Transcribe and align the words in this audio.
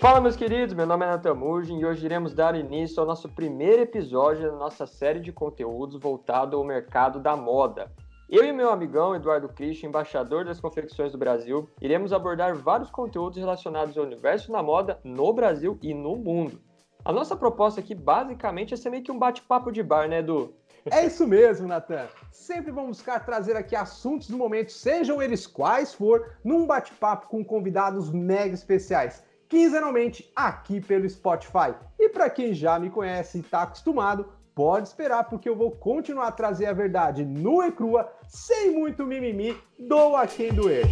Fala, 0.00 0.20
meus 0.20 0.36
queridos, 0.36 0.74
meu 0.74 0.86
nome 0.86 1.04
é 1.04 1.08
Nathan 1.08 1.34
Mugin 1.34 1.80
e 1.80 1.84
hoje 1.84 2.06
iremos 2.06 2.32
dar 2.32 2.54
início 2.54 3.00
ao 3.00 3.06
nosso 3.06 3.28
primeiro 3.28 3.82
episódio 3.82 4.50
da 4.50 4.56
nossa 4.56 4.86
série 4.86 5.20
de 5.20 5.32
conteúdos 5.32 6.00
voltado 6.00 6.56
ao 6.56 6.64
mercado 6.64 7.20
da 7.20 7.36
moda. 7.36 7.90
Eu 8.30 8.44
e 8.44 8.52
meu 8.52 8.70
amigão 8.70 9.16
Eduardo 9.16 9.48
Christian, 9.48 9.88
embaixador 9.88 10.44
das 10.44 10.60
confecções 10.60 11.12
do 11.12 11.18
Brasil, 11.18 11.68
iremos 11.80 12.12
abordar 12.12 12.54
vários 12.54 12.90
conteúdos 12.90 13.38
relacionados 13.38 13.96
ao 13.96 14.04
universo 14.04 14.52
da 14.52 14.62
moda 14.62 15.00
no 15.02 15.32
Brasil 15.32 15.78
e 15.82 15.92
no 15.92 16.14
mundo. 16.16 16.60
A 17.04 17.12
nossa 17.12 17.34
proposta 17.34 17.80
aqui 17.80 17.94
basicamente 17.94 18.74
é 18.74 18.76
ser 18.76 18.90
meio 18.90 19.02
que 19.02 19.12
um 19.12 19.18
bate-papo 19.18 19.72
de 19.72 19.82
bar, 19.82 20.08
né, 20.08 20.18
Edu? 20.18 20.54
É 20.90 21.06
isso 21.06 21.26
mesmo, 21.26 21.68
Natan. 21.68 22.06
Sempre 22.30 22.70
vamos 22.70 22.98
buscar 22.98 23.24
trazer 23.24 23.56
aqui 23.56 23.76
assuntos 23.76 24.28
do 24.28 24.36
momento, 24.36 24.72
sejam 24.72 25.20
eles 25.20 25.46
quais 25.46 25.94
for, 25.94 26.36
num 26.44 26.66
bate-papo 26.66 27.28
com 27.28 27.44
convidados 27.44 28.10
mega 28.10 28.54
especiais 28.54 29.22
quinzenalmente 29.48 30.30
aqui 30.36 30.80
pelo 30.80 31.08
Spotify. 31.08 31.74
E 31.98 32.08
para 32.10 32.30
quem 32.30 32.52
já 32.52 32.78
me 32.78 32.90
conhece 32.90 33.38
e 33.38 33.40
está 33.40 33.62
acostumado, 33.62 34.28
pode 34.54 34.88
esperar 34.88 35.24
porque 35.24 35.48
eu 35.48 35.56
vou 35.56 35.70
continuar 35.72 36.28
a 36.28 36.32
trazer 36.32 36.66
a 36.66 36.72
verdade 36.72 37.24
nua 37.24 37.68
e 37.68 37.72
crua, 37.72 38.12
sem 38.28 38.72
muito 38.72 39.06
mimimi, 39.06 39.56
doa 39.78 40.26
quem 40.26 40.52
doer. 40.52 40.84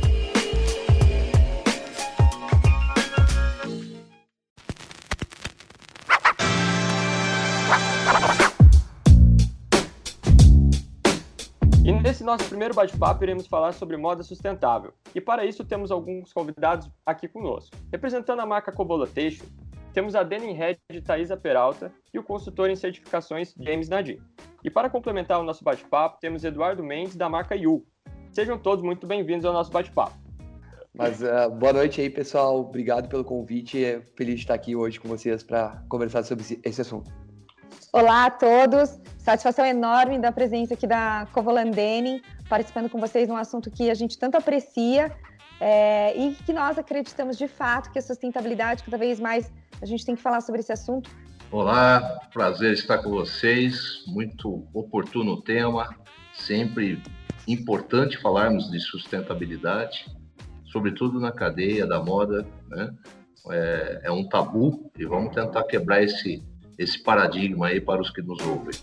Nosso 12.27 12.49
primeiro 12.49 12.75
bate-papo 12.75 13.23
iremos 13.25 13.47
falar 13.47 13.73
sobre 13.73 13.97
moda 13.97 14.23
sustentável. 14.23 14.93
E 15.15 15.21
para 15.21 15.47
isso 15.47 15.65
temos 15.65 15.93
alguns 15.93 16.33
convidados 16.33 16.91
aqui 17.07 17.29
conosco. 17.29 17.77
Representando 17.91 18.41
a 18.41 18.47
marca 18.47 18.73
Cobola 18.73 19.07
Teixo, 19.07 19.45
temos 19.95 20.17
a 20.17 20.25
Denim 20.25 20.53
Head 20.53 20.79
de 20.91 21.01
Thaisa 21.01 21.37
Peralta 21.37 21.91
e 22.13 22.19
o 22.19 22.23
consultor 22.23 22.69
em 22.69 22.77
certificações 22.77 23.55
James 23.59 23.89
Nadim. 23.89 24.19
E 24.63 24.69
para 24.69 24.91
complementar 24.91 25.41
o 25.41 25.45
nosso 25.45 25.63
bate-papo, 25.63 26.19
temos 26.21 26.45
Eduardo 26.45 26.83
Mendes 26.83 27.15
da 27.15 27.29
marca 27.29 27.55
Yu. 27.55 27.87
Sejam 28.33 28.59
todos 28.59 28.85
muito 28.85 29.07
bem-vindos 29.07 29.45
ao 29.47 29.53
nosso 29.53 29.71
bate-papo. 29.71 30.19
Mas 30.93 31.23
uh, 31.23 31.49
boa 31.51 31.73
noite 31.73 32.01
aí, 32.01 32.11
pessoal. 32.11 32.61
Obrigado 32.61 33.09
pelo 33.09 33.23
convite. 33.23 33.83
É 33.83 34.01
feliz 34.17 34.35
de 34.35 34.41
estar 34.41 34.55
aqui 34.55 34.75
hoje 34.75 34.99
com 34.99 35.09
vocês 35.09 35.43
para 35.45 35.83
conversar 35.89 36.25
sobre 36.25 36.45
esse 36.65 36.81
assunto. 36.81 37.26
Olá 37.97 38.27
a 38.27 38.31
todos, 38.31 39.01
satisfação 39.17 39.65
enorme 39.65 40.19
da 40.19 40.31
presença 40.31 40.75
aqui 40.75 40.87
da 40.87 41.27
Covolandene, 41.33 42.23
participando 42.47 42.91
com 42.91 43.01
vocês 43.01 43.27
num 43.27 43.37
assunto 43.37 43.71
que 43.71 43.89
a 43.89 43.95
gente 43.95 44.19
tanto 44.19 44.37
aprecia 44.37 45.11
é, 45.59 46.15
e 46.15 46.35
que 46.35 46.53
nós 46.53 46.77
acreditamos 46.77 47.39
de 47.39 47.49
fato 47.49 47.91
que 47.91 47.99
a 47.99 48.03
sustentabilidade, 48.03 48.83
cada 48.83 48.99
vez 48.99 49.19
mais 49.19 49.51
a 49.81 49.87
gente 49.87 50.05
tem 50.05 50.15
que 50.15 50.21
falar 50.21 50.43
sobre 50.43 50.61
esse 50.61 50.71
assunto. 50.71 51.09
Olá, 51.51 52.21
prazer 52.35 52.75
estar 52.75 52.99
com 52.99 53.09
vocês, 53.09 54.05
muito 54.07 54.69
oportuno 54.75 55.33
o 55.33 55.41
tema, 55.41 55.89
sempre 56.35 57.03
importante 57.49 58.19
falarmos 58.19 58.71
de 58.71 58.79
sustentabilidade, 58.79 60.05
sobretudo 60.67 61.19
na 61.19 61.33
cadeia 61.33 61.87
da 61.87 62.05
moda, 62.05 62.47
né? 62.69 62.95
é, 63.51 64.01
é 64.05 64.13
um 64.13 64.29
tabu 64.29 64.91
e 64.99 65.05
vamos 65.05 65.35
tentar 65.35 65.65
quebrar 65.65 66.03
esse 66.03 66.43
esse 66.79 67.03
paradigma 67.03 67.69
aí 67.69 67.81
para 67.81 68.01
os 68.01 68.11
que 68.11 68.23
nos 68.23 68.41
ouvem. 68.47 68.75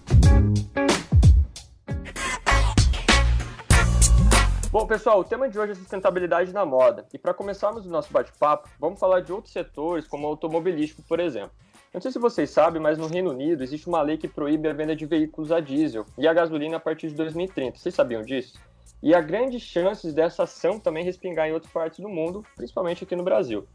Bom, 4.72 4.88
pessoal, 4.88 5.20
o 5.20 5.24
tema 5.24 5.48
de 5.48 5.60
hoje 5.60 5.74
é 5.74 5.76
sustentabilidade 5.76 6.52
na 6.52 6.66
moda. 6.66 7.06
E 7.14 7.18
para 7.20 7.32
começarmos 7.34 7.86
o 7.86 7.90
nosso 7.90 8.12
bate-papo, 8.12 8.68
vamos 8.80 9.00
falar 9.00 9.20
de 9.20 9.32
outros 9.32 9.54
setores, 9.54 10.08
como 10.08 10.26
o 10.26 10.30
automobilístico, 10.32 11.04
por 11.04 11.20
exemplo. 11.20 11.52
Não 11.94 12.02
sei 12.02 12.12
se 12.12 12.18
vocês 12.18 12.50
sabem, 12.50 12.82
mas 12.82 12.98
no 12.98 13.06
Reino 13.06 13.30
Unido 13.30 13.62
existe 13.62 13.88
uma 13.88 14.02
lei 14.02 14.18
que 14.18 14.28
proíbe 14.28 14.68
a 14.68 14.74
venda 14.74 14.96
de 14.96 15.06
veículos 15.06 15.52
a 15.52 15.60
diesel 15.60 16.08
e 16.18 16.28
a 16.28 16.34
gasolina 16.34 16.78
a 16.78 16.80
partir 16.80 17.10
de 17.10 17.14
2030. 17.14 17.78
Vocês 17.78 17.94
sabiam 17.94 18.24
disso? 18.24 18.60
E 19.04 19.14
há 19.14 19.22
grandes 19.22 19.62
chances 19.62 20.12
dessa 20.12 20.44
ação 20.44 20.80
também 20.80 21.04
respingar 21.04 21.48
em 21.48 21.52
outras 21.52 21.72
partes 21.72 22.00
do 22.00 22.10
mundo, 22.10 22.44
principalmente 22.56 23.04
aqui 23.04 23.16
no 23.16 23.24
Brasil. 23.24 23.68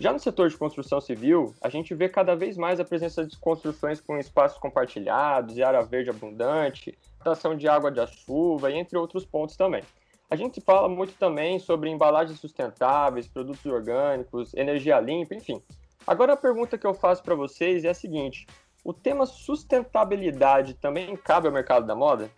Já 0.00 0.12
no 0.12 0.18
setor 0.18 0.48
de 0.48 0.56
construção 0.56 1.00
civil, 1.00 1.54
a 1.60 1.68
gente 1.68 1.94
vê 1.94 2.08
cada 2.08 2.34
vez 2.34 2.56
mais 2.56 2.80
a 2.80 2.84
presença 2.84 3.24
de 3.24 3.38
construções 3.38 4.00
com 4.00 4.18
espaços 4.18 4.58
compartilhados 4.58 5.56
e 5.56 5.62
área 5.62 5.82
verde 5.82 6.10
abundante, 6.10 6.98
tração 7.22 7.56
de 7.56 7.68
água 7.68 7.92
de 7.92 8.04
chuva 8.06 8.70
e 8.70 8.74
entre 8.74 8.98
outros 8.98 9.24
pontos 9.24 9.56
também. 9.56 9.82
A 10.28 10.36
gente 10.36 10.60
fala 10.60 10.88
muito 10.88 11.14
também 11.14 11.60
sobre 11.60 11.88
embalagens 11.90 12.40
sustentáveis, 12.40 13.28
produtos 13.28 13.64
orgânicos, 13.66 14.52
energia 14.54 14.98
limpa, 14.98 15.34
enfim. 15.34 15.62
Agora 16.06 16.32
a 16.32 16.36
pergunta 16.36 16.76
que 16.76 16.86
eu 16.86 16.92
faço 16.92 17.22
para 17.22 17.36
vocês 17.36 17.84
é 17.84 17.90
a 17.90 17.94
seguinte: 17.94 18.46
o 18.84 18.92
tema 18.92 19.26
sustentabilidade 19.26 20.74
também 20.74 21.16
cabe 21.16 21.46
ao 21.46 21.52
mercado 21.52 21.86
da 21.86 21.94
moda? 21.94 22.28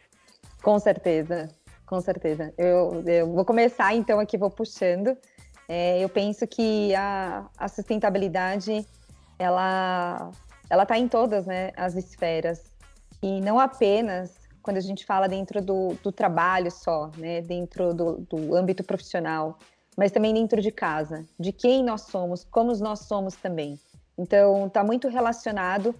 Com 0.63 0.79
certeza, 0.79 1.49
com 1.87 2.01
certeza. 2.01 2.53
Eu, 2.59 3.03
eu 3.07 3.33
vou 3.33 3.45
começar 3.45 3.95
então 3.95 4.21
aqui, 4.21 4.37
vou 4.37 4.51
puxando. 4.51 5.17
É, 5.69 6.03
eu 6.03 6.09
penso 6.09 6.47
que 6.47 6.95
a, 6.95 7.47
a 7.57 7.69
sustentabilidade 7.69 8.87
ela 9.39 10.31
ela 10.69 10.83
está 10.83 10.99
em 10.99 11.09
todas 11.09 11.47
né, 11.47 11.71
as 11.77 11.95
esferas 11.95 12.73
e 13.23 13.41
não 13.41 13.59
apenas 13.59 14.35
quando 14.63 14.79
a 14.79 14.81
gente 14.81 15.07
fala 15.07 15.29
dentro 15.29 15.63
do, 15.63 15.95
do 16.03 16.11
trabalho 16.11 16.71
só, 16.73 17.11
né, 17.17 17.41
dentro 17.41 17.95
do, 17.95 18.19
do 18.29 18.57
âmbito 18.57 18.83
profissional, 18.83 19.59
mas 19.97 20.11
também 20.11 20.35
dentro 20.35 20.61
de 20.61 20.73
casa, 20.73 21.25
de 21.39 21.53
quem 21.53 21.85
nós 21.85 22.03
somos, 22.03 22.45
como 22.51 22.77
nós 22.79 23.01
somos 23.01 23.37
também. 23.37 23.79
Então, 24.19 24.67
está 24.67 24.83
muito 24.83 25.07
relacionado 25.09 25.95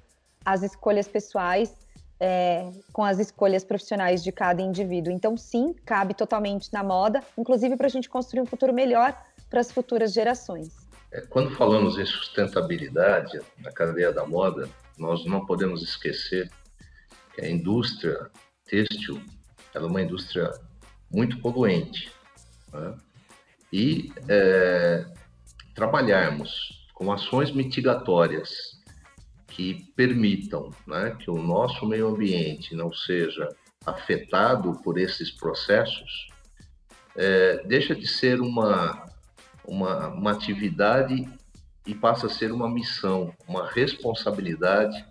às 0.45 0.65
escolhas 0.65 1.07
pessoais 1.07 1.77
é, 2.19 2.69
com 2.93 3.05
as 3.05 3.21
escolhas 3.21 3.63
profissionais 3.63 4.25
de 4.25 4.33
cada 4.33 4.61
indivíduo. 4.61 5.13
Então, 5.13 5.37
sim, 5.37 5.73
cabe 5.85 6.13
totalmente 6.13 6.73
na 6.73 6.83
moda, 6.83 7.23
inclusive 7.39 7.77
para 7.77 7.87
a 7.87 7.91
gente 7.91 8.09
construir 8.09 8.41
um 8.41 8.47
futuro 8.47 8.73
melhor 8.73 9.17
para 9.49 9.61
as 9.61 9.71
futuras 9.71 10.13
gerações. 10.13 10.87
É, 11.13 11.21
quando 11.23 11.51
falamos 11.55 11.99
em 11.99 12.05
sustentabilidade 12.05 13.41
na 13.59 13.73
cadeia 13.73 14.13
da 14.13 14.27
moda, 14.27 14.69
nós 14.99 15.25
não 15.25 15.47
podemos 15.47 15.83
esquecer 15.83 16.51
que 17.35 17.45
a 17.45 17.49
indústria 17.49 18.31
têxtil 18.65 19.23
é 19.75 19.79
uma 19.79 20.03
indústria 20.03 20.51
muito 21.11 21.39
poluente. 21.41 22.11
Né? 22.73 22.97
E 23.73 24.13
é, 24.29 25.07
trabalharmos 25.75 26.87
com 26.95 27.13
ações 27.13 27.53
mitigatórias 27.53 28.81
que 29.47 29.93
permitam 29.95 30.71
né, 30.87 31.17
que 31.19 31.31
o 31.31 31.43
nosso 31.43 31.87
meio 31.87 32.09
ambiente 32.09 32.75
não 32.75 32.93
seja 32.93 33.49
afetado 33.85 34.81
por 34.83 34.99
esses 34.99 35.31
processos, 35.31 36.29
é, 37.15 37.63
deixa 37.67 37.95
de 37.95 38.07
ser 38.07 38.41
uma 38.41 39.07
uma, 39.67 40.09
uma 40.09 40.33
atividade 40.33 41.29
e 41.87 41.95
passa 41.95 42.27
a 42.27 42.31
ser 42.31 42.53
uma 42.53 42.69
missão, 42.69 43.33
uma 43.47 43.69
responsabilidade 43.69 45.05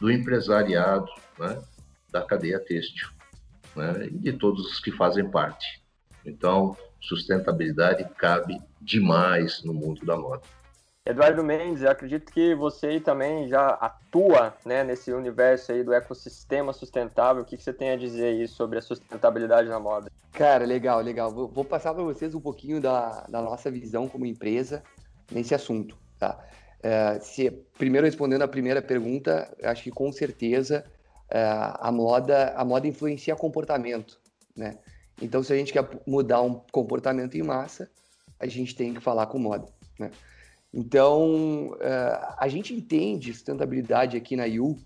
do 0.00 0.10
empresariado 0.10 1.10
né, 1.38 1.62
da 2.10 2.22
cadeia 2.22 2.60
têxtil 2.60 3.08
né, 3.74 4.06
e 4.06 4.18
de 4.18 4.32
todos 4.32 4.66
os 4.66 4.80
que 4.80 4.92
fazem 4.92 5.28
parte. 5.30 5.82
Então, 6.24 6.76
sustentabilidade 7.00 8.08
cabe 8.16 8.60
demais 8.80 9.62
no 9.64 9.74
mundo 9.74 10.04
da 10.06 10.16
moda. 10.16 10.42
Eduardo 11.04 11.42
Mendes, 11.42 11.84
acredito 11.84 12.32
que 12.32 12.54
você 12.54 13.00
também 13.00 13.48
já 13.48 13.70
atua 13.70 14.54
né, 14.64 14.84
nesse 14.84 15.12
universo 15.12 15.72
aí 15.72 15.82
do 15.82 15.92
ecossistema 15.92 16.72
sustentável. 16.72 17.42
O 17.42 17.44
que, 17.44 17.56
que 17.56 17.62
você 17.62 17.72
tem 17.72 17.90
a 17.90 17.96
dizer 17.96 18.26
aí 18.26 18.46
sobre 18.46 18.78
a 18.78 18.82
sustentabilidade 18.82 19.68
na 19.68 19.80
moda? 19.80 20.08
Cara, 20.30 20.64
legal, 20.64 21.00
legal. 21.00 21.32
Vou, 21.32 21.48
vou 21.48 21.64
passar 21.64 21.92
para 21.92 22.04
vocês 22.04 22.36
um 22.36 22.40
pouquinho 22.40 22.80
da, 22.80 23.26
da, 23.28 23.42
nossa 23.42 23.68
visão 23.68 24.08
como 24.08 24.24
empresa 24.24 24.84
nesse 25.32 25.52
assunto. 25.56 25.98
Tá? 26.20 26.38
É, 26.80 27.18
se, 27.18 27.50
primeiro, 27.76 28.06
respondendo 28.06 28.42
a 28.42 28.48
primeira 28.48 28.80
pergunta, 28.80 29.52
acho 29.64 29.82
que 29.82 29.90
com 29.90 30.12
certeza 30.12 30.84
é, 31.28 31.42
a, 31.80 31.90
moda, 31.90 32.54
a 32.56 32.64
moda 32.64 32.86
influencia 32.86 33.34
comportamento. 33.34 34.20
Né? 34.56 34.78
Então, 35.20 35.42
se 35.42 35.52
a 35.52 35.56
gente 35.56 35.72
quer 35.72 35.84
mudar 36.06 36.42
um 36.42 36.60
comportamento 36.70 37.36
em 37.36 37.42
massa, 37.42 37.90
a 38.38 38.46
gente 38.46 38.76
tem 38.76 38.94
que 38.94 39.00
falar 39.00 39.26
com 39.26 39.38
moda. 39.40 39.66
Né? 39.98 40.12
Então, 40.72 41.72
uh, 41.72 42.34
a 42.38 42.48
gente 42.48 42.72
entende 42.72 43.32
sustentabilidade 43.32 44.16
aqui 44.16 44.36
na 44.36 44.46
IU, 44.46 44.78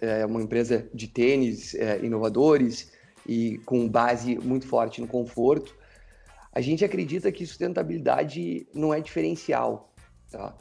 é 0.00 0.24
uma 0.24 0.40
empresa 0.40 0.88
de 0.94 1.08
tênis 1.08 1.74
é, 1.74 1.98
inovadores 1.98 2.92
e 3.26 3.58
com 3.66 3.88
base 3.88 4.38
muito 4.38 4.66
forte 4.66 5.00
no 5.00 5.06
conforto. 5.06 5.76
A 6.52 6.60
gente 6.60 6.84
acredita 6.84 7.30
que 7.32 7.44
sustentabilidade 7.44 8.68
não 8.72 8.94
é 8.94 9.00
diferencial. 9.00 9.92
Tá? 10.30 10.56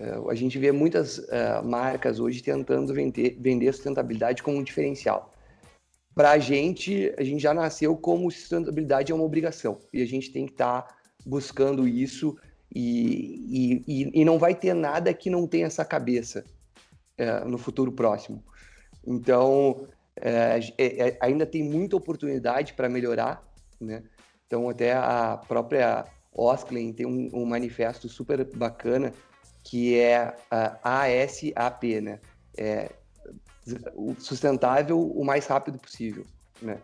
É, 0.00 0.18
a 0.28 0.34
gente 0.34 0.58
vê 0.58 0.72
muitas 0.72 1.20
marcas 1.62 2.18
hoje 2.18 2.42
tentando 2.42 2.94
vender, 2.94 3.36
vender 3.38 3.72
sustentabilidade 3.72 4.42
como 4.42 4.56
um 4.56 4.64
diferencial. 4.64 5.30
para 6.14 6.30
a 6.30 6.38
gente, 6.38 7.14
a 7.18 7.22
gente 7.22 7.42
já 7.42 7.52
nasceu 7.52 7.94
como 7.94 8.30
sustentabilidade 8.30 9.12
é 9.12 9.14
uma 9.14 9.24
obrigação 9.24 9.78
e 9.92 10.02
a 10.02 10.06
gente 10.06 10.32
tem 10.32 10.46
que 10.46 10.52
estar 10.52 10.82
tá 10.82 10.96
buscando 11.24 11.86
isso 11.86 12.36
e, 12.74 13.82
e, 13.86 14.20
e, 14.20 14.24
não 14.24 14.38
vai 14.38 14.54
ter 14.54 14.74
nada 14.74 15.12
que 15.12 15.28
não 15.28 15.46
tenha 15.46 15.66
essa 15.66 15.84
cabeça 15.84 16.44
é, 17.18 17.44
no 17.44 17.58
futuro 17.58 17.92
próximo. 17.92 18.42
Então, 19.06 19.88
é, 20.16 20.58
é, 20.78 21.08
é 21.08 21.18
ainda 21.20 21.44
tem 21.44 21.62
muita 21.62 21.96
oportunidade 21.96 22.72
para 22.72 22.88
melhorar, 22.88 23.42
né? 23.80 24.02
Então, 24.46 24.68
até 24.68 24.92
a 24.94 25.38
própria 25.48 26.06
Osklen 26.32 26.92
tem 26.92 27.06
um, 27.06 27.30
um, 27.34 27.44
manifesto 27.44 28.08
super 28.08 28.44
bacana 28.56 29.12
que 29.64 29.98
é 29.98 30.34
a 30.50 31.02
ASAP, 31.02 32.00
né? 32.00 32.20
É, 32.56 32.90
sustentável 34.18 35.00
o 35.00 35.24
mais 35.24 35.46
rápido 35.46 35.78
possível, 35.78 36.24
né? 36.60 36.78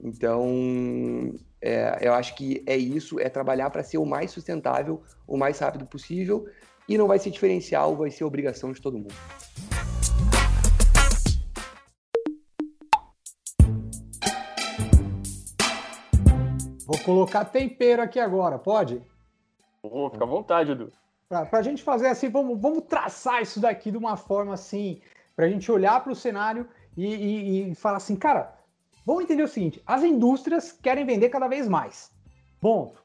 Então, 0.00 1.34
é, 1.66 1.98
eu 2.00 2.14
acho 2.14 2.36
que 2.36 2.62
é 2.64 2.76
isso, 2.76 3.18
é 3.18 3.28
trabalhar 3.28 3.70
para 3.70 3.82
ser 3.82 3.98
o 3.98 4.06
mais 4.06 4.30
sustentável, 4.30 5.02
o 5.26 5.36
mais 5.36 5.58
rápido 5.58 5.84
possível, 5.84 6.48
e 6.88 6.96
não 6.96 7.08
vai 7.08 7.18
ser 7.18 7.30
diferencial, 7.30 7.96
vai 7.96 8.08
ser 8.08 8.22
obrigação 8.22 8.70
de 8.70 8.80
todo 8.80 8.96
mundo. 8.96 9.14
Vou 16.86 16.98
colocar 17.04 17.44
tempero 17.46 18.00
aqui 18.00 18.20
agora, 18.20 18.60
pode? 18.60 19.02
Oh, 19.82 20.08
fica 20.08 20.22
à 20.22 20.28
vontade, 20.28 20.70
Edu. 20.70 20.92
Para 21.28 21.58
a 21.58 21.62
gente 21.62 21.82
fazer 21.82 22.06
assim, 22.06 22.28
vamos, 22.28 22.60
vamos 22.60 22.84
traçar 22.84 23.42
isso 23.42 23.58
daqui 23.58 23.90
de 23.90 23.98
uma 23.98 24.16
forma 24.16 24.54
assim, 24.54 25.00
para 25.34 25.46
a 25.46 25.48
gente 25.48 25.70
olhar 25.72 26.00
para 26.00 26.12
o 26.12 26.16
cenário 26.16 26.68
e, 26.96 27.06
e, 27.06 27.70
e 27.72 27.74
falar 27.74 27.96
assim, 27.96 28.14
cara, 28.14 28.55
Vamos 29.06 29.22
entender 29.22 29.44
o 29.44 29.48
seguinte: 29.48 29.80
as 29.86 30.02
indústrias 30.02 30.72
querem 30.72 31.06
vender 31.06 31.28
cada 31.28 31.46
vez 31.46 31.68
mais. 31.68 32.10
Ponto. 32.60 33.00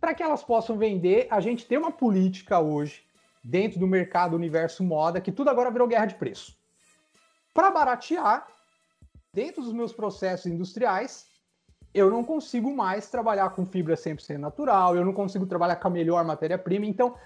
Para 0.00 0.14
que 0.14 0.22
elas 0.22 0.42
possam 0.42 0.78
vender, 0.78 1.28
a 1.30 1.40
gente 1.40 1.66
tem 1.66 1.76
uma 1.76 1.92
política 1.92 2.58
hoje, 2.58 3.02
dentro 3.44 3.78
do 3.78 3.86
mercado 3.86 4.34
universo 4.34 4.82
moda, 4.82 5.20
que 5.20 5.30
tudo 5.30 5.50
agora 5.50 5.70
virou 5.70 5.86
guerra 5.86 6.06
de 6.06 6.14
preço. 6.14 6.56
Para 7.52 7.70
baratear, 7.70 8.46
dentro 9.34 9.62
dos 9.62 9.72
meus 9.72 9.92
processos 9.92 10.46
industriais, 10.46 11.26
eu 11.92 12.08
não 12.08 12.22
consigo 12.22 12.74
mais 12.74 13.10
trabalhar 13.10 13.50
com 13.50 13.66
fibra 13.66 13.96
100% 13.96 14.38
natural, 14.38 14.96
eu 14.96 15.04
não 15.04 15.12
consigo 15.12 15.46
trabalhar 15.46 15.76
com 15.76 15.88
a 15.88 15.90
melhor 15.90 16.24
matéria-prima. 16.24 16.86
Então, 16.86 17.16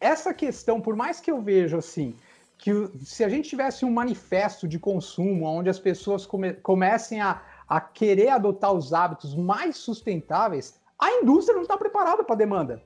essa 0.00 0.34
questão, 0.34 0.80
por 0.80 0.96
mais 0.96 1.20
que 1.20 1.30
eu 1.30 1.40
veja 1.40 1.78
assim, 1.78 2.16
que 2.58 2.72
se 3.04 3.22
a 3.22 3.28
gente 3.28 3.48
tivesse 3.48 3.84
um 3.84 3.90
manifesto 3.90 4.66
de 4.66 4.78
consumo 4.78 5.46
onde 5.46 5.70
as 5.70 5.78
pessoas 5.78 6.26
come, 6.26 6.54
comecem 6.54 7.20
a, 7.20 7.40
a 7.68 7.80
querer 7.80 8.30
adotar 8.30 8.72
os 8.72 8.92
hábitos 8.92 9.34
mais 9.36 9.76
sustentáveis, 9.76 10.78
a 10.98 11.10
indústria 11.12 11.54
não 11.54 11.62
está 11.62 11.76
preparada 11.76 12.24
para 12.24 12.34
a 12.34 12.38
demanda. 12.38 12.82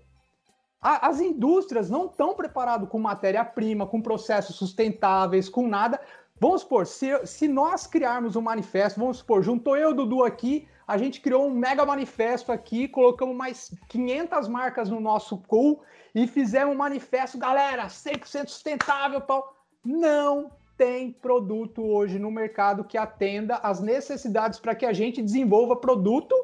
As 0.81 1.21
indústrias 1.21 1.89
não 1.89 2.07
estão 2.07 2.35
preparadas 2.35 2.89
com 2.89 2.99
matéria-prima, 2.99 3.87
com 3.87 4.03
processos 4.03 4.57
sustentáveis, 4.57 5.49
com 5.49 5.69
nada. 5.69 5.99
Vamos 6.39 6.63
supor, 6.63 6.87
se, 6.87 7.25
se 7.25 7.47
nós 7.47 7.87
criarmos 7.87 8.35
um 8.35 8.43
manifesto, 8.43 8.99
vamos 8.99 9.19
supor, 9.19 9.43
juntou 9.43 9.77
eu 9.77 9.91
e 9.91 9.93
o 9.93 9.95
Dudu 9.95 10.25
aqui, 10.25 10.69
a 10.87 10.99
gente 10.99 11.21
criou 11.21 11.47
um 11.47 11.55
mega 11.55 11.87
manifesto 11.87 12.51
aqui, 12.51 12.89
colocamos 12.89 13.35
mais 13.35 13.73
500 13.89 14.49
marcas 14.49 14.91
no 14.91 15.01
nosso 15.01 15.39
pool 15.39 15.83
e 16.13 16.27
fizemos 16.27 16.75
um 16.75 16.79
manifesto, 16.79 17.39
galera, 17.39 17.87
100% 17.87 18.49
sustentável, 18.49 19.21
tal 19.21 19.62
não 19.85 20.51
tem 20.77 21.13
produto 21.13 21.83
hoje 21.83 22.19
no 22.19 22.31
mercado 22.31 22.85
que 22.85 22.97
atenda 22.97 23.57
às 23.57 23.81
necessidades 23.81 24.59
para 24.59 24.75
que 24.75 24.87
a 24.87 24.93
gente 24.93 25.23
desenvolva 25.23 25.77
produto 25.77 26.35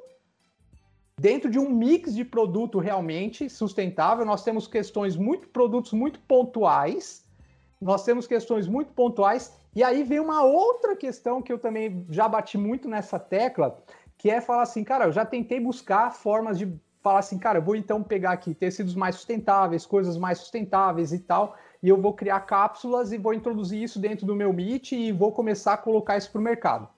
dentro 1.18 1.50
de 1.50 1.58
um 1.58 1.70
mix 1.70 2.14
de 2.14 2.24
produto 2.24 2.78
realmente 2.78 3.48
sustentável. 3.50 4.24
Nós 4.24 4.44
temos 4.44 4.66
questões 4.68 5.16
muito 5.16 5.48
produtos 5.48 5.92
muito 5.92 6.20
pontuais. 6.20 7.24
Nós 7.80 8.04
temos 8.04 8.26
questões 8.26 8.66
muito 8.66 8.92
pontuais 8.92 9.56
e 9.74 9.82
aí 9.82 10.02
vem 10.02 10.20
uma 10.20 10.42
outra 10.42 10.96
questão 10.96 11.40
que 11.40 11.52
eu 11.52 11.58
também 11.58 12.04
já 12.10 12.28
bati 12.28 12.58
muito 12.58 12.88
nessa 12.88 13.18
tecla, 13.18 13.78
que 14.16 14.30
é 14.30 14.40
falar 14.40 14.62
assim, 14.62 14.82
cara, 14.82 15.06
eu 15.06 15.12
já 15.12 15.24
tentei 15.24 15.60
buscar 15.60 16.12
formas 16.12 16.58
de 16.58 16.72
falar 17.00 17.20
assim, 17.20 17.38
cara, 17.38 17.58
eu 17.58 17.62
vou 17.62 17.76
então 17.76 18.02
pegar 18.02 18.32
aqui 18.32 18.54
tecidos 18.54 18.96
mais 18.96 19.14
sustentáveis, 19.14 19.86
coisas 19.86 20.16
mais 20.16 20.38
sustentáveis 20.38 21.12
e 21.12 21.20
tal 21.20 21.56
e 21.82 21.88
eu 21.88 22.00
vou 22.00 22.12
criar 22.12 22.40
cápsulas 22.40 23.12
e 23.12 23.18
vou 23.18 23.32
introduzir 23.32 23.82
isso 23.82 23.98
dentro 23.98 24.26
do 24.26 24.34
meu 24.34 24.52
Meet 24.52 24.92
e 24.92 25.12
vou 25.12 25.32
começar 25.32 25.74
a 25.74 25.78
colocar 25.78 26.16
isso 26.16 26.30
para 26.30 26.40
o 26.40 26.44
mercado. 26.44 26.88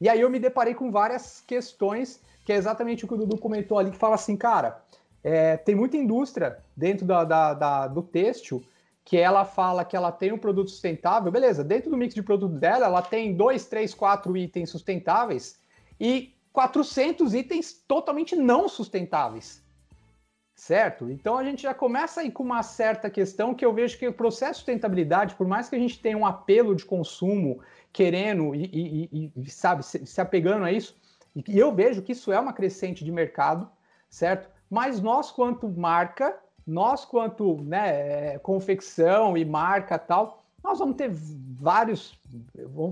E 0.00 0.08
aí 0.08 0.20
eu 0.20 0.30
me 0.30 0.38
deparei 0.38 0.74
com 0.74 0.90
várias 0.90 1.42
questões, 1.46 2.20
que 2.44 2.52
é 2.52 2.56
exatamente 2.56 3.04
o 3.04 3.08
que 3.08 3.14
o 3.14 3.16
Dudu 3.16 3.36
comentou 3.36 3.78
ali, 3.78 3.90
que 3.90 3.98
fala 3.98 4.14
assim, 4.14 4.36
cara, 4.36 4.82
é, 5.22 5.56
tem 5.56 5.74
muita 5.74 5.96
indústria 5.96 6.58
dentro 6.76 7.04
da, 7.04 7.24
da, 7.24 7.54
da, 7.54 7.86
do 7.86 8.02
têxtil 8.02 8.64
que 9.04 9.16
ela 9.16 9.44
fala 9.44 9.84
que 9.84 9.96
ela 9.96 10.12
tem 10.12 10.32
um 10.32 10.38
produto 10.38 10.70
sustentável, 10.70 11.32
beleza, 11.32 11.64
dentro 11.64 11.90
do 11.90 11.96
mix 11.96 12.14
de 12.14 12.22
produto 12.22 12.54
dela, 12.54 12.86
ela 12.86 13.02
tem 13.02 13.34
dois, 13.34 13.66
três, 13.66 13.92
quatro 13.92 14.36
itens 14.36 14.70
sustentáveis 14.70 15.58
e 15.98 16.32
400 16.52 17.34
itens 17.34 17.72
totalmente 17.86 18.36
não 18.36 18.68
sustentáveis 18.68 19.62
certo? 20.60 21.10
Então 21.10 21.38
a 21.38 21.42
gente 21.42 21.62
já 21.62 21.72
começa 21.72 22.20
aí 22.20 22.30
com 22.30 22.42
uma 22.42 22.62
certa 22.62 23.08
questão 23.08 23.54
que 23.54 23.64
eu 23.64 23.72
vejo 23.72 23.98
que 23.98 24.06
o 24.06 24.12
processo 24.12 24.52
de 24.52 24.56
sustentabilidade, 24.58 25.34
por 25.34 25.48
mais 25.48 25.70
que 25.70 25.76
a 25.76 25.78
gente 25.78 25.98
tenha 25.98 26.18
um 26.18 26.26
apelo 26.26 26.76
de 26.76 26.84
consumo 26.84 27.60
querendo 27.90 28.54
e, 28.54 29.08
e, 29.10 29.32
e 29.34 29.50
sabe, 29.50 29.82
se, 29.82 30.04
se, 30.04 30.20
apegando 30.20 30.66
a 30.66 30.70
isso, 30.70 30.94
e 31.34 31.58
eu 31.58 31.74
vejo 31.74 32.02
que 32.02 32.12
isso 32.12 32.30
é 32.30 32.38
uma 32.38 32.52
crescente 32.52 33.02
de 33.02 33.10
mercado, 33.10 33.70
certo? 34.10 34.50
Mas 34.68 35.00
nós, 35.00 35.30
quanto 35.30 35.66
marca, 35.66 36.38
nós, 36.66 37.06
quanto 37.06 37.62
né, 37.62 38.38
confecção 38.40 39.38
e 39.38 39.46
marca 39.46 39.98
tal, 39.98 40.44
nós 40.62 40.78
vamos 40.78 40.96
ter 40.96 41.10
vários 41.10 42.20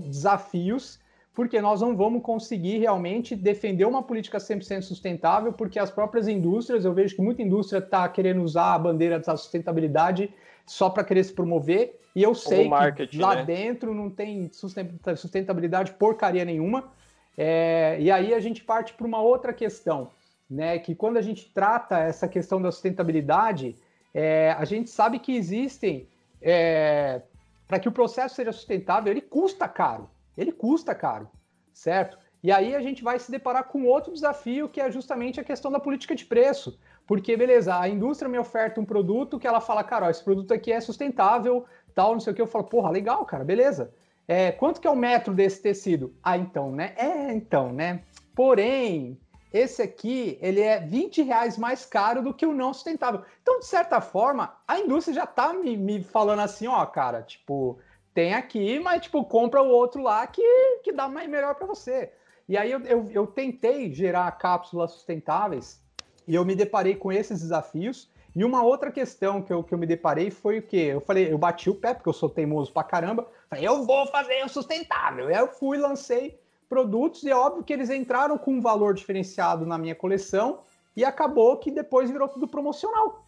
desafios 0.07 0.99
porque 1.39 1.61
nós 1.61 1.79
não 1.79 1.95
vamos 1.95 2.21
conseguir 2.21 2.79
realmente 2.79 3.33
defender 3.33 3.85
uma 3.85 4.03
política 4.03 4.39
100% 4.39 4.81
sustentável, 4.81 5.53
porque 5.53 5.79
as 5.79 5.89
próprias 5.89 6.27
indústrias, 6.27 6.83
eu 6.83 6.93
vejo 6.93 7.15
que 7.15 7.21
muita 7.21 7.41
indústria 7.41 7.79
está 7.79 8.09
querendo 8.09 8.43
usar 8.43 8.73
a 8.73 8.77
bandeira 8.77 9.17
da 9.17 9.37
sustentabilidade 9.37 10.33
só 10.65 10.89
para 10.89 11.01
querer 11.01 11.23
se 11.23 11.31
promover, 11.31 11.97
e 12.13 12.21
eu 12.21 12.35
sei 12.35 12.69
que 13.07 13.17
lá 13.17 13.35
né? 13.35 13.45
dentro 13.45 13.93
não 13.93 14.09
tem 14.09 14.51
sustentabilidade 14.51 15.93
porcaria 15.93 16.43
nenhuma. 16.43 16.91
É, 17.37 17.95
e 18.01 18.11
aí 18.11 18.33
a 18.33 18.39
gente 18.41 18.61
parte 18.61 18.93
para 18.93 19.07
uma 19.07 19.21
outra 19.21 19.53
questão, 19.53 20.11
né? 20.49 20.77
Que 20.77 20.93
quando 20.93 21.15
a 21.15 21.21
gente 21.21 21.49
trata 21.53 21.99
essa 21.99 22.27
questão 22.27 22.61
da 22.61 22.69
sustentabilidade, 22.69 23.77
é, 24.13 24.53
a 24.57 24.65
gente 24.65 24.89
sabe 24.89 25.19
que 25.19 25.37
existem 25.37 26.05
é, 26.41 27.21
para 27.65 27.79
que 27.79 27.87
o 27.87 27.93
processo 27.93 28.35
seja 28.35 28.51
sustentável, 28.51 29.09
ele 29.09 29.21
custa 29.21 29.69
caro 29.69 30.09
ele 30.39 30.51
custa 30.51 30.95
caro, 30.95 31.29
certo? 31.73 32.17
E 32.41 32.51
aí 32.51 32.73
a 32.73 32.81
gente 32.81 33.03
vai 33.03 33.19
se 33.19 33.29
deparar 33.29 33.65
com 33.65 33.85
outro 33.85 34.13
desafio 34.13 34.69
que 34.69 34.79
é 34.79 34.89
justamente 34.89 35.39
a 35.39 35.43
questão 35.43 35.69
da 35.69 35.79
política 35.79 36.15
de 36.15 36.25
preço. 36.25 36.79
Porque, 37.05 37.35
beleza, 37.35 37.77
a 37.77 37.89
indústria 37.89 38.29
me 38.29 38.37
oferta 38.37 38.79
um 38.79 38.85
produto 38.85 39.37
que 39.37 39.47
ela 39.47 39.59
fala, 39.59 39.83
cara, 39.83 40.05
ó, 40.05 40.09
esse 40.09 40.23
produto 40.23 40.53
aqui 40.53 40.71
é 40.71 40.79
sustentável, 40.79 41.65
tal, 41.93 42.13
não 42.13 42.19
sei 42.19 42.31
o 42.31 42.35
que. 42.35 42.41
Eu 42.41 42.47
falo, 42.47 42.63
porra, 42.63 42.89
legal, 42.89 43.25
cara, 43.25 43.43
beleza. 43.43 43.93
É, 44.27 44.51
quanto 44.51 44.79
que 44.79 44.87
é 44.87 44.91
o 44.91 44.95
metro 44.95 45.33
desse 45.33 45.61
tecido? 45.61 46.13
Ah, 46.23 46.37
então, 46.37 46.71
né? 46.71 46.93
É, 46.95 47.33
então, 47.33 47.73
né? 47.73 48.03
Porém, 48.33 49.19
esse 49.51 49.81
aqui, 49.81 50.37
ele 50.39 50.61
é 50.61 50.79
20 50.79 51.23
reais 51.23 51.57
mais 51.57 51.85
caro 51.85 52.21
do 52.21 52.33
que 52.33 52.45
o 52.45 52.53
não 52.53 52.73
sustentável. 52.73 53.23
Então, 53.41 53.59
de 53.59 53.65
certa 53.65 53.99
forma, 53.99 54.55
a 54.67 54.79
indústria 54.79 55.15
já 55.15 55.25
tá 55.25 55.51
me, 55.51 55.75
me 55.75 56.03
falando 56.03 56.39
assim, 56.39 56.67
ó, 56.67 56.85
cara, 56.85 57.23
tipo, 57.23 57.79
tem 58.19 58.33
aqui, 58.33 58.79
mas 58.81 59.03
tipo, 59.03 59.23
compra 59.23 59.63
o 59.63 59.69
outro 59.69 60.03
lá 60.03 60.27
que, 60.27 60.43
que 60.83 60.91
dá 60.91 61.07
mais 61.07 61.29
melhor 61.29 61.55
para 61.55 61.65
você. 61.65 62.11
E 62.49 62.57
aí 62.57 62.69
eu, 62.69 62.81
eu, 62.81 63.09
eu, 63.11 63.25
tentei 63.25 63.93
gerar 63.93 64.29
cápsulas 64.33 64.91
sustentáveis 64.91 65.81
e 66.27 66.35
eu 66.35 66.43
me 66.43 66.53
deparei 66.53 66.95
com 66.95 67.13
esses 67.13 67.39
desafios. 67.39 68.09
E 68.35 68.43
uma 68.43 68.61
outra 68.61 68.91
questão 68.91 69.41
que 69.41 69.53
eu, 69.53 69.63
que 69.63 69.73
eu 69.73 69.77
me 69.77 69.85
deparei 69.85 70.29
foi 70.29 70.59
o 70.59 70.61
quê? 70.61 70.89
Eu 70.91 70.99
falei, 70.99 71.31
eu 71.31 71.37
bati 71.37 71.69
o 71.69 71.75
pé, 71.75 71.93
porque 71.93 72.09
eu 72.09 72.13
sou 72.13 72.29
teimoso 72.29 72.73
pra 72.73 72.83
caramba. 72.83 73.25
Falei, 73.49 73.65
eu 73.65 73.85
vou 73.85 74.05
fazer 74.07 74.43
o 74.43 74.49
sustentável. 74.49 75.29
E 75.29 75.33
aí 75.33 75.39
eu 75.39 75.47
fui, 75.47 75.77
lancei 75.77 76.37
produtos, 76.67 77.23
e 77.23 77.29
é 77.29 77.35
óbvio 77.35 77.63
que 77.63 77.71
eles 77.71 77.89
entraram 77.89 78.37
com 78.37 78.51
um 78.51 78.61
valor 78.61 78.93
diferenciado 78.93 79.65
na 79.65 79.77
minha 79.77 79.95
coleção, 79.95 80.59
e 80.93 81.05
acabou 81.05 81.55
que 81.55 81.71
depois 81.71 82.11
virou 82.11 82.27
tudo 82.27 82.49
promocional. 82.49 83.25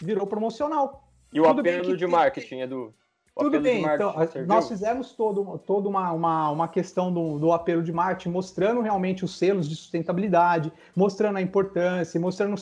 Virou 0.00 0.26
promocional. 0.26 1.08
E 1.32 1.40
o 1.40 1.44
tudo 1.44 1.60
apelo 1.60 1.96
de 1.96 2.06
marketing, 2.06 2.60
Edu? 2.60 2.94
Tudo 3.36 3.60
bem, 3.60 3.82
então 3.82 4.14
nós 4.46 4.68
fizemos 4.68 5.12
todo, 5.12 5.58
toda 5.58 5.88
uma, 5.88 6.12
uma, 6.12 6.50
uma 6.50 6.68
questão 6.68 7.12
do, 7.12 7.38
do 7.38 7.52
apelo 7.52 7.82
de 7.82 7.92
marketing, 7.92 8.30
mostrando 8.30 8.80
realmente 8.82 9.24
os 9.24 9.38
selos 9.38 9.68
de 9.68 9.76
sustentabilidade, 9.76 10.70
mostrando 10.94 11.38
a 11.38 11.42
importância, 11.42 12.20
mostrando 12.20 12.56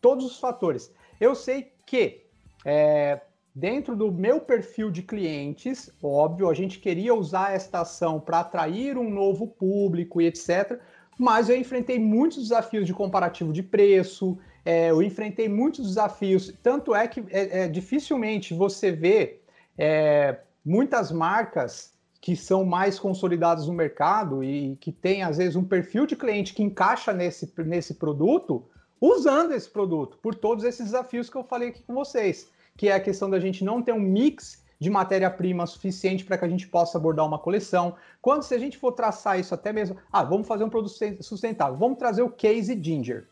todos 0.00 0.26
os 0.26 0.40
fatores. 0.40 0.92
Eu 1.20 1.34
sei 1.34 1.70
que 1.84 2.24
é, 2.64 3.20
dentro 3.54 3.94
do 3.94 4.10
meu 4.10 4.40
perfil 4.40 4.90
de 4.90 5.02
clientes, 5.02 5.90
óbvio, 6.02 6.50
a 6.50 6.54
gente 6.54 6.80
queria 6.80 7.14
usar 7.14 7.54
esta 7.54 7.80
ação 7.80 8.18
para 8.18 8.40
atrair 8.40 8.98
um 8.98 9.08
novo 9.08 9.46
público 9.46 10.20
e 10.20 10.26
etc. 10.26 10.80
Mas 11.18 11.48
eu 11.48 11.56
enfrentei 11.56 11.98
muitos 11.98 12.38
desafios 12.38 12.86
de 12.86 12.92
comparativo 12.92 13.52
de 13.52 13.62
preço, 13.62 14.36
é, 14.64 14.90
eu 14.90 15.00
enfrentei 15.02 15.48
muitos 15.48 15.86
desafios. 15.86 16.52
Tanto 16.62 16.94
é 16.94 17.06
que 17.06 17.24
é, 17.30 17.60
é 17.60 17.68
dificilmente 17.68 18.52
você 18.52 18.90
vê 18.90 19.40
é, 19.78 20.40
muitas 20.64 21.10
marcas 21.12 21.94
que 22.20 22.34
são 22.34 22.64
mais 22.64 22.98
consolidadas 22.98 23.66
no 23.66 23.72
mercado 23.72 24.42
e 24.42 24.76
que 24.76 24.90
tem, 24.90 25.22
às 25.22 25.36
vezes, 25.36 25.54
um 25.54 25.64
perfil 25.64 26.06
de 26.06 26.16
cliente 26.16 26.54
que 26.54 26.62
encaixa 26.62 27.12
nesse, 27.12 27.52
nesse 27.58 27.94
produto, 27.94 28.64
usando 29.00 29.52
esse 29.52 29.70
produto, 29.70 30.18
por 30.18 30.34
todos 30.34 30.64
esses 30.64 30.86
desafios 30.86 31.30
que 31.30 31.36
eu 31.36 31.44
falei 31.44 31.68
aqui 31.68 31.82
com 31.82 31.94
vocês 31.94 32.50
que 32.76 32.88
é 32.88 32.94
a 32.94 33.00
questão 33.00 33.30
da 33.30 33.40
gente 33.40 33.64
não 33.64 33.82
ter 33.82 33.92
um 33.92 34.00
mix 34.00 34.64
de 34.78 34.90
matéria-prima 34.90 35.66
suficiente 35.66 36.24
para 36.24 36.36
que 36.36 36.44
a 36.44 36.48
gente 36.48 36.68
possa 36.68 36.98
abordar 36.98 37.24
uma 37.24 37.38
coleção. 37.38 37.96
Quando 38.20 38.42
se 38.42 38.54
a 38.54 38.58
gente 38.58 38.76
for 38.76 38.92
traçar 38.92 39.40
isso 39.40 39.54
até 39.54 39.72
mesmo, 39.72 39.96
ah, 40.12 40.22
vamos 40.22 40.46
fazer 40.46 40.64
um 40.64 40.68
produto 40.68 40.94
sustentável, 41.22 41.76
vamos 41.76 41.98
trazer 41.98 42.22
o 42.22 42.30
Case 42.30 42.78
Ginger 42.80 43.26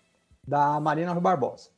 da 0.46 0.80
Marina 0.80 1.14
Barbosa, 1.14 1.68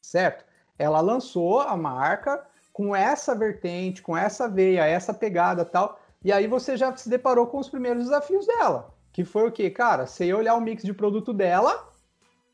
certo? 0.00 0.44
Ela 0.76 1.00
lançou 1.00 1.60
a 1.60 1.76
marca 1.76 2.44
com 2.72 2.96
essa 2.96 3.34
vertente, 3.34 4.02
com 4.02 4.16
essa 4.16 4.48
veia, 4.48 4.86
essa 4.86 5.12
pegada 5.12 5.64
tal, 5.64 6.00
e 6.24 6.32
aí 6.32 6.46
você 6.46 6.76
já 6.76 6.94
se 6.96 7.08
deparou 7.08 7.46
com 7.46 7.58
os 7.58 7.68
primeiros 7.68 8.04
desafios 8.04 8.46
dela, 8.46 8.94
que 9.12 9.24
foi 9.24 9.48
o 9.48 9.52
que, 9.52 9.68
cara? 9.70 10.06
Você 10.06 10.32
olhar 10.32 10.54
o 10.54 10.60
mix 10.60 10.82
de 10.82 10.94
produto 10.94 11.32
dela, 11.32 11.92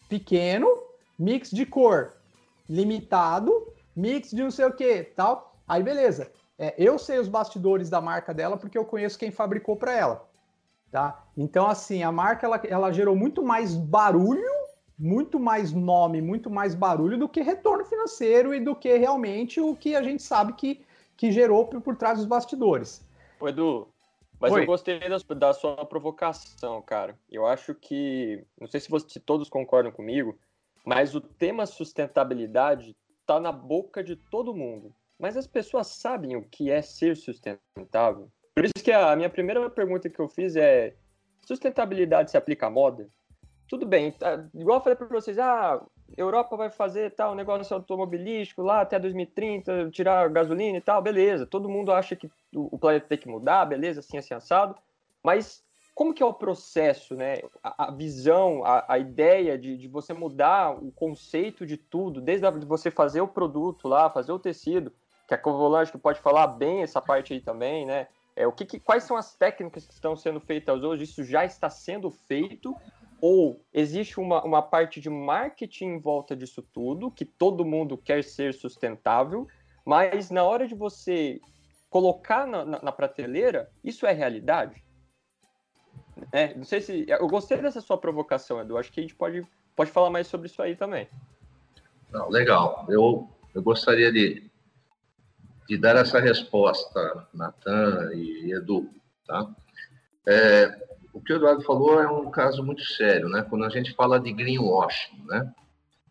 pequeno, 0.09 0.69
mix 1.19 1.51
de 1.51 1.67
cor 1.67 2.15
limitado, 2.69 3.73
mix 3.95 4.31
de 4.31 4.43
não 4.43 4.51
sei 4.51 4.67
o 4.67 4.73
que, 4.73 5.03
tal. 5.03 5.57
Aí 5.67 5.83
beleza. 5.83 6.31
É, 6.59 6.75
eu 6.77 6.99
sei 6.99 7.19
os 7.19 7.29
bastidores 7.29 7.89
da 7.89 8.01
marca 8.01 8.35
dela 8.35 8.57
porque 8.57 8.77
eu 8.77 8.85
conheço 8.85 9.19
quem 9.19 9.31
fabricou 9.31 9.77
para 9.77 9.95
ela, 9.95 10.29
tá? 10.91 11.25
Então 11.37 11.69
assim, 11.69 12.03
a 12.03 12.11
marca 12.11 12.47
ela, 12.47 12.61
ela 12.65 12.93
gerou 12.93 13.15
muito 13.15 13.45
mais 13.45 13.75
barulho, 13.75 14.51
muito 14.99 15.39
mais 15.39 15.73
nome, 15.73 16.21
muito 16.21 16.51
mais 16.51 16.75
barulho 16.75 17.19
do 17.19 17.29
que 17.29 17.41
retorno 17.41 17.85
financeiro 17.85 18.55
e 18.55 18.61
do 18.61 18.75
que 18.75 18.97
realmente 18.97 19.61
o 19.61 19.77
que 19.77 19.95
a 19.95 20.03
gente 20.03 20.23
sabe 20.23 20.55
que, 20.55 20.81
que 21.17 21.31
gerou 21.31 21.67
por, 21.67 21.81
por 21.81 21.97
trás 21.97 22.19
dos 22.19 22.27
bastidores. 22.27 23.07
Ô, 23.39 23.49
Edu, 23.49 23.89
mas 24.41 24.53
Oi. 24.53 24.63
eu 24.63 24.67
gostei 24.67 25.01
da, 25.01 25.19
da, 25.35 25.53
sua 25.53 25.85
provocação, 25.85 26.83
cara. 26.83 27.17
Eu 27.31 27.47
acho 27.47 27.75
que, 27.75 28.45
não 28.61 28.67
sei 28.67 28.81
se, 28.81 28.91
você, 28.91 29.09
se 29.09 29.21
todos 29.21 29.49
concordam 29.49 29.93
comigo, 29.93 30.37
mas 30.85 31.15
o 31.15 31.21
tema 31.21 31.67
sustentabilidade 31.67 32.97
está 33.21 33.39
na 33.39 33.53
boca 33.53 34.03
de 34.03 34.17
todo 34.17 34.55
mundo. 34.55 34.93
Mas 35.19 35.37
as 35.37 35.47
pessoas 35.47 35.89
sabem 35.89 36.37
o 36.37 36.43
que 36.43 36.71
é 36.71 36.81
ser 36.81 37.17
sustentável? 37.17 38.31
Por 38.55 38.65
isso 38.65 38.83
que 38.83 38.93
a 38.93 39.15
minha 39.15 39.29
primeira 39.29 39.69
pergunta 39.69 40.09
que 40.09 40.19
eu 40.19 40.29
fiz 40.29 40.57
é: 40.57 40.95
sustentabilidade 41.45 42.31
se 42.31 42.37
aplica 42.37 42.67
à 42.67 42.71
moda? 42.71 43.09
Tudo 43.69 43.87
bem, 43.87 44.13
tá, 44.13 44.45
igual 44.55 44.79
eu 44.79 44.83
falei 44.83 44.97
para 44.97 45.07
vocês, 45.09 45.39
ah, 45.39 45.81
Europa 46.17 46.57
vai 46.57 46.71
fazer 46.71 47.11
tal 47.15 47.35
negócio 47.35 47.75
automobilístico 47.75 48.63
lá 48.63 48.81
até 48.81 48.99
2030, 48.99 49.91
tirar 49.91 50.29
gasolina 50.31 50.79
e 50.79 50.81
tal, 50.81 51.03
beleza. 51.03 51.47
Todo 51.47 51.69
mundo 51.69 51.93
acha 51.93 52.17
que 52.17 52.31
o 52.55 52.79
planeta 52.79 53.07
tem 53.07 53.19
que 53.19 53.29
mudar, 53.29 53.67
beleza, 53.67 54.01
assim, 54.01 54.17
assim, 54.17 54.33
assado. 54.33 54.75
Mas 55.23 55.63
como 55.95 56.15
que 56.15 56.23
é 56.23 56.27
o 56.27 56.33
processo, 56.33 57.15
né? 57.15 57.41
A, 57.63 57.89
a 57.89 57.91
visão, 57.91 58.65
a, 58.65 58.85
a 58.89 58.99
ideia 58.99 59.59
de, 59.59 59.77
de, 59.77 59.89
você 59.89 60.15
mudar 60.15 60.71
o 60.71 60.93
conceito 60.93 61.67
de 61.67 61.77
tudo, 61.77 62.21
desde 62.21 62.47
a, 62.47 62.51
de 62.53 62.65
você 62.65 62.91
fazer 62.91 63.21
o 63.21 63.29
produto 63.29 63.89
lá, 63.89 64.09
fazer 64.09 64.33
o 64.33 64.39
tecido, 64.39 64.93
que 65.27 65.35
a 65.35 65.39
Covolan 65.39 65.85
que 65.87 65.99
pode 65.99 66.21
falar 66.21 66.47
bem 66.47 66.83
essa 66.83 67.03
parte 67.03 67.35
aí 67.35 67.41
também, 67.41 67.85
né? 67.85 68.07
É, 68.37 68.47
o 68.47 68.53
que, 68.53 68.65
que, 68.65 68.79
quais 68.79 69.03
são 69.03 69.17
as 69.17 69.35
técnicas 69.35 69.85
que 69.85 69.93
estão 69.93 70.15
sendo 70.15 70.39
feitas 70.39 70.85
hoje? 70.85 71.03
Isso 71.03 71.25
já 71.25 71.45
está 71.45 71.69
sendo 71.69 72.09
feito? 72.13 72.73
Ou 73.21 73.65
existe 73.73 74.21
uma, 74.21 74.43
uma 74.45 74.63
parte 74.63 75.01
de 75.01 75.11
marketing 75.11 75.87
em 75.87 76.01
volta 76.01 76.37
disso 76.37 76.63
tudo, 76.63 77.11
que 77.11 77.25
todo 77.25 77.65
mundo 77.65 77.99
quer 77.99 78.23
ser 78.23 78.55
sustentável, 78.55 79.47
mas 79.85 80.31
na 80.31 80.45
hora 80.45 80.69
de 80.69 80.75
você 80.75 81.41
colocar 81.91 82.47
na, 82.47 82.65
na, 82.65 82.83
na 82.83 82.93
prateleira, 82.93 83.71
isso 83.83 84.07
é 84.07 84.13
realidade? 84.13 84.85
É, 86.33 86.55
não 86.55 86.65
sei 86.65 86.81
se. 86.81 87.07
Eu 87.09 87.27
gostei 87.29 87.59
dessa 87.59 87.81
sua 87.81 87.99
provocação, 87.99 88.61
Edu. 88.61 88.77
Acho 88.77 88.93
que 88.93 89.01
a 89.01 89.03
gente 89.03 89.15
pode, 89.15 89.47
pode 89.75 89.91
falar 89.91 90.11
mais 90.11 90.27
sobre 90.27 90.49
isso 90.49 90.61
aí 90.61 90.77
também. 90.77 91.09
Não, 92.11 92.29
legal. 92.29 92.87
Eu, 92.89 93.29
eu 93.55 93.63
gostaria 93.63 94.13
de, 94.13 94.51
de 95.69 95.79
dar 95.79 95.97
essa 95.97 96.19
resposta, 96.19 97.29
Natan 97.33 98.11
e 98.15 98.53
Edu. 98.53 98.91
Tá? 99.27 99.49
É, 100.27 100.88
o 101.19 101.21
que 101.21 101.33
o 101.33 101.37
Eduardo 101.37 101.63
falou 101.63 102.01
é 102.01 102.09
um 102.09 102.31
caso 102.31 102.63
muito 102.63 102.85
sério, 102.85 103.29
né? 103.29 103.43
Quando 103.43 103.65
a 103.65 103.69
gente 103.69 103.93
fala 103.95 104.21
de 104.21 104.33
greenwashing, 104.33 105.25
né? 105.27 105.53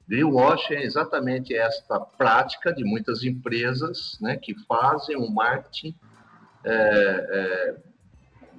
Greenwashing 0.07 0.75
é 0.75 0.83
exatamente 0.83 1.55
esta 1.55 1.99
prática 1.99 2.73
de 2.73 2.83
muitas 2.83 3.23
empresas, 3.23 4.17
né, 4.21 4.37
que 4.37 4.55
fazem 4.65 5.17
um 5.17 5.29
marketing 5.29 5.93
é, 6.63 6.71
é, 6.71 7.75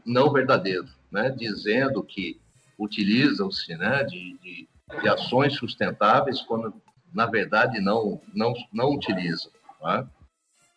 não 0.04 0.30
verdadeiro, 0.30 0.86
né, 1.10 1.30
dizendo 1.30 2.02
que 2.02 2.38
utilizam-se 2.78 3.74
né, 3.76 4.04
de, 4.04 4.38
de, 4.42 4.68
de, 5.00 5.08
ações 5.08 5.54
sustentáveis 5.54 6.42
quando, 6.42 6.74
na 7.14 7.24
verdade, 7.24 7.80
não, 7.80 8.20
não, 8.34 8.52
não 8.70 8.94
utilizam. 8.94 9.50
Tá? 9.80 10.06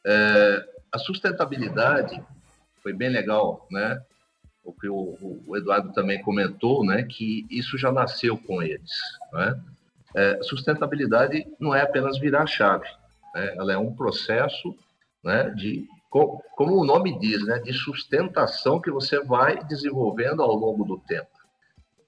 É, 0.05 0.65
a 0.93 0.97
sustentabilidade 0.99 2.23
foi 2.81 2.93
bem 2.93 3.09
legal, 3.09 3.67
né? 3.69 4.01
O 4.63 4.73
que 4.73 4.87
o, 4.87 5.17
o, 5.47 5.57
Eduardo 5.57 5.91
também 5.93 6.21
comentou, 6.21 6.85
né? 6.85 7.03
Que 7.03 7.45
isso 7.49 7.77
já 7.77 7.91
nasceu 7.91 8.37
com 8.37 8.61
eles. 8.61 8.91
Né? 9.33 9.61
É, 10.15 10.39
sustentabilidade 10.43 11.47
não 11.59 11.73
é 11.73 11.81
apenas 11.81 12.19
virar 12.19 12.45
chave, 12.45 12.87
né? 13.33 13.55
ela 13.55 13.73
é 13.73 13.77
um 13.77 13.93
processo 13.93 14.75
né, 15.23 15.49
de 15.51 15.87
como 16.11 16.77
o 16.77 16.85
nome 16.85 17.17
diz, 17.19 17.41
né, 17.45 17.57
de 17.59 17.71
sustentação 17.71 18.81
que 18.81 18.91
você 18.91 19.23
vai 19.23 19.63
desenvolvendo 19.63 20.41
ao 20.41 20.53
longo 20.53 20.83
do 20.83 20.97
tempo. 20.99 21.29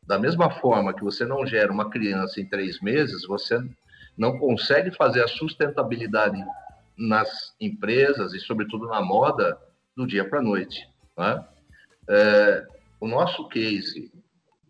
Da 0.05 0.19
mesma 0.19 0.49
forma 0.49 0.93
que 0.93 1.03
você 1.03 1.25
não 1.25 1.45
gera 1.45 1.71
uma 1.71 1.89
criança 1.89 2.41
em 2.41 2.45
três 2.45 2.81
meses, 2.81 3.25
você 3.25 3.57
não 4.17 4.37
consegue 4.37 4.91
fazer 4.91 5.23
a 5.23 5.27
sustentabilidade 5.27 6.37
nas 6.97 7.55
empresas 7.61 8.33
e, 8.33 8.39
sobretudo, 8.39 8.87
na 8.87 9.01
moda 9.01 9.57
do 9.95 10.05
dia 10.05 10.27
para 10.27 10.39
a 10.39 10.43
noite. 10.43 10.85
Né? 11.17 11.47
É, 12.09 12.67
o 12.99 13.07
nosso 13.07 13.47
case, 13.47 14.11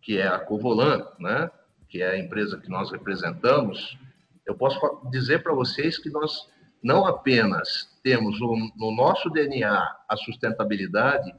que 0.01 0.17
é 0.17 0.27
a 0.27 0.39
Covolan, 0.39 1.07
né, 1.19 1.49
que 1.89 2.01
é 2.01 2.11
a 2.11 2.19
empresa 2.19 2.57
que 2.57 2.69
nós 2.69 2.91
representamos, 2.91 3.97
eu 4.45 4.55
posso 4.55 4.79
dizer 5.09 5.43
para 5.43 5.53
vocês 5.53 5.97
que 5.97 6.09
nós 6.09 6.47
não 6.83 7.05
apenas 7.05 7.89
temos 8.03 8.39
no 8.39 8.91
nosso 8.91 9.29
DNA 9.29 9.95
a 10.07 10.17
sustentabilidade, 10.17 11.33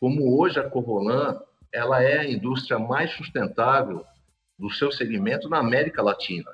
como 0.00 0.40
hoje 0.40 0.58
a 0.58 0.68
Corrolan 0.68 1.38
ela 1.72 2.02
é 2.02 2.18
a 2.18 2.30
indústria 2.30 2.78
mais 2.78 3.10
sustentável 3.12 4.04
do 4.58 4.70
seu 4.70 4.90
segmento 4.90 5.48
na 5.48 5.58
América 5.58 6.02
Latina. 6.02 6.50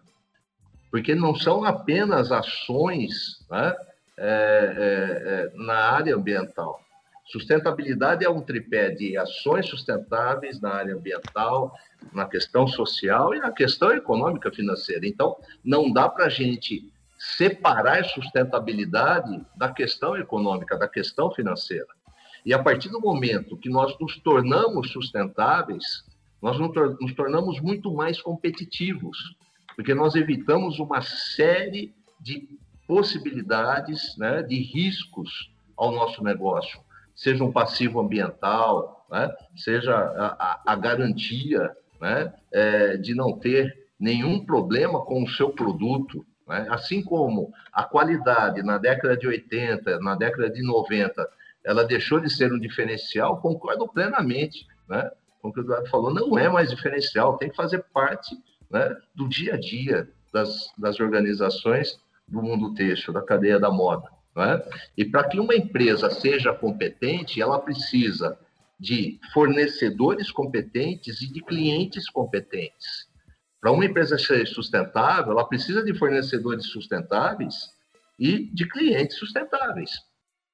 Porque 0.91 1.15
não 1.15 1.35
são 1.35 1.65
apenas 1.65 2.33
ações 2.33 3.47
né, 3.49 3.77
é, 4.17 4.27
é, 4.27 5.53
é, 5.53 5.53
na 5.55 5.75
área 5.93 6.17
ambiental. 6.17 6.81
Sustentabilidade 7.25 8.25
é 8.25 8.31
um 8.31 8.41
tripé 8.41 8.91
de 8.91 9.17
ações 9.17 9.67
sustentáveis 9.69 10.61
na 10.61 10.75
área 10.75 10.95
ambiental, 10.95 11.73
na 12.12 12.26
questão 12.26 12.67
social 12.67 13.35
e 13.35 13.38
na 13.38 13.52
questão 13.52 13.93
econômica 13.93 14.50
financeira. 14.50 15.07
Então, 15.07 15.37
não 15.64 15.93
dá 15.93 16.09
para 16.09 16.26
a 16.26 16.29
gente 16.29 16.93
separar 17.19 18.05
sustentabilidade 18.05 19.41
da 19.57 19.73
questão 19.73 20.17
econômica, 20.17 20.76
da 20.76 20.88
questão 20.88 21.31
financeira. 21.31 21.87
E 22.45 22.52
a 22.52 22.61
partir 22.61 22.88
do 22.88 23.00
momento 23.00 23.57
que 23.57 23.71
nós 23.71 23.97
nos 24.00 24.19
tornamos 24.19 24.91
sustentáveis, 24.91 26.05
nós 26.43 26.59
nos 26.59 27.14
tornamos 27.14 27.61
muito 27.61 27.95
mais 27.95 28.21
competitivos, 28.21 29.17
porque 29.76 29.95
nós 29.95 30.17
evitamos 30.17 30.81
uma 30.81 31.00
série 31.00 31.95
de 32.21 32.49
possibilidades, 32.87 34.17
né, 34.19 34.43
de 34.43 34.61
riscos 34.61 35.52
ao 35.76 35.93
nosso 35.93 36.23
negócio, 36.25 36.81
seja 37.23 37.45
um 37.45 37.52
passivo 37.52 38.00
ambiental, 38.00 39.07
né, 39.09 39.31
seja 39.55 39.95
a, 39.95 40.26
a, 40.26 40.62
a 40.73 40.76
garantia 40.76 41.71
né, 42.00 42.35
é, 42.50 42.97
de 42.97 43.14
não 43.14 43.38
ter 43.38 43.87
nenhum 43.99 44.45
problema 44.45 45.05
com 45.05 45.23
o 45.23 45.29
seu 45.29 45.50
produto, 45.50 46.26
né? 46.49 46.67
Assim 46.69 47.00
como 47.00 47.52
a 47.73 47.85
qualidade 47.85 48.61
na 48.64 48.76
década 48.76 49.17
de 49.17 49.29
80, 49.29 50.00
na 50.00 50.17
década 50.17 50.50
de 50.50 50.61
90, 50.61 51.29
ela 51.64 51.85
deixou 51.85 52.19
de 52.19 52.29
ser 52.29 52.52
um 52.52 52.59
diferencial, 52.59 53.41
concordo 53.41 53.87
plenamente 53.87 54.67
né? 54.88 55.09
com 55.41 55.50
o 55.50 55.52
que 55.52 55.61
o 55.61 55.62
Eduardo 55.62 55.88
falou, 55.88 56.12
não 56.12 56.37
é 56.37 56.49
mais 56.49 56.71
diferencial, 56.71 57.38
tem 57.38 57.49
que 57.49 57.55
fazer 57.55 57.85
parte 57.95 58.37
né, 58.69 58.97
do 59.14 59.29
dia 59.29 59.55
a 59.55 59.61
dia 59.61 60.11
das, 60.33 60.73
das 60.76 60.99
organizações 60.99 62.00
do 62.26 62.43
mundo 62.43 62.75
têxtil, 62.75 63.12
da 63.12 63.23
cadeia 63.23 63.61
da 63.61 63.71
moda. 63.71 64.09
Né? 64.35 64.62
E 64.97 65.05
para 65.05 65.29
que 65.29 65.39
uma 65.39 65.55
empresa 65.55 66.11
seja 66.11 66.53
competente, 66.53 67.41
ela 67.41 67.59
precisa 67.59 68.39
de 68.79 69.21
fornecedores 69.33 70.31
competentes 70.31 71.23
e 71.23 71.33
de 71.33 71.41
clientes 71.43 72.11
competentes. 72.11 73.09
Para 73.61 73.71
uma 73.71 73.85
empresa 73.85 74.19
ser 74.19 74.47
sustentável, 74.49 75.33
ela 75.33 75.47
precisa 75.47 75.85
de 75.85 75.95
fornecedores 75.95 76.67
sustentáveis 76.67 77.71
e 78.19 78.51
de 78.53 78.69
clientes 78.69 79.17
sustentáveis. 79.17 79.91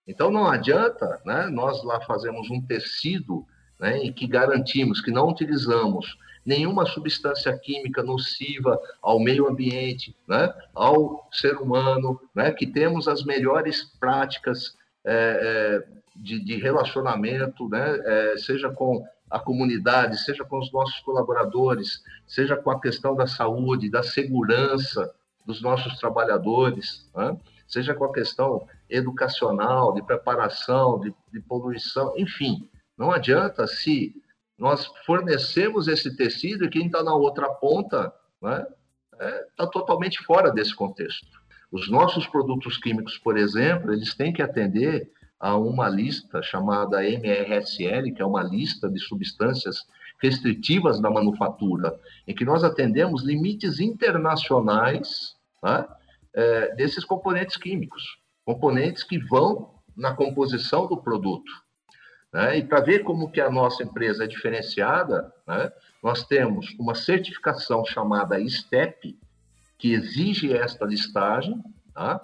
Então 0.06 0.30
não 0.30 0.46
adianta, 0.46 1.20
né, 1.24 1.46
nós 1.46 1.82
lá 1.84 2.00
fazemos 2.02 2.50
um 2.50 2.60
tecido 2.60 3.46
né, 3.80 3.98
em 3.98 4.12
que 4.12 4.26
garantimos 4.26 5.00
que 5.00 5.10
não 5.10 5.28
utilizamos 5.28 6.18
nenhuma 6.48 6.86
substância 6.86 7.56
química 7.58 8.02
nociva 8.02 8.80
ao 9.02 9.20
meio 9.20 9.46
ambiente, 9.46 10.16
né, 10.26 10.50
ao 10.74 11.28
ser 11.30 11.58
humano, 11.58 12.18
né, 12.34 12.50
que 12.50 12.66
temos 12.66 13.06
as 13.06 13.22
melhores 13.22 13.84
práticas 14.00 14.74
é, 15.04 15.84
é, 15.84 15.98
de, 16.16 16.42
de, 16.42 16.56
relacionamento, 16.56 17.68
né, 17.68 18.00
é, 18.02 18.38
seja 18.38 18.70
com 18.70 19.04
a 19.30 19.38
comunidade, 19.38 20.24
seja 20.24 20.42
com 20.42 20.58
os 20.58 20.72
nossos 20.72 20.98
colaboradores, 21.00 22.02
seja 22.26 22.56
com 22.56 22.70
a 22.70 22.80
questão 22.80 23.14
da 23.14 23.26
saúde, 23.26 23.90
da 23.90 24.02
segurança 24.02 25.14
dos 25.44 25.60
nossos 25.60 25.98
trabalhadores, 25.98 27.10
né, 27.14 27.36
seja 27.66 27.94
com 27.94 28.06
a 28.06 28.12
questão 28.12 28.66
educacional, 28.88 29.92
de 29.92 30.02
preparação, 30.02 30.98
de, 30.98 31.14
de 31.30 31.40
poluição, 31.40 32.14
enfim, 32.16 32.66
não 32.96 33.10
adianta 33.10 33.66
se 33.66 34.14
nós 34.58 34.86
fornecemos 35.06 35.86
esse 35.86 36.16
tecido 36.16 36.64
e 36.64 36.68
quem 36.68 36.86
está 36.86 37.02
na 37.02 37.14
outra 37.14 37.48
ponta 37.48 38.12
está 38.34 38.58
né, 38.58 38.66
é, 39.20 39.46
tá 39.56 39.66
totalmente 39.66 40.22
fora 40.24 40.50
desse 40.50 40.74
contexto. 40.74 41.26
Os 41.70 41.90
nossos 41.90 42.26
produtos 42.26 42.78
químicos, 42.78 43.18
por 43.18 43.36
exemplo, 43.36 43.92
eles 43.92 44.14
têm 44.14 44.32
que 44.32 44.42
atender 44.42 45.10
a 45.38 45.56
uma 45.56 45.88
lista 45.88 46.42
chamada 46.42 47.04
MRSL, 47.04 48.12
que 48.12 48.22
é 48.22 48.26
uma 48.26 48.42
lista 48.42 48.90
de 48.90 48.98
substâncias 48.98 49.86
restritivas 50.20 51.00
da 51.00 51.10
manufatura, 51.10 51.98
em 52.26 52.34
que 52.34 52.44
nós 52.44 52.64
atendemos 52.64 53.22
limites 53.22 53.78
internacionais 53.78 55.36
né, 55.62 55.86
é, 56.34 56.74
desses 56.74 57.04
componentes 57.04 57.56
químicos, 57.56 58.18
componentes 58.44 59.04
que 59.04 59.18
vão 59.18 59.74
na 59.96 60.14
composição 60.14 60.88
do 60.88 60.96
produto. 60.96 61.50
Né? 62.32 62.58
E 62.58 62.64
para 62.64 62.80
ver 62.80 63.02
como 63.02 63.30
que 63.30 63.40
a 63.40 63.50
nossa 63.50 63.82
empresa 63.82 64.24
é 64.24 64.26
diferenciada, 64.26 65.32
né? 65.46 65.72
nós 66.02 66.24
temos 66.24 66.74
uma 66.78 66.94
certificação 66.94 67.84
chamada 67.84 68.38
STEP, 68.48 69.18
que 69.78 69.92
exige 69.92 70.52
esta 70.52 70.84
listagem, 70.84 71.62
tá? 71.94 72.20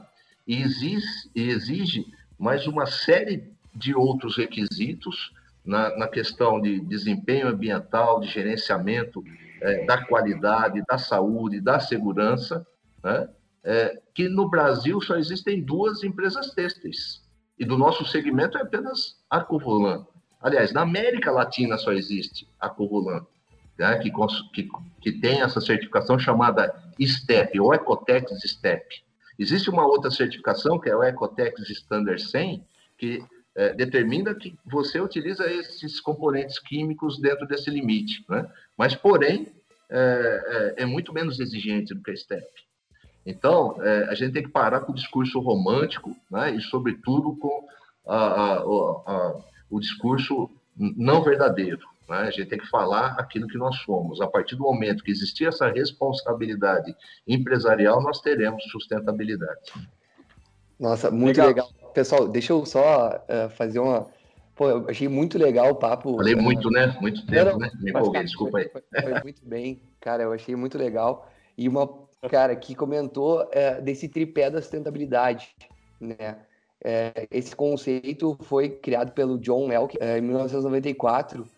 e 0.47 0.61
exige, 0.61 1.31
exige 1.35 2.07
mais 2.39 2.67
uma 2.67 2.87
série 2.87 3.53
de 3.75 3.95
outros 3.95 4.37
requisitos 4.37 5.33
na, 5.65 5.97
na 5.97 6.09
questão 6.09 6.61
de 6.61 6.81
desempenho 6.81 7.49
ambiental, 7.49 8.21
de 8.21 8.29
gerenciamento 8.29 9.25
é, 9.61 9.87
da 9.87 10.05
qualidade, 10.05 10.83
da 10.87 10.99
saúde, 10.99 11.61
da 11.61 11.81
segurança, 11.81 12.67
né? 13.03 13.29
é, 13.65 14.01
que 14.13 14.29
no 14.29 14.51
Brasil 14.51 15.01
só 15.01 15.17
existem 15.17 15.63
duas 15.63 16.05
empresas 16.05 16.51
têxteis, 16.51 17.24
e 17.59 17.65
do 17.65 17.79
nosso 17.79 18.05
segmento 18.05 18.59
é 18.59 18.63
apenas 18.63 19.17
a 19.31 19.41
Covolan. 19.41 20.07
Aliás, 20.41 20.73
na 20.73 20.83
América 20.83 21.31
Latina 21.31 21.79
só 21.79 21.93
existe 21.93 22.49
a 22.61 22.69
Covolan, 22.69 23.25
né, 23.79 23.99
que, 23.99 24.11
que, 24.53 24.69
que 25.01 25.13
tem 25.21 25.41
essa 25.41 25.61
certificação 25.61 26.19
chamada 26.19 26.75
STEP, 27.01 27.59
ou 27.61 27.73
Ecotex 27.73 28.31
STEP. 28.45 29.03
Existe 29.39 29.71
uma 29.71 29.87
outra 29.87 30.11
certificação, 30.11 30.79
que 30.79 30.89
é 30.89 30.97
o 30.97 31.03
Ecotex 31.03 31.69
Standard 31.71 32.23
100, 32.23 32.65
que 32.99 33.25
é, 33.57 33.73
determina 33.73 34.35
que 34.35 34.57
você 34.65 35.01
utiliza 35.01 35.51
esses 35.51 36.01
componentes 36.01 36.59
químicos 36.59 37.21
dentro 37.21 37.47
desse 37.47 37.71
limite, 37.71 38.25
né? 38.29 38.49
mas, 38.77 38.95
porém, 38.95 39.53
é, 39.91 40.75
é, 40.79 40.83
é 40.83 40.87
muito 40.87 41.13
menos 41.13 41.41
exigente 41.41 41.95
do 41.95 42.03
que 42.03 42.11
a 42.11 42.17
STEP. 42.17 42.47
Então, 43.27 43.77
é, 43.83 44.05
a 44.05 44.15
gente 44.15 44.33
tem 44.33 44.43
que 44.43 44.51
parar 44.51 44.81
com 44.81 44.93
o 44.93 44.95
discurso 44.95 45.41
romântico 45.41 46.15
né, 46.31 46.55
e, 46.55 46.61
sobretudo, 46.61 47.37
com 47.37 47.67
a, 48.07 48.17
a, 48.17 48.55
a, 48.59 49.41
o 49.71 49.81
discurso 49.81 50.51
não 50.77 51.23
verdadeiro. 51.23 51.87
Né? 52.09 52.19
A 52.19 52.31
gente 52.31 52.49
tem 52.49 52.59
que 52.59 52.69
falar 52.69 53.17
aquilo 53.19 53.47
que 53.47 53.57
nós 53.57 53.77
somos. 53.79 54.21
A 54.21 54.27
partir 54.27 54.57
do 54.57 54.63
momento 54.63 55.03
que 55.03 55.11
existir 55.11 55.47
essa 55.47 55.69
responsabilidade 55.71 56.95
empresarial, 57.27 58.03
nós 58.03 58.21
teremos 58.21 58.63
sustentabilidade. 58.65 59.73
Nossa, 60.79 61.11
muito 61.11 61.41
legal. 61.41 61.69
legal. 61.69 61.93
Pessoal, 61.95 62.29
deixa 62.29 62.53
eu 62.53 62.67
só 62.67 63.25
uh, 63.29 63.49
fazer 63.51 63.79
uma. 63.79 64.07
Pô, 64.55 64.69
eu 64.69 64.87
achei 64.89 65.09
muito 65.09 65.39
legal 65.39 65.71
o 65.71 65.77
papo. 65.77 66.17
Falei 66.17 66.35
muito, 66.35 66.69
né? 66.71 66.97
Muito 67.01 67.25
tempo, 67.27 67.53
não, 67.53 67.59
né? 67.59 67.71
Me 67.81 67.91
empolguei, 67.91 68.23
desculpa 68.23 68.59
aí. 68.59 68.69
Foi, 68.69 68.83
foi, 68.83 69.23
muito 69.23 69.45
bem, 69.45 69.81
cara, 70.01 70.25
eu 70.25 70.33
achei 70.33 70.55
muito 70.55 70.77
legal. 70.77 71.29
E 71.57 71.69
uma 71.69 71.87
cara 72.29 72.55
que 72.57 72.75
comentou 72.75 73.49
é, 73.53 73.81
desse 73.81 74.09
tripé 74.09 74.51
da 74.51 74.61
sustentabilidade, 74.61 75.55
né? 76.01 76.39
É, 76.87 77.27
esse 77.31 77.57
conceito 77.57 78.37
foi 78.43 78.69
criado 78.69 79.13
pelo 79.13 79.39
John 79.39 79.73
Elk 79.73 79.97
é, 79.99 80.19
em 80.19 80.21
1994 80.21 81.49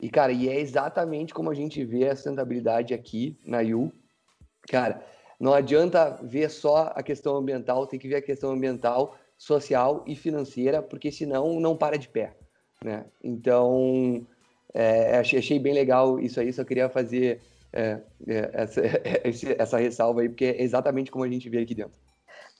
e 0.00 0.08
cara, 0.08 0.30
e 0.30 0.48
é 0.48 0.60
exatamente 0.60 1.34
como 1.34 1.50
a 1.50 1.54
gente 1.54 1.84
vê 1.84 2.08
a 2.08 2.14
sustentabilidade 2.14 2.94
aqui 2.94 3.36
na 3.44 3.62
IU. 3.62 3.92
Cara, 4.68 5.04
não 5.40 5.52
adianta 5.52 6.18
ver 6.22 6.50
só 6.50 6.92
a 6.94 7.02
questão 7.02 7.36
ambiental, 7.36 7.86
tem 7.86 7.98
que 7.98 8.08
ver 8.08 8.16
a 8.16 8.22
questão 8.22 8.50
ambiental, 8.50 9.16
social 9.38 10.04
e 10.06 10.14
financeira, 10.14 10.82
porque 10.82 11.10
senão 11.10 11.60
não 11.60 11.76
para 11.76 11.98
de 11.98 12.08
pé, 12.08 12.36
né? 12.82 13.06
Então, 13.22 14.26
é, 14.72 15.18
achei, 15.18 15.38
achei 15.38 15.58
bem 15.58 15.72
legal 15.72 16.20
isso 16.20 16.40
aí, 16.40 16.52
só 16.52 16.64
queria 16.64 16.88
fazer 16.88 17.40
é, 17.76 18.00
é, 18.26 18.50
essa, 18.54 18.80
essa 19.62 19.78
ressalva 19.78 20.22
aí, 20.22 20.28
porque 20.28 20.46
é 20.46 20.62
exatamente 20.62 21.10
como 21.10 21.24
a 21.24 21.28
gente 21.28 21.48
vê 21.48 21.58
aqui 21.58 21.74
dentro. 21.74 21.92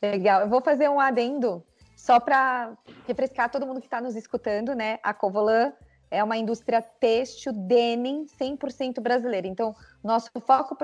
Legal. 0.02 0.42
Eu 0.42 0.48
vou 0.48 0.60
fazer 0.60 0.88
um 0.88 1.00
adendo 1.00 1.64
só 1.96 2.20
para 2.20 2.76
refrescar 3.06 3.50
todo 3.50 3.66
mundo 3.66 3.80
que 3.80 3.86
está 3.86 4.00
nos 4.00 4.14
escutando, 4.14 4.74
né? 4.74 4.98
A 5.02 5.14
Covolan 5.14 5.72
é 6.10 6.22
uma 6.22 6.36
indústria 6.36 6.82
têxtil 6.82 7.52
denim 7.52 8.26
100% 8.40 9.00
brasileira. 9.00 9.46
Então, 9.46 9.74
nosso 10.04 10.30
foco 10.40 10.76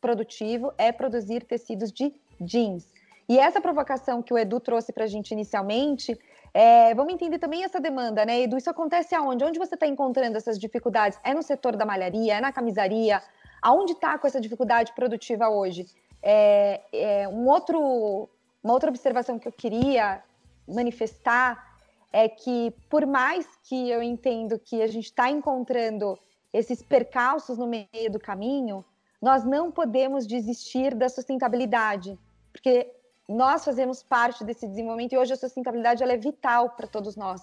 produtivo 0.00 0.72
é 0.76 0.92
produzir 0.92 1.44
tecidos 1.44 1.90
de 1.90 2.12
jeans. 2.40 2.86
E 3.28 3.38
essa 3.38 3.60
provocação 3.60 4.22
que 4.22 4.34
o 4.34 4.38
Edu 4.38 4.60
trouxe 4.60 4.92
para 4.92 5.04
a 5.04 5.06
gente 5.06 5.30
inicialmente, 5.30 6.18
é, 6.52 6.94
vamos 6.94 7.14
entender 7.14 7.38
também 7.38 7.64
essa 7.64 7.80
demanda, 7.80 8.24
né, 8.24 8.42
Edu? 8.42 8.56
Isso 8.56 8.68
acontece 8.68 9.14
aonde? 9.14 9.44
Onde 9.44 9.58
você 9.58 9.74
está 9.74 9.86
encontrando 9.86 10.36
essas 10.36 10.58
dificuldades? 10.58 11.18
É 11.24 11.32
no 11.32 11.42
setor 11.42 11.76
da 11.76 11.86
malharia? 11.86 12.34
É 12.34 12.40
na 12.40 12.52
camisaria? 12.52 13.22
Aonde 13.62 13.92
está 13.92 14.18
com 14.18 14.26
essa 14.26 14.40
dificuldade 14.40 14.92
produtiva 14.92 15.48
hoje? 15.48 15.86
É, 16.22 16.80
é, 16.92 17.28
um 17.28 17.46
outro, 17.48 18.28
uma 18.62 18.72
outra 18.72 18.90
observação 18.90 19.38
que 19.38 19.48
eu 19.48 19.52
queria 19.52 20.22
manifestar 20.66 21.70
é 22.12 22.28
que, 22.28 22.74
por 22.88 23.06
mais 23.06 23.46
que 23.64 23.88
eu 23.88 24.02
entendo 24.02 24.58
que 24.58 24.82
a 24.82 24.86
gente 24.86 25.06
está 25.06 25.30
encontrando 25.30 26.18
esses 26.52 26.82
percalços 26.82 27.56
no 27.56 27.66
meio 27.66 28.10
do 28.10 28.18
caminho, 28.18 28.84
nós 29.22 29.44
não 29.44 29.70
podemos 29.70 30.26
desistir 30.26 30.94
da 30.94 31.08
sustentabilidade, 31.08 32.18
porque 32.52 32.90
nós 33.28 33.64
fazemos 33.64 34.02
parte 34.02 34.42
desse 34.42 34.66
desenvolvimento 34.66 35.12
e 35.12 35.18
hoje 35.18 35.32
a 35.32 35.36
sustentabilidade 35.36 36.02
ela 36.02 36.12
é 36.12 36.16
vital 36.16 36.70
para 36.70 36.86
todos 36.86 37.14
nós. 37.16 37.42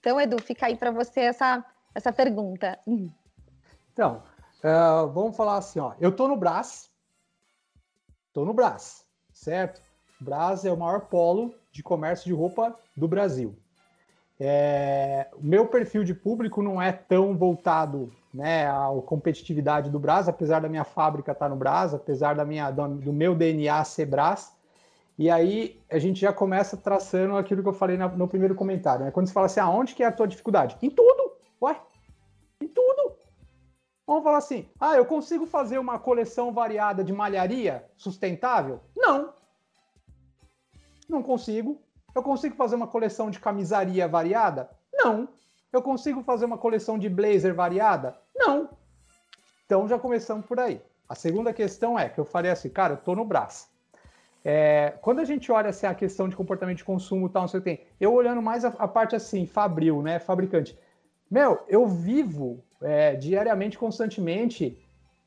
Então, 0.00 0.20
Edu, 0.20 0.40
fica 0.42 0.66
aí 0.66 0.76
para 0.76 0.90
você 0.90 1.20
essa, 1.20 1.64
essa 1.94 2.12
pergunta. 2.12 2.78
Então, 3.94 4.22
Uh, 4.64 5.06
vamos 5.12 5.36
falar 5.36 5.58
assim, 5.58 5.78
ó. 5.78 5.92
Eu 6.00 6.10
tô 6.10 6.26
no 6.26 6.36
Brás. 6.38 6.90
Tô 8.32 8.46
no 8.46 8.54
Brás, 8.54 9.04
certo? 9.30 9.82
Brás 10.18 10.64
é 10.64 10.72
o 10.72 10.76
maior 10.76 11.02
polo 11.02 11.54
de 11.70 11.82
comércio 11.82 12.26
de 12.26 12.32
roupa 12.32 12.74
do 12.96 13.06
Brasil. 13.06 13.54
É, 14.40 15.28
meu 15.38 15.66
perfil 15.66 16.02
de 16.02 16.14
público 16.14 16.62
não 16.62 16.80
é 16.80 16.90
tão 16.90 17.36
voltado 17.36 18.10
né, 18.32 18.66
à 18.66 18.88
competitividade 19.04 19.90
do 19.90 20.00
Brás, 20.00 20.28
apesar 20.28 20.60
da 20.60 20.68
minha 20.68 20.82
fábrica 20.82 21.32
estar 21.32 21.44
tá 21.44 21.48
no 21.48 21.56
Brás, 21.56 21.92
apesar 21.92 22.34
da 22.34 22.44
minha, 22.44 22.70
do 22.70 23.12
meu 23.12 23.34
DNA 23.34 23.84
ser 23.84 24.06
Brás. 24.06 24.56
E 25.18 25.30
aí 25.30 25.78
a 25.90 25.98
gente 25.98 26.20
já 26.20 26.32
começa 26.32 26.74
traçando 26.74 27.36
aquilo 27.36 27.62
que 27.62 27.68
eu 27.68 27.74
falei 27.74 27.98
no 27.98 28.26
primeiro 28.26 28.54
comentário. 28.54 29.04
Né? 29.04 29.10
Quando 29.10 29.26
você 29.26 29.32
fala 29.32 29.46
assim, 29.46 29.60
aonde 29.60 29.94
que 29.94 30.02
é 30.02 30.06
a 30.06 30.12
tua 30.12 30.26
dificuldade? 30.26 30.76
Em 30.82 30.88
tudo! 30.88 31.34
Ué! 31.62 31.76
Vamos 34.06 34.22
falar 34.22 34.38
assim: 34.38 34.68
ah, 34.78 34.96
eu 34.96 35.06
consigo 35.06 35.46
fazer 35.46 35.78
uma 35.78 35.98
coleção 35.98 36.52
variada 36.52 37.02
de 37.02 37.12
malharia 37.12 37.84
sustentável? 37.96 38.80
Não. 38.96 39.32
Não 41.08 41.22
consigo. 41.22 41.80
Eu 42.14 42.22
consigo 42.22 42.54
fazer 42.54 42.76
uma 42.76 42.86
coleção 42.86 43.30
de 43.30 43.40
camisaria 43.40 44.06
variada? 44.06 44.70
Não. 44.92 45.28
Eu 45.72 45.82
consigo 45.82 46.22
fazer 46.22 46.44
uma 46.44 46.58
coleção 46.58 46.98
de 46.98 47.08
blazer 47.08 47.54
variada? 47.54 48.16
Não. 48.34 48.68
Então 49.66 49.88
já 49.88 49.98
começamos 49.98 50.46
por 50.46 50.60
aí. 50.60 50.80
A 51.08 51.14
segunda 51.14 51.52
questão 51.52 51.98
é 51.98 52.08
que 52.08 52.18
eu 52.18 52.24
falei 52.24 52.50
assim, 52.50 52.68
cara, 52.68 52.94
eu 52.94 52.96
tô 52.98 53.14
no 53.14 53.24
braço. 53.24 53.68
É, 54.44 54.94
quando 55.00 55.20
a 55.20 55.24
gente 55.24 55.50
olha 55.50 55.70
assim, 55.70 55.86
a 55.86 55.94
questão 55.94 56.28
de 56.28 56.36
comportamento 56.36 56.76
de 56.78 56.84
consumo 56.84 57.28
tal, 57.28 57.42
não 57.42 57.48
sei 57.48 57.60
o 57.60 57.62
que 57.62 57.76
tem, 57.76 57.86
eu 57.98 58.12
olhando 58.12 58.42
mais 58.42 58.64
a, 58.64 58.68
a 58.78 58.86
parte 58.86 59.16
assim, 59.16 59.46
fabril, 59.46 60.02
né, 60.02 60.18
fabricante. 60.18 60.78
Meu, 61.30 61.64
eu 61.66 61.86
vivo 61.86 62.62
é, 62.82 63.14
diariamente, 63.14 63.78
constantemente, 63.78 64.78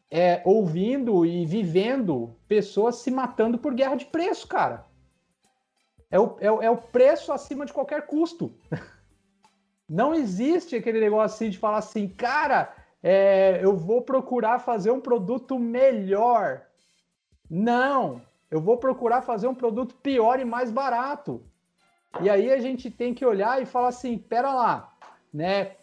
é, 0.09 0.41
ouvindo 0.45 1.25
e 1.25 1.45
vivendo 1.45 2.35
pessoas 2.47 2.97
se 2.97 3.11
matando 3.11 3.57
por 3.57 3.73
guerra 3.73 3.95
de 3.95 4.05
preço, 4.05 4.47
cara. 4.47 4.85
É 6.09 6.19
o, 6.19 6.37
é, 6.39 6.45
é 6.65 6.69
o 6.69 6.77
preço 6.77 7.33
acima 7.33 7.65
de 7.65 7.73
qualquer 7.73 8.05
custo. 8.07 8.53
Não 9.89 10.13
existe 10.13 10.75
aquele 10.75 10.99
negócio 10.99 11.35
assim 11.35 11.49
de 11.49 11.57
falar 11.57 11.77
assim, 11.77 12.07
cara, 12.07 12.73
é, 13.01 13.59
eu 13.61 13.75
vou 13.75 14.01
procurar 14.01 14.59
fazer 14.59 14.91
um 14.91 14.99
produto 14.99 15.57
melhor. 15.57 16.61
Não, 17.49 18.21
eu 18.51 18.59
vou 18.59 18.77
procurar 18.77 19.21
fazer 19.21 19.47
um 19.47 19.55
produto 19.55 19.95
pior 19.95 20.39
e 20.39 20.45
mais 20.45 20.71
barato. 20.71 21.41
E 22.21 22.29
aí 22.29 22.51
a 22.51 22.59
gente 22.59 22.89
tem 22.89 23.13
que 23.13 23.25
olhar 23.25 23.61
e 23.61 23.65
falar 23.65 23.89
assim, 23.89 24.17
pera 24.17 24.53
lá, 24.53 24.93
né? 25.33 25.75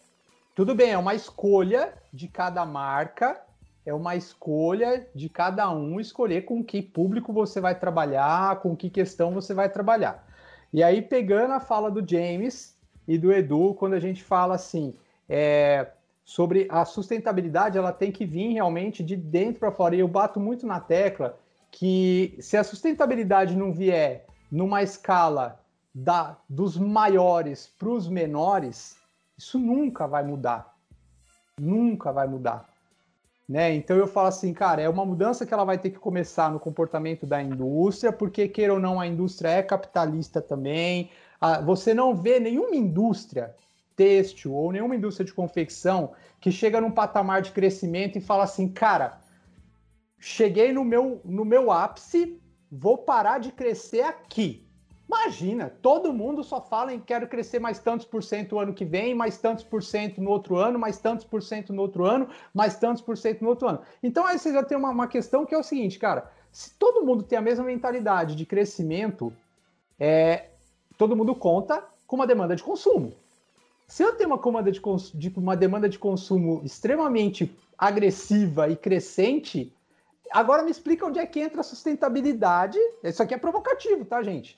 Tudo 0.54 0.72
bem, 0.72 0.90
é 0.90 0.98
uma 0.98 1.16
escolha 1.16 1.92
de 2.12 2.28
cada 2.28 2.64
marca, 2.64 3.42
é 3.84 3.92
uma 3.92 4.14
escolha 4.14 5.04
de 5.12 5.28
cada 5.28 5.68
um 5.68 5.98
escolher 5.98 6.42
com 6.42 6.62
que 6.62 6.80
público 6.80 7.32
você 7.32 7.60
vai 7.60 7.76
trabalhar, 7.76 8.60
com 8.60 8.76
que 8.76 8.88
questão 8.88 9.32
você 9.32 9.52
vai 9.52 9.68
trabalhar. 9.68 10.24
E 10.72 10.80
aí, 10.80 11.02
pegando 11.02 11.54
a 11.54 11.60
fala 11.60 11.90
do 11.90 12.08
James 12.08 12.78
e 13.08 13.18
do 13.18 13.32
Edu, 13.32 13.74
quando 13.74 13.94
a 13.94 13.98
gente 13.98 14.22
fala 14.22 14.54
assim, 14.54 14.94
é, 15.28 15.88
sobre 16.24 16.68
a 16.70 16.84
sustentabilidade, 16.84 17.76
ela 17.76 17.92
tem 17.92 18.12
que 18.12 18.24
vir 18.24 18.52
realmente 18.52 19.02
de 19.02 19.16
dentro 19.16 19.58
para 19.58 19.72
fora. 19.72 19.96
E 19.96 20.00
eu 20.00 20.08
bato 20.08 20.38
muito 20.38 20.64
na 20.68 20.78
tecla 20.78 21.36
que 21.68 22.36
se 22.38 22.56
a 22.56 22.62
sustentabilidade 22.62 23.56
não 23.56 23.72
vier 23.72 24.24
numa 24.52 24.84
escala 24.84 25.60
da, 25.92 26.38
dos 26.48 26.78
maiores 26.78 27.72
para 27.76 27.88
os 27.88 28.08
menores, 28.08 29.02
isso 29.36 29.58
nunca 29.58 30.06
vai 30.06 30.24
mudar. 30.24 30.74
Nunca 31.58 32.12
vai 32.12 32.26
mudar. 32.26 32.68
Né? 33.48 33.74
Então 33.74 33.96
eu 33.96 34.06
falo 34.06 34.28
assim, 34.28 34.54
cara, 34.54 34.80
é 34.80 34.88
uma 34.88 35.04
mudança 35.04 35.44
que 35.44 35.52
ela 35.52 35.64
vai 35.64 35.76
ter 35.76 35.90
que 35.90 35.98
começar 35.98 36.50
no 36.50 36.58
comportamento 36.58 37.26
da 37.26 37.42
indústria, 37.42 38.12
porque 38.12 38.48
queira 38.48 38.72
ou 38.72 38.80
não, 38.80 38.98
a 38.98 39.06
indústria 39.06 39.48
é 39.50 39.62
capitalista 39.62 40.40
também. 40.40 41.10
Ah, 41.40 41.60
você 41.60 41.92
não 41.92 42.14
vê 42.14 42.40
nenhuma 42.40 42.74
indústria 42.74 43.54
têxtil 43.94 44.52
ou 44.54 44.72
nenhuma 44.72 44.96
indústria 44.96 45.26
de 45.26 45.34
confecção 45.34 46.12
que 46.40 46.50
chega 46.50 46.80
num 46.80 46.90
patamar 46.90 47.42
de 47.42 47.52
crescimento 47.52 48.16
e 48.16 48.20
fala 48.20 48.44
assim, 48.44 48.68
cara, 48.68 49.20
cheguei 50.18 50.72
no 50.72 50.84
meu, 50.84 51.20
no 51.24 51.44
meu 51.44 51.70
ápice, 51.70 52.40
vou 52.72 52.98
parar 52.98 53.38
de 53.38 53.52
crescer 53.52 54.02
aqui. 54.02 54.66
Imagina, 55.06 55.70
todo 55.82 56.12
mundo 56.12 56.42
só 56.42 56.60
fala 56.60 56.92
em 56.92 56.98
quero 56.98 57.28
crescer 57.28 57.58
mais 57.58 57.78
tantos 57.78 58.06
por 58.06 58.22
cento 58.22 58.56
o 58.56 58.58
ano 58.58 58.72
que 58.72 58.84
vem, 58.84 59.14
mais 59.14 59.36
tantos 59.36 59.62
por 59.62 59.82
cento 59.82 60.20
no 60.20 60.30
outro 60.30 60.56
ano, 60.56 60.78
mais 60.78 60.98
tantos 60.98 61.24
por 61.24 61.42
cento 61.42 61.72
no 61.72 61.82
outro 61.82 62.04
ano, 62.06 62.28
mais 62.54 62.76
tantos 62.76 63.02
por 63.02 63.16
cento 63.16 63.42
no 63.42 63.50
outro 63.50 63.68
ano. 63.68 63.80
Então 64.02 64.26
aí 64.26 64.38
você 64.38 64.52
já 64.52 64.62
tem 64.62 64.76
uma, 64.76 64.90
uma 64.90 65.06
questão 65.06 65.44
que 65.44 65.54
é 65.54 65.58
o 65.58 65.62
seguinte, 65.62 65.98
cara, 65.98 66.30
se 66.50 66.72
todo 66.74 67.04
mundo 67.04 67.22
tem 67.22 67.36
a 67.36 67.42
mesma 67.42 67.64
mentalidade 67.64 68.34
de 68.34 68.46
crescimento, 68.46 69.32
é, 69.98 70.50
todo 70.96 71.16
mundo 71.16 71.34
conta 71.34 71.84
com 72.06 72.16
uma 72.16 72.26
demanda 72.26 72.56
de 72.56 72.62
consumo. 72.62 73.12
Se 73.86 74.02
eu 74.02 74.14
tenho 74.16 74.30
uma, 74.30 74.38
comanda 74.38 74.72
de, 74.72 74.80
de, 75.14 75.28
uma 75.36 75.56
demanda 75.56 75.88
de 75.88 75.98
consumo 75.98 76.62
extremamente 76.64 77.54
agressiva 77.76 78.68
e 78.68 78.76
crescente, 78.76 79.72
agora 80.30 80.62
me 80.62 80.70
explica 80.70 81.04
onde 81.04 81.18
é 81.18 81.26
que 81.26 81.40
entra 81.40 81.60
a 81.60 81.64
sustentabilidade. 81.64 82.78
Isso 83.02 83.22
aqui 83.22 83.34
é 83.34 83.38
provocativo, 83.38 84.04
tá, 84.04 84.22
gente? 84.22 84.56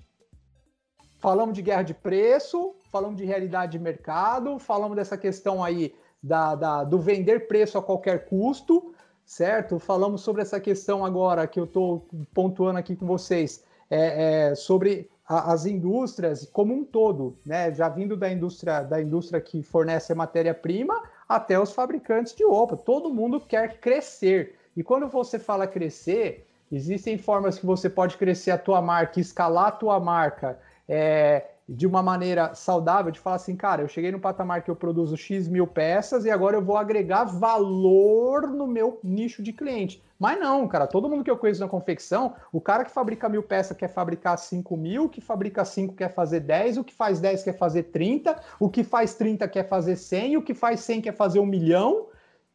Falamos 1.26 1.56
de 1.56 1.62
guerra 1.62 1.82
de 1.82 1.92
preço, 1.92 2.76
falamos 2.88 3.16
de 3.16 3.24
realidade 3.24 3.72
de 3.72 3.80
mercado, 3.80 4.60
falamos 4.60 4.94
dessa 4.94 5.18
questão 5.18 5.64
aí 5.64 5.92
da, 6.22 6.54
da 6.54 6.84
do 6.84 7.00
vender 7.00 7.48
preço 7.48 7.76
a 7.76 7.82
qualquer 7.82 8.26
custo, 8.26 8.94
certo? 9.24 9.80
Falamos 9.80 10.20
sobre 10.20 10.42
essa 10.42 10.60
questão 10.60 11.04
agora 11.04 11.48
que 11.48 11.58
eu 11.58 11.64
estou 11.64 12.06
pontuando 12.32 12.78
aqui 12.78 12.94
com 12.94 13.04
vocês, 13.04 13.64
é, 13.90 14.50
é, 14.50 14.54
sobre 14.54 15.10
a, 15.28 15.52
as 15.52 15.66
indústrias 15.66 16.48
como 16.52 16.72
um 16.72 16.84
todo, 16.84 17.36
né? 17.44 17.74
Já 17.74 17.88
vindo 17.88 18.16
da 18.16 18.30
indústria, 18.30 18.82
da 18.82 19.02
indústria 19.02 19.40
que 19.40 19.64
fornece 19.64 20.12
a 20.12 20.14
matéria-prima 20.14 21.02
até 21.28 21.58
os 21.58 21.72
fabricantes 21.72 22.36
de 22.36 22.44
roupa. 22.44 22.76
Todo 22.76 23.12
mundo 23.12 23.40
quer 23.40 23.80
crescer. 23.80 24.54
E 24.76 24.82
quando 24.84 25.08
você 25.08 25.40
fala 25.40 25.66
crescer, 25.66 26.46
existem 26.70 27.18
formas 27.18 27.58
que 27.58 27.66
você 27.66 27.90
pode 27.90 28.16
crescer 28.16 28.52
a 28.52 28.58
tua 28.58 28.80
marca, 28.80 29.18
escalar 29.18 29.66
a 29.66 29.72
tua 29.72 29.98
marca 29.98 30.64
é, 30.88 31.44
de 31.68 31.86
uma 31.86 32.02
maneira 32.02 32.54
saudável, 32.54 33.10
de 33.10 33.18
falar 33.18 33.36
assim, 33.36 33.56
cara, 33.56 33.82
eu 33.82 33.88
cheguei 33.88 34.12
no 34.12 34.20
patamar 34.20 34.62
que 34.62 34.70
eu 34.70 34.76
produzo 34.76 35.16
X 35.16 35.48
mil 35.48 35.66
peças 35.66 36.24
e 36.24 36.30
agora 36.30 36.56
eu 36.56 36.62
vou 36.62 36.76
agregar 36.76 37.24
valor 37.24 38.48
no 38.48 38.66
meu 38.66 39.00
nicho 39.02 39.42
de 39.42 39.52
cliente. 39.52 40.02
Mas 40.18 40.38
não, 40.40 40.66
cara, 40.68 40.86
todo 40.86 41.08
mundo 41.08 41.24
que 41.24 41.30
eu 41.30 41.36
conheço 41.36 41.60
na 41.60 41.68
confecção, 41.68 42.34
o 42.52 42.60
cara 42.60 42.84
que 42.84 42.90
fabrica 42.90 43.28
mil 43.28 43.42
peças 43.42 43.76
quer 43.76 43.88
fabricar 43.88 44.38
5 44.38 44.76
mil, 44.76 45.04
o 45.04 45.08
que 45.08 45.20
fabrica 45.20 45.64
5 45.64 45.94
quer 45.94 46.14
fazer 46.14 46.40
10, 46.40 46.78
o 46.78 46.84
que 46.84 46.94
faz 46.94 47.20
10 47.20 47.42
quer 47.42 47.58
fazer 47.58 47.84
30, 47.84 48.34
o 48.58 48.70
que 48.70 48.82
faz 48.82 49.14
30 49.14 49.46
quer 49.48 49.68
fazer 49.68 49.96
100, 49.96 50.36
o 50.36 50.42
que 50.42 50.54
faz 50.54 50.80
100 50.80 51.02
quer 51.02 51.12
fazer 51.14 51.40
um 51.40 51.46
milhão. 51.46 52.06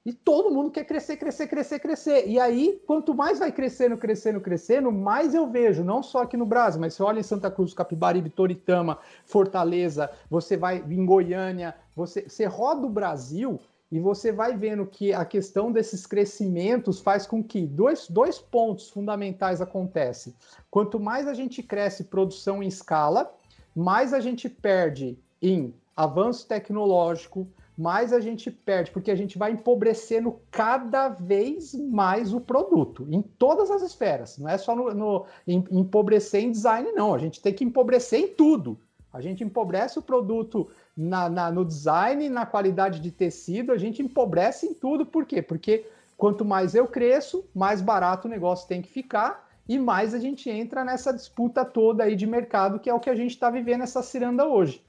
E 0.03 0.11
todo 0.11 0.49
mundo 0.49 0.71
quer 0.71 0.83
crescer, 0.83 1.15
crescer, 1.17 1.47
crescer, 1.47 1.79
crescer. 1.79 2.27
E 2.27 2.39
aí, 2.39 2.81
quanto 2.87 3.13
mais 3.13 3.37
vai 3.37 3.51
crescendo, 3.51 3.95
crescendo, 3.95 4.41
crescendo, 4.41 4.91
mais 4.91 5.35
eu 5.35 5.45
vejo, 5.45 5.83
não 5.83 6.01
só 6.01 6.23
aqui 6.23 6.35
no 6.35 6.45
Brasil, 6.45 6.81
mas 6.81 6.95
você 6.95 7.03
olha 7.03 7.19
em 7.19 7.23
Santa 7.23 7.51
Cruz, 7.51 7.71
Capibaribe, 7.71 8.31
Toritama, 8.31 8.97
Fortaleza, 9.25 10.09
você 10.27 10.57
vai 10.57 10.83
em 10.89 11.05
Goiânia, 11.05 11.75
você, 11.95 12.27
você 12.27 12.45
roda 12.45 12.87
o 12.87 12.89
Brasil 12.89 13.59
e 13.91 13.99
você 13.99 14.31
vai 14.31 14.57
vendo 14.57 14.87
que 14.87 15.13
a 15.13 15.23
questão 15.23 15.71
desses 15.71 16.07
crescimentos 16.07 16.99
faz 16.99 17.27
com 17.27 17.43
que 17.43 17.67
dois, 17.67 18.07
dois 18.09 18.39
pontos 18.39 18.89
fundamentais 18.89 19.61
acontecem. 19.61 20.33
Quanto 20.71 20.99
mais 20.99 21.27
a 21.27 21.33
gente 21.35 21.61
cresce 21.61 22.05
produção 22.05 22.63
em 22.63 22.67
escala, 22.67 23.31
mais 23.75 24.13
a 24.13 24.19
gente 24.19 24.49
perde 24.49 25.19
em 25.41 25.73
avanço 25.95 26.47
tecnológico, 26.47 27.47
mais 27.81 28.13
a 28.13 28.19
gente 28.19 28.51
perde, 28.51 28.91
porque 28.91 29.09
a 29.09 29.15
gente 29.15 29.37
vai 29.37 29.51
empobrecendo 29.51 30.39
cada 30.51 31.09
vez 31.09 31.73
mais 31.73 32.33
o 32.33 32.39
produto, 32.39 33.07
em 33.09 33.21
todas 33.21 33.71
as 33.71 33.81
esferas. 33.81 34.37
Não 34.37 34.47
é 34.47 34.57
só 34.57 34.75
no, 34.75 34.93
no 34.93 35.25
em, 35.47 35.63
empobrecer 35.71 36.43
em 36.43 36.51
design, 36.51 36.91
não. 36.91 37.13
A 37.13 37.17
gente 37.17 37.41
tem 37.41 37.53
que 37.53 37.63
empobrecer 37.63 38.19
em 38.19 38.27
tudo. 38.27 38.77
A 39.11 39.19
gente 39.19 39.43
empobrece 39.43 39.97
o 39.97 40.01
produto 40.01 40.69
na, 40.95 41.27
na, 41.27 41.51
no 41.51 41.65
design, 41.65 42.29
na 42.29 42.45
qualidade 42.45 42.99
de 42.99 43.11
tecido, 43.11 43.71
a 43.71 43.77
gente 43.77 44.01
empobrece 44.01 44.67
em 44.67 44.73
tudo. 44.73 45.05
Por 45.05 45.25
quê? 45.25 45.41
Porque 45.41 45.85
quanto 46.15 46.45
mais 46.45 46.75
eu 46.75 46.87
cresço, 46.87 47.43
mais 47.53 47.81
barato 47.81 48.27
o 48.27 48.31
negócio 48.31 48.67
tem 48.67 48.81
que 48.81 48.89
ficar 48.89 49.49
e 49.67 49.79
mais 49.79 50.13
a 50.13 50.19
gente 50.19 50.49
entra 50.49 50.85
nessa 50.85 51.11
disputa 51.11 51.65
toda 51.65 52.03
aí 52.03 52.15
de 52.15 52.27
mercado, 52.27 52.79
que 52.79 52.89
é 52.89 52.93
o 52.93 52.99
que 52.99 53.09
a 53.09 53.15
gente 53.15 53.31
está 53.31 53.49
vivendo 53.49 53.81
essa 53.81 54.03
ciranda 54.03 54.45
hoje. 54.45 54.83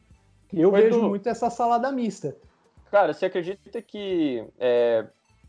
Eu 0.53 0.71
vejo 0.71 1.03
muito 1.09 1.27
essa 1.29 1.49
salada 1.49 1.91
mista. 1.91 2.37
Cara, 2.93 3.15
você 3.15 3.25
acredita 3.25 3.81
que 3.81 4.47
é, 4.61 5.07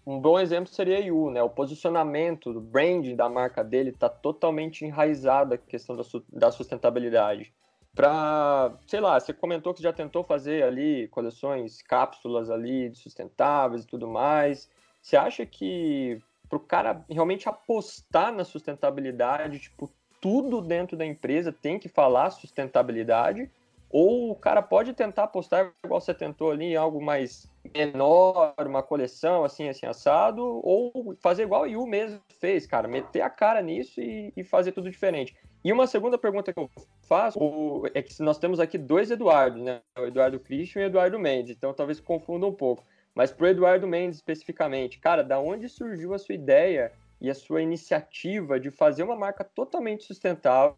um 0.08 0.17
bom 0.17 0.39
exemplo 0.39 0.73
seria 0.73 0.95
a 0.95 1.01
Yu, 1.01 1.29
né? 1.29 1.43
O 1.43 1.49
posicionamento, 1.49 2.51
o 2.51 2.62
branding 2.62 3.17
da 3.17 3.27
marca 3.27 3.62
dele 3.62 3.89
está 3.89 4.08
totalmente 4.08 4.86
enraizado 4.86 5.53
a 5.53 5.58
questão 5.58 5.93
da, 5.93 6.06
su 6.06 6.23
da 6.32 6.51
sustentabilidade. 6.51 7.53
Para, 7.93 8.73
sei 8.88 9.01
lá, 9.01 9.19
você 9.19 9.34
comentou 9.34 9.73
que 9.73 9.84
já 9.84 9.91
tentou 9.91 10.23
fazer 10.23 10.63
ali 10.63 11.10
coleções, 11.10 11.82
cápsulas 11.82 12.49
ali 12.49 12.95
sustentáveis 12.95 13.84
e 13.84 13.88
tudo 13.88 14.08
mais. 14.08 14.69
Você 15.01 15.17
acha 15.17 15.45
que 15.45 16.21
para 16.47 16.56
o 16.56 16.62
cara 16.62 17.03
realmente 17.10 17.49
apostar 17.49 18.32
na 18.32 18.45
sustentabilidade, 18.45 19.60
tipo, 19.60 19.91
tudo 20.21 20.62
dentro 20.62 20.95
da 20.95 21.06
empresa 21.06 21.51
tem 21.51 21.77
que 21.77 21.89
falar 21.89 22.29
sustentabilidade? 22.29 23.51
Ou 23.93 24.32
o 24.32 24.36
cara 24.36 24.60
pode 24.60 24.91
tentar 24.93 25.25
apostar 25.25 25.71
igual 25.86 26.01
você 26.01 26.15
tentou 26.15 26.49
ali 26.49 26.65
em 26.65 26.75
algo 26.75 26.99
mais 26.99 27.47
menor, 27.75 28.56
uma 28.65 28.82
coleção 28.82 29.43
assim, 29.43 29.69
assim, 29.69 29.86
assado, 29.86 30.43
ou 30.63 31.15
fazer 31.21 31.43
igual 31.43 31.62
o 31.62 31.67
Yu 31.67 31.86
mesmo 31.86 32.19
fez, 32.39 32.65
cara, 32.65 32.88
meter 32.88 33.21
a 33.21 33.29
cara 33.29 33.62
nisso 33.62 34.01
e, 34.01 34.34
e 34.36 34.43
fazer 34.43 34.71
tudo 34.71 34.89
diferente. 34.89 35.36
E 35.63 35.71
uma 35.71 35.86
segunda 35.86 36.17
pergunta 36.17 36.51
que 36.51 36.60
eu 36.60 36.67
faço 37.03 37.38
o, 37.38 37.84
é 37.93 38.01
que 38.01 38.19
nós 38.23 38.39
temos 38.39 38.60
aqui 38.60 38.79
dois 38.79 39.12
Eduardos, 39.12 39.62
né? 39.62 39.79
O 39.95 40.08
Eduardo 40.08 40.39
Christian 40.39 40.82
e 40.82 40.86
o 40.86 40.88
Eduardo 40.88 41.19
Mendes, 41.19 41.56
então 41.56 41.71
talvez 41.71 41.99
confunda 41.99 42.47
um 42.47 42.51
pouco. 42.51 42.84
Mas 43.13 43.32
para 43.32 43.45
o 43.45 43.49
Eduardo 43.49 43.88
Mendes 43.88 44.17
especificamente, 44.17 44.97
cara, 44.97 45.23
da 45.23 45.39
onde 45.39 45.69
surgiu 45.69 46.15
a 46.15 46.17
sua 46.17 46.34
ideia 46.34 46.91
e 47.21 47.29
a 47.29 47.36
sua 47.36 47.62
iniciativa 47.62 48.60
de 48.60 48.71
fazer 48.71 49.03
uma 49.03 49.15
marca 49.15 49.43
totalmente 49.43 50.03
sustentável 50.03 50.75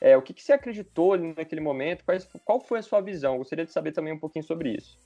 é, 0.00 0.16
o 0.16 0.22
que, 0.22 0.32
que 0.32 0.42
você 0.42 0.52
acreditou 0.52 1.16
naquele 1.16 1.60
momento? 1.60 2.04
Quais, 2.04 2.28
qual 2.44 2.60
foi 2.60 2.78
a 2.78 2.82
sua 2.82 3.00
visão? 3.00 3.38
Gostaria 3.38 3.64
de 3.64 3.72
saber 3.72 3.92
também 3.92 4.12
um 4.12 4.18
pouquinho 4.18 4.44
sobre 4.44 4.70
isso. 4.70 4.98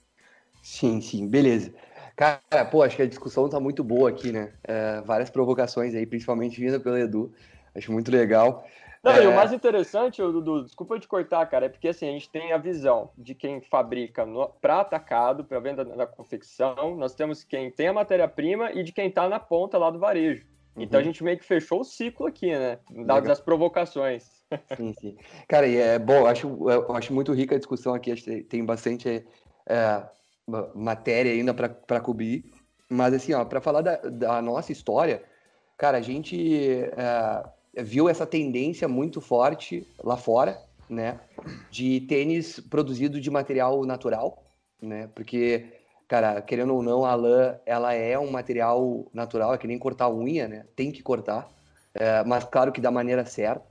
Sim, 0.62 1.00
sim, 1.00 1.28
beleza. 1.28 1.74
Cara, 2.16 2.64
pô, 2.70 2.82
acho 2.82 2.96
que 2.96 3.02
a 3.02 3.06
discussão 3.06 3.48
tá 3.48 3.58
muito 3.58 3.82
boa 3.82 4.08
aqui, 4.08 4.32
né? 4.32 4.52
É, 4.62 5.00
várias 5.02 5.28
provocações 5.28 5.94
aí, 5.94 6.06
principalmente 6.06 6.60
vindo 6.60 6.80
pelo 6.80 6.96
Edu. 6.96 7.32
Acho 7.74 7.92
muito 7.92 8.10
legal. 8.10 8.64
Não, 9.02 9.12
é... 9.12 9.22
e 9.22 9.26
o 9.26 9.32
é. 9.32 9.34
mais 9.34 9.52
interessante, 9.52 10.22
Dudu, 10.22 10.64
desculpa 10.64 10.98
te 10.98 11.06
cortar, 11.06 11.44
cara, 11.46 11.66
é 11.66 11.68
porque 11.68 11.88
assim, 11.88 12.08
a 12.08 12.12
gente 12.12 12.30
tem 12.30 12.52
a 12.52 12.56
visão 12.56 13.10
de 13.18 13.34
quem 13.34 13.60
fabrica 13.60 14.26
para 14.62 14.80
atacado, 14.80 15.44
para 15.44 15.60
venda 15.60 15.84
na 15.84 16.06
confecção, 16.06 16.96
nós 16.96 17.14
temos 17.14 17.44
quem 17.44 17.70
tem 17.70 17.88
a 17.88 17.92
matéria-prima 17.92 18.72
e 18.72 18.82
de 18.82 18.92
quem 18.92 19.08
está 19.08 19.28
na 19.28 19.38
ponta 19.38 19.76
lá 19.76 19.90
do 19.90 19.98
varejo. 19.98 20.46
Então 20.76 20.98
uhum. 20.98 21.04
a 21.04 21.06
gente 21.06 21.22
meio 21.22 21.38
que 21.38 21.44
fechou 21.44 21.80
o 21.80 21.84
ciclo 21.84 22.26
aqui, 22.26 22.50
né? 22.50 22.78
Das, 23.06 23.24
das 23.24 23.40
provocações. 23.40 24.42
Sim, 24.76 24.92
sim. 24.92 25.16
Cara, 25.48 25.66
e 25.66 25.76
é 25.76 25.98
bom, 25.98 26.26
acho, 26.26 26.46
eu 26.70 26.94
acho 26.94 27.12
muito 27.12 27.32
rica 27.32 27.54
a 27.54 27.58
discussão 27.58 27.94
aqui, 27.94 28.12
acho 28.12 28.22
que 28.22 28.42
tem 28.42 28.64
bastante 28.64 29.26
é, 29.66 30.02
matéria 30.74 31.32
ainda 31.32 31.54
para 31.54 32.00
cobrir. 32.00 32.44
Mas 32.88 33.14
assim, 33.14 33.32
ó, 33.32 33.44
para 33.44 33.60
falar 33.60 33.80
da, 33.80 33.96
da, 33.96 34.42
nossa 34.42 34.70
história, 34.70 35.22
cara, 35.76 35.98
a 35.98 36.02
gente 36.02 36.84
é, 36.96 37.82
viu 37.82 38.08
essa 38.08 38.26
tendência 38.26 38.86
muito 38.86 39.20
forte 39.20 39.86
lá 40.02 40.16
fora, 40.16 40.60
né? 40.88 41.18
De 41.70 42.00
tênis 42.02 42.60
produzido 42.60 43.20
de 43.20 43.30
material 43.30 43.84
natural, 43.84 44.44
né? 44.80 45.08
Porque 45.14 45.83
cara, 46.08 46.42
querendo 46.42 46.74
ou 46.74 46.82
não, 46.82 47.04
a 47.04 47.14
lã, 47.14 47.58
ela 47.66 47.94
é 47.94 48.18
um 48.18 48.30
material 48.30 49.06
natural, 49.12 49.54
é 49.54 49.58
que 49.58 49.66
nem 49.66 49.78
cortar 49.78 50.10
unha, 50.10 50.48
né? 50.48 50.66
Tem 50.76 50.90
que 50.90 51.02
cortar, 51.02 51.48
é, 51.94 52.22
mas 52.24 52.44
claro 52.44 52.72
que 52.72 52.80
da 52.80 52.90
maneira 52.90 53.24
certa. 53.24 53.64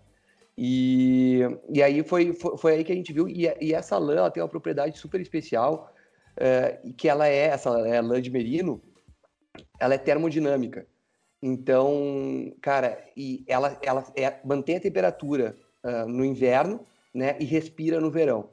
E, 0.58 1.41
e 1.69 1.82
aí 1.82 2.04
foi, 2.04 2.34
foi, 2.34 2.58
foi, 2.58 2.74
aí 2.74 2.84
que 2.84 2.91
a 2.91 2.96
gente 2.96 3.12
viu, 3.12 3.28
e, 3.28 3.52
e 3.60 3.74
essa 3.74 3.98
lã, 3.98 4.17
ela 4.17 4.32
tem 4.32 4.41
uma 4.43 4.50
propriedade 4.50 4.98
super 4.98 5.19
especial, 5.19 5.91
é, 6.38 6.80
que 6.98 7.10
ela 7.10 7.28
é, 7.28 7.48
essa 7.48 7.69
é 7.88 8.02
lã 8.02 8.22
de 8.22 8.30
merino, 8.30 8.82
ela 9.80 9.93
é 9.96 9.98
termodinâmica. 9.98 10.86
Então, 11.41 12.54
cara, 12.62 13.04
e 13.17 13.43
ela, 13.48 13.78
ela 13.82 14.06
é, 14.15 14.39
mantém 14.46 14.78
a 14.78 14.80
temperatura 14.80 15.56
uh, 15.84 16.08
no 16.08 16.24
inverno, 16.24 16.86
né, 17.13 17.36
e 17.39 17.43
respira 17.43 18.00
no 18.00 18.10
verão. 18.10 18.50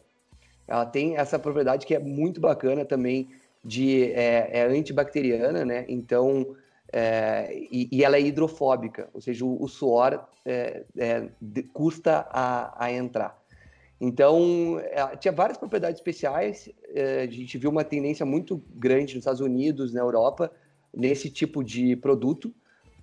Ela 0.67 0.85
tem 0.85 1.17
essa 1.17 1.39
propriedade 1.39 1.87
que 1.87 1.95
é 1.95 1.99
muito 1.99 2.41
bacana 2.41 2.85
também 2.85 3.31
de 3.65 4.13
é, 4.13 4.59
é 4.59 4.63
antibacteriana, 4.67 5.65
né? 5.65 5.85
Então 5.89 6.57
é, 6.93 7.49
e, 7.71 7.89
e, 7.93 8.05
ela 8.05 8.17
é 8.17 8.21
hidrofóbica, 8.21 9.09
ou 9.15 9.21
seja, 9.21 9.45
o, 9.45 9.63
o 9.63 9.69
suor 9.69 10.27
é, 10.45 10.85
é 10.97 11.29
de, 11.41 11.63
custa 11.63 12.27
a, 12.31 12.85
a, 12.85 12.93
entrar. 12.93 13.41
Então, 14.01 14.81
é, 14.81 15.17
tinha 15.17 15.31
várias 15.31 15.57
propriedades 15.57 15.99
especiais. 15.99 16.69
A 17.23 17.31
gente 17.31 17.57
viu 17.59 17.71
uma 17.71 17.85
tendência 17.85 18.27
muito 18.27 18.61
grande 18.75 19.15
nos 19.15 19.23
Estados 19.23 19.41
Unidos, 19.41 19.93
na 19.93 20.01
Europa, 20.01 20.51
nesse 20.93 21.31
tipo 21.31 21.63
de 21.63 21.95
produto. 21.95 22.53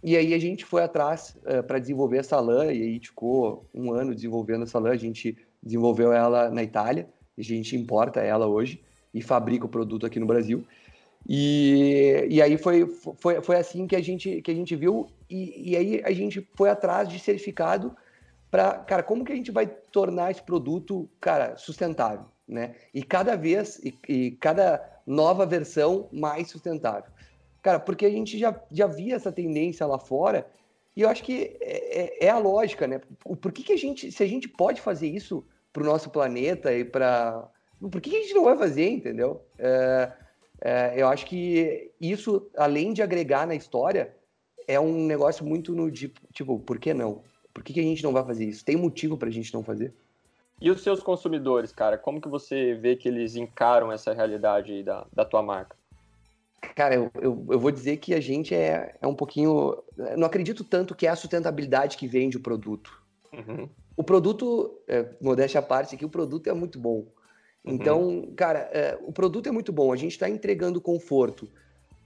E 0.04 0.17
aí 0.17 0.34
a 0.34 0.39
gente 0.39 0.65
foi 0.65 0.84
atrás 0.84 1.38
para 1.65 1.80
desenvolver 1.80 2.17
essa 2.17 2.39
lã, 2.39 2.65
e 2.65 2.82
aí 2.82 3.00
ficou 3.00 3.65
um 3.74 3.93
ano 3.93 4.13
desenvolvendo 4.13 4.63
essa 4.63 4.80
lã. 4.80 4.89
A 4.89 4.98
gente 4.98 5.38
desenvolveu 5.63 6.12
ela 6.12 6.50
na 6.50 6.62
Itália, 6.62 7.08
a 7.38 7.41
gente 7.41 7.76
importa 7.76 8.20
ela 8.20 8.48
hoje 8.48 8.82
e 9.13 9.22
fabrica 9.22 9.65
o 9.65 9.70
produto 9.70 10.06
aqui 10.06 10.20
no 10.20 10.26
Brasil. 10.26 10.65
E, 11.28 12.26
e 12.30 12.41
aí 12.41 12.58
foi, 12.58 12.88
foi, 13.17 13.41
foi 13.41 13.56
assim 13.58 13.86
que 13.86 13.96
a 13.96 14.02
gente, 14.02 14.41
que 14.41 14.52
a 14.52 14.56
gente 14.56 14.76
viu, 14.76 15.08
e, 15.30 15.72
e 15.72 15.76
aí 15.76 16.02
a 16.06 16.12
gente 16.12 16.48
foi 16.56 16.70
atrás 16.70 17.10
de 17.10 17.20
certificado 17.20 17.96
para, 18.50 18.78
cara, 18.80 19.04
como 19.04 19.26
que 19.26 19.34
a 19.34 19.36
gente 19.36 19.52
vai 19.52 19.67
tornar 19.67 20.32
esse 20.32 20.41
produto, 20.41 21.10
cara, 21.20 21.58
sustentável, 21.58 22.26
né? 22.48 22.76
E 22.93 23.04
cada 23.04 23.36
vez, 23.36 23.80
e, 23.84 23.93
e 24.08 24.32
cada 24.32 24.82
nova 25.06 25.46
versão 25.46 26.08
mais 26.12 26.50
sustentável. 26.50 27.12
Cara, 27.62 27.80
porque 27.80 28.06
a 28.06 28.10
gente 28.10 28.38
já, 28.38 28.58
já 28.72 28.88
via 28.88 29.15
essa 29.15 29.32
tendência 29.32 29.86
lá 29.86 30.00
fora, 30.00 30.48
e 30.96 31.02
eu 31.02 31.10
acho 31.10 31.24
que 31.24 31.58
é, 31.60 32.24
é, 32.24 32.26
é 32.28 32.30
a 32.30 32.38
lógica, 32.39 32.88
né? 32.88 33.02
Por 33.20 33.52
que, 33.52 33.63
que 33.63 33.74
a 33.74 33.78
gente, 33.78 34.12
se 34.12 34.24
a 34.24 34.28
gente 34.28 34.48
pode 34.48 34.80
fazer 34.80 35.08
isso 35.08 35.46
para 35.74 35.84
o 35.84 35.86
nosso 35.86 36.10
planeta 36.10 36.74
e 36.74 36.86
para 36.86 37.50
por 37.80 38.02
que 38.02 38.16
a 38.16 38.22
gente 38.22 38.34
não 38.34 38.44
vai 38.44 38.58
fazer, 38.58 38.90
entendeu? 38.90 39.42
É, 39.58 40.12
é, 40.62 40.94
eu 40.96 41.08
acho 41.08 41.26
que 41.26 41.92
isso, 42.02 42.50
além 42.56 42.94
de 42.94 43.02
agregar 43.02 43.46
na 43.46 43.56
história, 43.56 44.16
é 44.68 44.80
um 44.80 45.06
negócio 45.06 45.46
muito 45.46 45.74
no 45.74 45.92
tipo, 45.92 46.20
tipo 46.34 46.60
por 46.60 46.80
que 46.80 46.94
não? 46.94 47.22
Por 47.54 47.63
que, 47.63 47.74
que 47.74 47.80
a 47.80 47.84
gente 47.84 48.04
não 48.04 48.13
vai 48.13 48.24
fazer 48.24 48.46
isso? 48.46 48.66
Tem 48.66 48.76
motivo 48.76 49.18
para 49.18 49.30
a 49.30 49.32
gente 49.32 49.54
não 49.54 49.63
fazer? 49.63 49.94
E 50.60 50.72
os 50.72 50.82
seus 50.82 51.02
consumidores, 51.02 51.72
cara? 51.72 51.98
Como 51.98 52.20
que 52.20 52.28
você 52.28 52.74
vê 52.74 52.96
que 52.96 53.08
eles 53.08 53.36
encaram 53.36 53.92
essa 53.92 54.13
realidade 54.13 54.84
da, 54.84 55.06
da 55.13 55.24
tua 55.24 55.42
marca? 55.42 55.76
Cara, 56.76 56.96
eu, 56.96 57.12
eu, 57.16 57.46
eu, 57.50 57.60
vou 57.60 57.72
dizer 57.72 57.98
que 57.98 58.13
a 58.13 58.20
gente 58.20 58.56
é, 58.56 58.96
é 59.00 59.08
um 59.08 59.13
pouquinho. 59.13 59.78
Não 60.18 60.26
acredito 60.26 60.63
tanto 60.63 60.96
que 60.96 61.06
é 61.06 61.10
a 61.10 61.16
sustentabilidade 61.16 61.98
que 61.98 62.08
vende 62.08 62.38
o 62.38 62.42
produto. 62.42 62.92
Uhum. 63.32 63.70
O 63.96 64.04
produto, 64.04 64.80
é, 64.88 65.06
modéstia 65.22 65.60
à 65.60 65.63
parte 65.63 65.96
aqui, 65.96 66.06
o 66.06 66.10
produto 66.10 66.48
é 66.48 66.54
muito 66.54 66.80
bom. 66.80 67.06
Uhum. 67.67 67.73
Então, 67.73 68.30
cara, 68.36 68.60
é, 68.71 68.97
o 69.01 69.12
produto 69.12 69.47
é 69.47 69.51
muito 69.51 69.73
bom, 69.73 69.91
a 69.91 69.97
gente 69.97 70.13
está 70.13 70.30
entregando 70.30 70.80
conforto. 70.80 71.49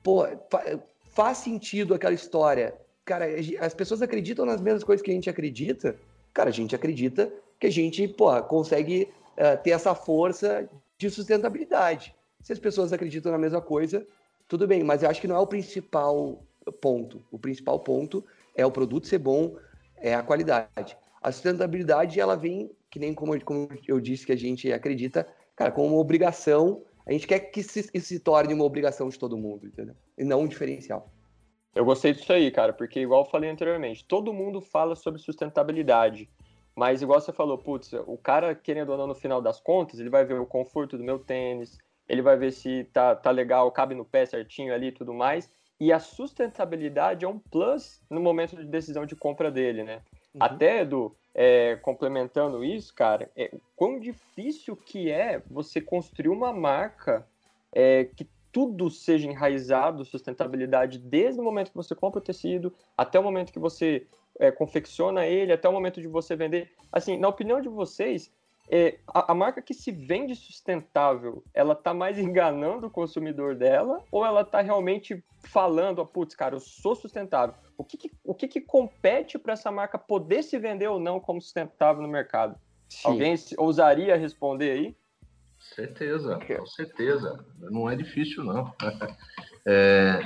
Pô, 0.03 0.25
fa 0.49 0.79
faz 1.11 1.39
sentido 1.39 1.93
aquela 1.93 2.13
história. 2.13 2.73
Cara, 3.03 3.25
as 3.59 3.73
pessoas 3.73 4.01
acreditam 4.01 4.45
nas 4.45 4.61
mesmas 4.61 4.83
coisas 4.83 5.03
que 5.03 5.11
a 5.11 5.13
gente 5.13 5.29
acredita. 5.29 5.95
Cara, 6.33 6.49
a 6.49 6.53
gente 6.53 6.73
acredita 6.73 7.31
que 7.59 7.67
a 7.67 7.69
gente, 7.69 8.07
pô, 8.07 8.41
consegue 8.43 9.09
uh, 9.33 9.61
ter 9.61 9.71
essa 9.71 9.93
força 9.93 10.69
de 10.97 11.09
sustentabilidade. 11.09 12.15
Se 12.41 12.53
as 12.53 12.59
pessoas 12.59 12.93
acreditam 12.93 13.29
na 13.31 13.37
mesma 13.37 13.61
coisa, 13.61 14.05
tudo 14.47 14.65
bem, 14.65 14.83
mas 14.83 15.03
eu 15.03 15.09
acho 15.09 15.19
que 15.19 15.27
não 15.27 15.35
é 15.35 15.39
o 15.39 15.47
principal 15.47 16.41
ponto. 16.79 17.21
O 17.29 17.37
principal 17.37 17.79
ponto 17.79 18.23
é 18.55 18.65
o 18.65 18.71
produto 18.71 19.07
ser 19.07 19.19
bom, 19.19 19.57
é 19.97 20.13
a 20.13 20.23
qualidade. 20.23 20.97
A 21.21 21.31
sustentabilidade, 21.31 22.19
ela 22.19 22.35
vem, 22.35 22.71
que 22.89 22.99
nem 22.99 23.13
como, 23.13 23.39
como 23.43 23.67
eu 23.87 23.99
disse 23.99 24.25
que 24.25 24.31
a 24.31 24.37
gente 24.37 24.71
acredita, 24.71 25.27
cara, 25.55 25.71
como 25.71 25.87
uma 25.87 25.97
obrigação. 25.97 26.83
A 27.05 27.11
gente 27.11 27.27
quer 27.27 27.39
que 27.39 27.61
isso 27.61 27.81
se, 27.99 28.19
torne 28.19 28.53
uma 28.53 28.63
obrigação 28.63 29.09
de 29.09 29.17
todo 29.17 29.37
mundo, 29.37 29.67
entendeu? 29.67 29.95
E 30.17 30.23
não 30.23 30.41
um 30.41 30.47
diferencial. 30.47 31.11
Eu 31.73 31.85
gostei 31.85 32.13
disso 32.13 32.31
aí, 32.31 32.51
cara, 32.51 32.73
porque 32.73 32.99
igual 32.99 33.23
eu 33.23 33.29
falei 33.29 33.49
anteriormente, 33.49 34.05
todo 34.05 34.33
mundo 34.33 34.61
fala 34.61 34.95
sobre 34.95 35.21
sustentabilidade, 35.21 36.29
mas 36.75 37.01
igual 37.01 37.19
você 37.19 37.31
falou, 37.31 37.57
putz, 37.57 37.93
o 37.93 38.17
cara, 38.17 38.53
querendo 38.53 38.89
ou 38.89 38.97
não, 38.97 39.07
no 39.07 39.15
final 39.15 39.41
das 39.41 39.59
contas, 39.59 39.99
ele 39.99 40.09
vai 40.09 40.25
ver 40.25 40.39
o 40.39 40.45
conforto 40.45 40.97
do 40.97 41.03
meu 41.03 41.17
tênis, 41.17 41.77
ele 42.09 42.21
vai 42.21 42.35
ver 42.35 42.51
se 42.51 42.83
tá, 42.91 43.15
tá 43.15 43.31
legal, 43.31 43.71
cabe 43.71 43.95
no 43.95 44.03
pé 44.03 44.25
certinho 44.25 44.73
ali 44.73 44.87
e 44.87 44.91
tudo 44.91 45.13
mais, 45.13 45.49
e 45.79 45.91
a 45.91 45.99
sustentabilidade 45.99 47.25
é 47.25 47.27
um 47.27 47.39
plus 47.39 48.03
no 48.09 48.21
momento 48.21 48.55
de 48.55 48.65
decisão 48.65 49.05
de 49.05 49.15
compra 49.15 49.49
dele, 49.49 49.83
né? 49.83 50.01
Uhum. 50.33 50.39
Até, 50.41 50.81
Edu, 50.81 51.15
é, 51.33 51.75
complementando 51.77 52.63
isso, 52.63 52.93
cara, 52.93 53.29
é, 53.35 53.51
quão 53.75 53.99
difícil 53.99 54.75
que 54.75 55.09
é 55.09 55.41
você 55.49 55.79
construir 55.79 56.29
uma 56.29 56.53
marca 56.53 57.27
é, 57.73 58.05
que 58.05 58.27
tudo 58.51 58.89
seja 58.89 59.27
enraizado, 59.27 60.03
sustentabilidade, 60.03 60.99
desde 60.99 61.39
o 61.39 61.43
momento 61.43 61.71
que 61.71 61.77
você 61.77 61.95
compra 61.95 62.19
o 62.19 62.23
tecido, 62.23 62.73
até 62.97 63.17
o 63.17 63.23
momento 63.23 63.53
que 63.53 63.59
você 63.59 64.05
é, 64.39 64.51
confecciona 64.51 65.25
ele, 65.25 65.53
até 65.53 65.69
o 65.69 65.71
momento 65.71 66.01
de 66.01 66.07
você 66.07 66.35
vender. 66.35 66.69
Assim, 66.91 67.17
na 67.17 67.29
opinião 67.29 67.61
de 67.61 67.69
vocês, 67.69 68.31
é, 68.73 68.99
a, 69.05 69.33
a, 69.33 69.35
marca 69.35 69.61
que 69.61 69.73
se 69.73 69.91
vende 69.91 70.33
sustentável, 70.33 71.43
ela 71.53 71.75
tá 71.75 71.93
mais 71.93 72.17
enganando 72.19 72.87
o 72.87 72.91
consumidor 72.91 73.53
dela 73.53 74.01
ou 74.09 74.25
ela 74.25 74.45
tá 74.45 74.61
realmente 74.61 75.21
falando, 75.43 75.99
oh, 75.99 76.05
putz, 76.05 76.33
cara, 76.33 76.55
eu 76.55 76.59
sou 76.61 76.95
sustentável? 76.95 77.53
O 77.77 77.83
que, 77.83 77.97
que 77.97 78.11
o 78.23 78.33
que, 78.33 78.47
que 78.47 78.61
compete 78.61 79.37
para 79.37 79.53
essa 79.53 79.71
marca 79.71 79.97
poder 79.97 80.43
se 80.43 80.57
vender 80.57 80.87
ou 80.87 80.99
não 80.99 81.19
como 81.19 81.41
sustentável 81.41 82.01
no 82.01 82.07
mercado? 82.07 82.55
Sim. 82.87 83.09
Alguém 83.09 83.35
ousaria 83.57 84.15
responder 84.15 84.71
aí? 84.71 84.97
Certeza, 85.59 86.39
com 86.39 86.65
certeza. 86.65 87.45
Não 87.59 87.89
é 87.89 87.95
difícil, 87.95 88.43
não. 88.43 88.73
É, 89.63 90.19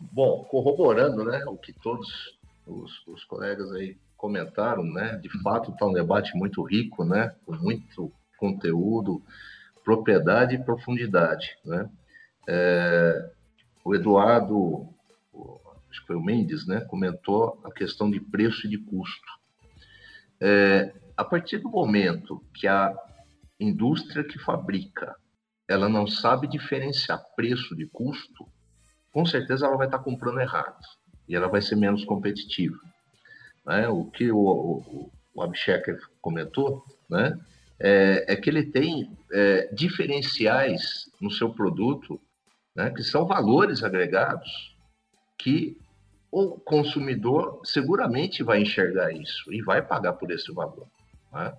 bom, 0.00 0.42
corroborando 0.50 1.24
né, 1.24 1.44
o 1.46 1.56
que 1.56 1.72
todos 1.72 2.36
os, 2.66 3.06
os 3.06 3.22
colegas 3.22 3.70
aí 3.70 3.96
comentaram, 4.22 4.84
né? 4.84 5.16
De 5.16 5.28
fato, 5.42 5.72
está 5.72 5.84
um 5.84 5.92
debate 5.92 6.36
muito 6.36 6.62
rico, 6.62 7.04
né? 7.04 7.34
Com 7.44 7.56
muito 7.56 8.12
conteúdo, 8.38 9.20
propriedade 9.84 10.54
e 10.54 10.64
profundidade, 10.64 11.58
né? 11.64 11.90
É, 12.48 13.32
o 13.84 13.96
Eduardo, 13.96 14.88
acho 15.90 16.00
que 16.02 16.06
foi 16.06 16.14
o 16.14 16.22
Mendes, 16.22 16.68
né? 16.68 16.82
Comentou 16.82 17.60
a 17.64 17.72
questão 17.72 18.08
de 18.08 18.20
preço 18.20 18.68
e 18.68 18.70
de 18.70 18.78
custo. 18.78 19.28
É, 20.40 20.94
a 21.16 21.24
partir 21.24 21.58
do 21.58 21.68
momento 21.68 22.40
que 22.54 22.68
a 22.68 22.94
indústria 23.58 24.22
que 24.22 24.38
fabrica 24.38 25.16
ela 25.68 25.88
não 25.88 26.06
sabe 26.06 26.46
diferenciar 26.46 27.24
preço 27.34 27.74
de 27.74 27.86
custo, 27.86 28.46
com 29.12 29.26
certeza 29.26 29.66
ela 29.66 29.76
vai 29.76 29.86
estar 29.86 29.98
comprando 29.98 30.40
errado 30.40 30.78
e 31.28 31.34
ela 31.34 31.48
vai 31.48 31.60
ser 31.60 31.76
menos 31.76 32.04
competitiva 32.04 32.78
né, 33.64 33.88
o 33.88 34.04
que 34.06 34.30
o, 34.30 34.38
o, 34.38 35.10
o 35.34 35.42
Abhishek 35.42 35.96
comentou, 36.20 36.84
né, 37.08 37.38
é, 37.78 38.32
é, 38.32 38.36
que 38.36 38.48
ele 38.48 38.64
tem 38.64 39.16
é, 39.32 39.68
diferenciais 39.72 41.10
no 41.20 41.30
seu 41.30 41.52
produto, 41.52 42.20
né, 42.74 42.90
que 42.90 43.02
são 43.02 43.26
valores 43.26 43.82
agregados 43.82 44.76
que 45.38 45.76
o 46.30 46.58
consumidor 46.60 47.60
seguramente 47.64 48.42
vai 48.42 48.62
enxergar 48.62 49.12
isso 49.12 49.52
e 49.52 49.60
vai 49.62 49.82
pagar 49.82 50.14
por 50.14 50.30
esse 50.30 50.52
valor. 50.52 50.86
Né? 51.32 51.52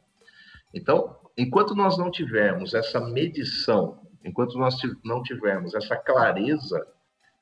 Então, 0.74 1.16
enquanto 1.38 1.76
nós 1.76 1.98
não 1.98 2.10
tivermos 2.10 2.74
essa 2.74 3.00
medição, 3.00 4.00
enquanto 4.24 4.58
nós 4.58 4.76
não 5.04 5.22
tivermos 5.22 5.76
essa 5.76 5.96
clareza 5.96 6.88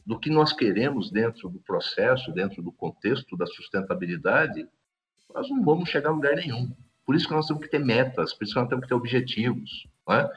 do 0.05 0.19
que 0.19 0.29
nós 0.29 0.53
queremos 0.53 1.11
dentro 1.11 1.49
do 1.49 1.59
processo, 1.59 2.31
dentro 2.31 2.61
do 2.61 2.71
contexto 2.71 3.37
da 3.37 3.45
sustentabilidade, 3.45 4.67
nós 5.33 5.49
não 5.49 5.63
vamos 5.63 5.89
chegar 5.89 6.09
a 6.09 6.13
lugar 6.13 6.35
nenhum. 6.35 6.71
Por 7.05 7.15
isso 7.15 7.27
que 7.27 7.33
nós 7.33 7.47
temos 7.47 7.63
que 7.63 7.69
ter 7.69 7.79
metas, 7.79 8.33
por 8.33 8.43
isso 8.43 8.53
que 8.53 8.59
nós 8.59 8.69
temos 8.69 8.83
que 8.83 8.89
ter 8.89 8.95
objetivos. 8.95 9.87
Né? 10.07 10.29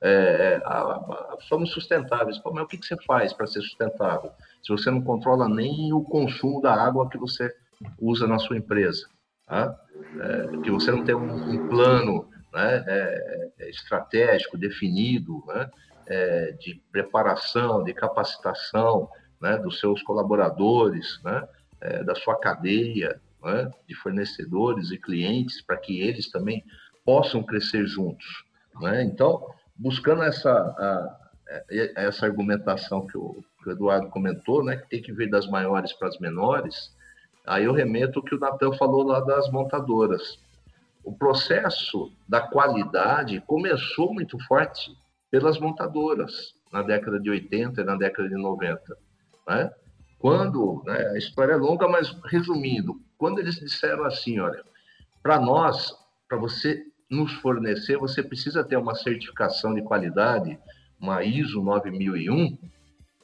É, 0.00 0.60
a, 0.64 0.80
a, 0.80 1.36
somos 1.48 1.70
sustentáveis. 1.70 2.38
Pô, 2.38 2.52
mas 2.52 2.64
o 2.64 2.66
que, 2.66 2.78
que 2.78 2.86
você 2.86 2.96
faz 3.04 3.32
para 3.32 3.46
ser 3.46 3.62
sustentável? 3.62 4.32
Se 4.62 4.70
você 4.70 4.90
não 4.90 5.02
controla 5.02 5.48
nem 5.48 5.92
o 5.92 6.02
consumo 6.02 6.60
da 6.60 6.74
água 6.74 7.08
que 7.08 7.18
você 7.18 7.54
usa 7.98 8.26
na 8.26 8.38
sua 8.38 8.56
empresa, 8.56 9.06
tá? 9.46 9.78
é, 10.20 10.58
que 10.62 10.70
você 10.70 10.90
não 10.90 11.04
tem 11.04 11.14
um, 11.14 11.50
um 11.50 11.68
plano 11.68 12.28
né, 12.52 12.84
é, 12.86 13.52
é 13.60 13.70
estratégico 13.70 14.58
definido, 14.58 15.42
né, 15.46 15.70
é, 16.12 16.52
de 16.60 16.74
preparação, 16.92 17.82
de 17.82 17.94
capacitação 17.94 19.08
né, 19.40 19.56
dos 19.56 19.80
seus 19.80 20.02
colaboradores, 20.02 21.18
né, 21.24 21.48
é, 21.80 22.04
da 22.04 22.14
sua 22.14 22.38
cadeia 22.38 23.18
né, 23.42 23.70
de 23.88 23.94
fornecedores 23.94 24.90
e 24.90 24.98
clientes, 24.98 25.62
para 25.62 25.78
que 25.78 26.02
eles 26.02 26.30
também 26.30 26.62
possam 27.02 27.42
crescer 27.42 27.86
juntos. 27.86 28.44
Né? 28.78 29.02
Então, 29.04 29.48
buscando 29.74 30.22
essa, 30.22 30.50
a, 30.50 31.30
essa 31.96 32.26
argumentação 32.26 33.06
que 33.06 33.16
o, 33.16 33.42
que 33.62 33.70
o, 33.70 33.72
Eduardo 33.72 34.10
comentou, 34.10 34.62
né, 34.62 34.76
que 34.76 34.90
tem 34.90 35.02
que 35.02 35.12
vir 35.12 35.30
das 35.30 35.46
maiores 35.46 35.94
para 35.94 36.08
as 36.08 36.18
menores, 36.18 36.94
aí 37.46 37.64
eu 37.64 37.72
remeto 37.72 38.20
o 38.20 38.22
que 38.22 38.34
o 38.34 38.38
Natan 38.38 38.74
falou 38.74 39.02
lá 39.02 39.20
das 39.20 39.50
montadoras. 39.50 40.38
O 41.02 41.12
processo 41.12 42.12
da 42.28 42.42
qualidade 42.42 43.40
começou 43.46 44.12
muito 44.12 44.38
forte 44.44 44.94
pelas 45.32 45.58
montadoras 45.58 46.54
na 46.70 46.82
década 46.82 47.18
de 47.18 47.30
80 47.30 47.80
e 47.80 47.84
na 47.84 47.96
década 47.96 48.28
de 48.28 48.34
90. 48.34 48.80
Né? 49.48 49.70
Quando, 50.18 50.82
né, 50.86 51.08
a 51.08 51.16
história 51.16 51.54
é 51.54 51.56
longa, 51.56 51.88
mas 51.88 52.14
resumindo, 52.26 53.00
quando 53.16 53.38
eles 53.38 53.54
disseram 53.54 54.04
assim, 54.04 54.38
olha, 54.38 54.62
para 55.22 55.40
nós, 55.40 55.90
para 56.28 56.36
você 56.36 56.84
nos 57.10 57.32
fornecer, 57.32 57.96
você 57.96 58.22
precisa 58.22 58.62
ter 58.62 58.76
uma 58.76 58.94
certificação 58.94 59.74
de 59.74 59.82
qualidade, 59.82 60.58
uma 61.00 61.24
ISO 61.24 61.62
9001, 61.62 62.58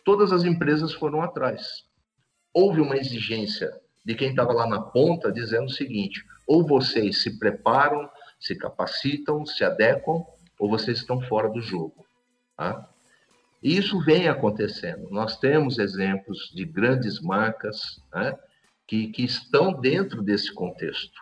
todas 0.02 0.32
as 0.32 0.44
empresas 0.44 0.94
foram 0.94 1.20
atrás. 1.20 1.84
Houve 2.54 2.80
uma 2.80 2.96
exigência 2.96 3.70
de 4.04 4.14
quem 4.14 4.30
estava 4.30 4.54
lá 4.54 4.66
na 4.66 4.80
ponta 4.80 5.30
dizendo 5.30 5.66
o 5.66 5.72
seguinte: 5.72 6.24
ou 6.46 6.66
vocês 6.66 7.22
se 7.22 7.38
preparam, 7.38 8.08
se 8.40 8.56
capacitam, 8.56 9.44
se 9.44 9.62
adequam, 9.62 10.24
ou 10.58 10.68
vocês 10.68 10.98
estão 10.98 11.20
fora 11.22 11.48
do 11.48 11.60
jogo. 11.60 12.04
Tá? 12.56 12.88
E 13.62 13.76
isso 13.76 14.00
vem 14.04 14.28
acontecendo. 14.28 15.08
Nós 15.10 15.38
temos 15.38 15.78
exemplos 15.78 16.52
de 16.54 16.64
grandes 16.64 17.20
marcas 17.20 18.02
né, 18.12 18.36
que, 18.86 19.08
que 19.08 19.24
estão 19.24 19.72
dentro 19.72 20.22
desse 20.22 20.52
contexto 20.52 21.20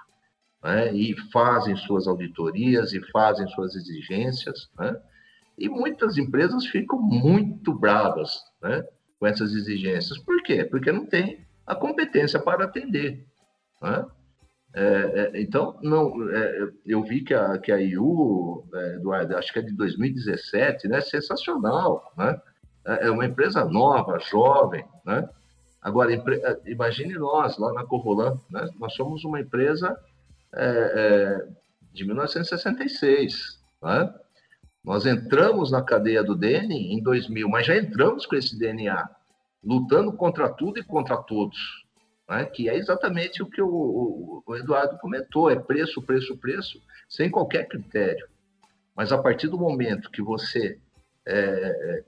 né, 0.62 0.92
e 0.92 1.16
fazem 1.30 1.76
suas 1.76 2.06
auditorias 2.06 2.92
e 2.92 3.00
fazem 3.10 3.46
suas 3.48 3.74
exigências. 3.74 4.70
Né, 4.78 5.00
e 5.58 5.68
muitas 5.68 6.18
empresas 6.18 6.66
ficam 6.66 7.00
muito 7.00 7.72
bravas 7.72 8.30
né, 8.62 8.84
com 9.18 9.26
essas 9.26 9.52
exigências. 9.52 10.18
Por 10.18 10.42
quê? 10.42 10.64
Porque 10.64 10.92
não 10.92 11.06
tem 11.06 11.46
a 11.66 11.74
competência 11.74 12.38
para 12.38 12.64
atender. 12.64 13.26
Né? 13.80 14.06
É, 14.76 14.82
é, 15.32 15.40
então, 15.40 15.78
não, 15.82 16.30
é, 16.30 16.68
eu 16.84 17.02
vi 17.02 17.22
que 17.22 17.32
a, 17.32 17.56
que 17.56 17.72
a 17.72 17.80
IU, 17.80 18.62
é, 18.74 18.96
Eduardo, 18.96 19.34
acho 19.34 19.50
que 19.50 19.58
é 19.58 19.62
de 19.62 19.72
2017, 19.74 20.86
né? 20.86 21.00
Sensacional, 21.00 22.12
né? 22.14 22.38
É, 22.84 23.06
é 23.06 23.10
uma 23.10 23.24
empresa 23.24 23.64
nova, 23.64 24.18
jovem, 24.18 24.84
né? 25.02 25.26
Agora, 25.80 26.10
imagine 26.66 27.14
nós, 27.14 27.56
lá 27.56 27.72
na 27.72 27.86
Corrolan, 27.86 28.38
né? 28.50 28.68
nós 28.78 28.92
somos 28.94 29.24
uma 29.24 29.40
empresa 29.40 29.96
de 31.92 32.04
1966, 32.04 33.60
né? 33.80 34.12
Nós 34.84 35.06
entramos 35.06 35.70
na 35.70 35.82
cadeia 35.82 36.24
do 36.24 36.34
DN 36.34 36.74
em 36.74 37.00
2000, 37.00 37.48
mas 37.48 37.66
já 37.66 37.76
entramos 37.76 38.26
com 38.26 38.34
esse 38.34 38.58
DNA, 38.58 39.08
lutando 39.62 40.12
contra 40.12 40.48
tudo 40.48 40.80
e 40.80 40.84
contra 40.84 41.16
todos, 41.18 41.85
né? 42.28 42.44
que 42.44 42.68
é 42.68 42.76
exatamente 42.76 43.42
o 43.42 43.46
que 43.46 43.62
o, 43.62 44.42
o, 44.46 44.56
Eduardo 44.56 44.98
comentou: 44.98 45.50
é 45.50 45.56
preço, 45.56 46.02
preço, 46.02 46.36
preço, 46.36 46.80
sem 47.08 47.30
qualquer 47.30 47.68
critério. 47.68 48.26
Mas 48.94 49.12
a 49.12 49.18
partir 49.18 49.48
do 49.48 49.58
momento 49.58 50.10
que 50.10 50.22
você 50.22 50.78
é, 51.26 51.34
é, 51.34 52.04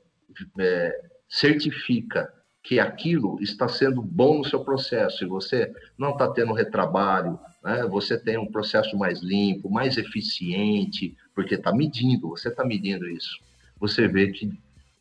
é, 0.59 1.01
certifica 1.29 2.33
que 2.63 2.81
aquilo 2.81 3.41
está 3.41 3.69
sendo 3.69 4.03
bom 4.03 4.39
no 4.39 4.45
seu 4.45 4.65
processo 4.65 5.25
e 5.25 5.29
você 5.29 5.73
não 5.97 6.11
está 6.11 6.31
tendo 6.31 6.53
retrabalho, 6.53 7.39
né? 7.63 7.87
você 7.87 8.19
tem 8.19 8.37
um 8.39 8.51
processo 8.51 8.97
mais 8.97 9.21
limpo, 9.21 9.71
mais 9.71 9.97
eficiente, 9.97 11.17
porque 11.35 11.55
está 11.55 11.73
medindo, 11.73 12.29
você 12.29 12.49
está 12.49 12.65
medindo 12.65 13.09
isso, 13.09 13.39
você 13.79 14.09
vê 14.09 14.33
que 14.33 14.51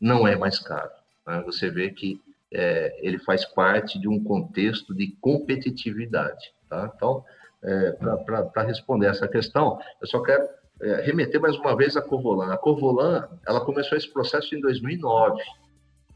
não 0.00 0.26
é 0.26 0.36
mais 0.36 0.58
caro. 0.58 0.90
Né? 1.26 1.42
Você 1.44 1.70
vê 1.70 1.90
que 1.90 2.20
é, 2.52 2.98
ele 3.00 3.18
faz 3.18 3.44
parte 3.44 3.98
de 3.98 4.08
um 4.08 4.22
contexto 4.22 4.94
de 4.94 5.08
competitividade. 5.20 6.52
Tá? 6.68 6.92
Então, 6.94 7.24
é, 7.62 7.92
para 7.92 8.62
responder 8.62 9.06
essa 9.06 9.26
questão, 9.26 9.78
eu 10.00 10.06
só 10.06 10.22
quero 10.22 10.48
é, 10.80 11.02
remeter 11.02 11.40
mais 11.40 11.56
uma 11.56 11.76
vez 11.76 11.96
a 11.96 12.02
Corvolan. 12.02 12.52
A 12.52 12.56
Corvolan, 12.56 13.28
ela 13.46 13.60
começou 13.60 13.98
esse 13.98 14.12
processo 14.12 14.54
em 14.54 14.60
2009, 14.60 15.42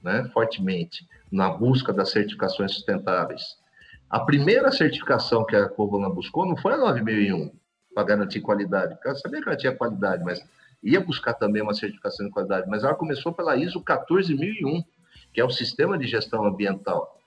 né, 0.03 0.29
fortemente, 0.33 1.07
na 1.31 1.51
busca 1.51 1.93
das 1.93 2.11
certificações 2.11 2.73
sustentáveis. 2.73 3.57
A 4.09 4.21
primeira 4.21 4.71
certificação 4.71 5.45
que 5.45 5.57
a 5.57 5.69
Corvolan 5.69 6.11
buscou 6.11 6.47
não 6.47 6.57
foi 6.57 6.75
a 6.75 6.77
9001, 6.77 7.51
para 7.95 8.05
garantir 8.05 8.41
qualidade, 8.41 8.95
porque 8.95 9.09
ela 9.09 9.19
sabia 9.19 9.41
que 9.41 9.49
ela 9.49 9.57
tinha 9.57 9.75
qualidade, 9.75 10.25
mas 10.25 10.41
ia 10.83 11.01
buscar 11.01 11.35
também 11.35 11.63
uma 11.63 11.75
certificação 11.75 12.27
de 12.27 12.33
qualidade, 12.33 12.69
mas 12.69 12.83
ela 12.83 12.95
começou 12.95 13.33
pela 13.33 13.57
ISO 13.57 13.81
14001, 13.81 14.83
que 15.33 15.41
é 15.41 15.45
o 15.45 15.51
sistema 15.51 15.99
de 15.99 16.07
gestão 16.07 16.45
ambiental. 16.45 17.19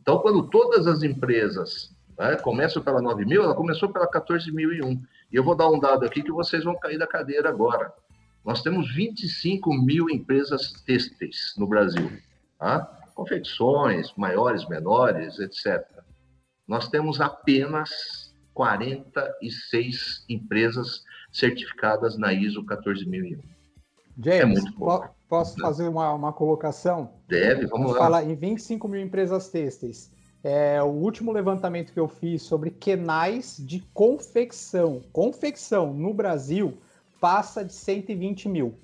Então, 0.00 0.18
quando 0.18 0.48
todas 0.48 0.86
as 0.86 1.02
empresas 1.02 1.94
né, 2.18 2.36
começam 2.36 2.82
pela 2.82 3.00
9.000, 3.00 3.44
ela 3.44 3.54
começou 3.54 3.90
pela 3.92 4.10
14.001. 4.10 5.00
E 5.30 5.36
eu 5.36 5.44
vou 5.44 5.54
dar 5.54 5.68
um 5.68 5.78
dado 5.78 6.04
aqui 6.04 6.22
que 6.22 6.32
vocês 6.32 6.64
vão 6.64 6.78
cair 6.78 6.98
da 6.98 7.06
cadeira 7.06 7.48
agora. 7.48 7.92
Nós 8.44 8.62
temos 8.62 8.92
25 8.94 9.72
mil 9.74 10.08
empresas 10.08 10.72
têxteis 10.86 11.54
no 11.56 11.66
Brasil. 11.66 12.10
Tá? 12.58 12.80
Confecções, 13.14 14.12
maiores, 14.16 14.66
menores, 14.68 15.38
etc. 15.38 15.86
Nós 16.66 16.88
temos 16.88 17.20
apenas 17.20 18.34
46 18.54 20.24
empresas 20.28 21.04
certificadas 21.30 22.16
na 22.16 22.32
ISO 22.32 22.64
14001. 22.64 23.40
James, 24.22 24.40
é 24.40 24.44
muito 24.44 24.72
pouco. 24.74 25.14
Posso 25.28 25.56
fazer 25.60 25.88
uma, 25.88 26.12
uma 26.12 26.32
colocação? 26.32 27.10
Deve, 27.28 27.66
vamos, 27.66 27.70
vamos 27.70 27.92
lá. 27.92 27.98
falar 27.98 28.24
em 28.24 28.34
25 28.34 28.88
mil 28.88 29.00
empresas 29.00 29.48
têxteis. 29.48 30.10
É, 30.42 30.82
o 30.82 30.86
último 30.86 31.32
levantamento 31.32 31.92
que 31.92 32.00
eu 32.00 32.08
fiz 32.08 32.42
sobre 32.42 32.70
quenais 32.70 33.56
de 33.58 33.80
confecção, 33.92 35.02
confecção 35.12 35.92
no 35.92 36.14
Brasil, 36.14 36.78
passa 37.20 37.64
de 37.64 37.72
120 37.72 38.48
mil. 38.48 38.74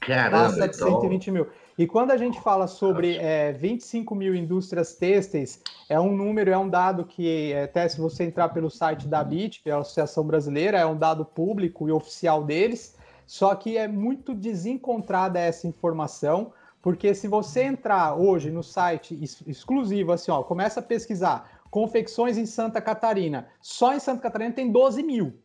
Caramba, 0.00 0.44
passa 0.44 0.68
de 0.68 0.76
então... 0.76 0.88
120 1.00 1.30
mil. 1.30 1.46
E 1.78 1.86
quando 1.86 2.10
a 2.10 2.16
gente 2.16 2.38
fala 2.42 2.66
sobre 2.66 3.16
é, 3.16 3.52
25 3.52 4.14
mil 4.14 4.34
indústrias 4.34 4.94
têxteis, 4.96 5.62
é 5.88 5.98
um 5.98 6.14
número, 6.14 6.50
é 6.50 6.58
um 6.58 6.68
dado 6.68 7.04
que, 7.06 7.52
é, 7.52 7.62
até 7.64 7.88
se 7.88 7.98
você 7.98 8.24
entrar 8.24 8.50
pelo 8.50 8.68
site 8.68 9.08
da 9.08 9.24
BIT, 9.24 9.62
que 9.62 9.70
é 9.70 9.72
a 9.72 9.78
Associação 9.78 10.26
Brasileira, 10.26 10.78
é 10.78 10.84
um 10.84 10.98
dado 10.98 11.24
público 11.24 11.88
e 11.88 11.92
oficial 11.92 12.44
deles, 12.44 12.96
só 13.30 13.54
que 13.54 13.78
é 13.78 13.86
muito 13.86 14.34
desencontrada 14.34 15.38
essa 15.38 15.68
informação, 15.68 16.52
porque 16.82 17.14
se 17.14 17.28
você 17.28 17.62
entrar 17.62 18.16
hoje 18.16 18.50
no 18.50 18.60
site 18.60 19.16
exclusivo, 19.46 20.10
assim, 20.10 20.32
ó, 20.32 20.42
começa 20.42 20.80
a 20.80 20.82
pesquisar 20.82 21.62
confecções 21.70 22.36
em 22.36 22.44
Santa 22.44 22.80
Catarina, 22.80 23.48
só 23.60 23.94
em 23.94 24.00
Santa 24.00 24.20
Catarina 24.20 24.52
tem 24.52 24.72
12 24.72 25.04
mil. 25.04 25.40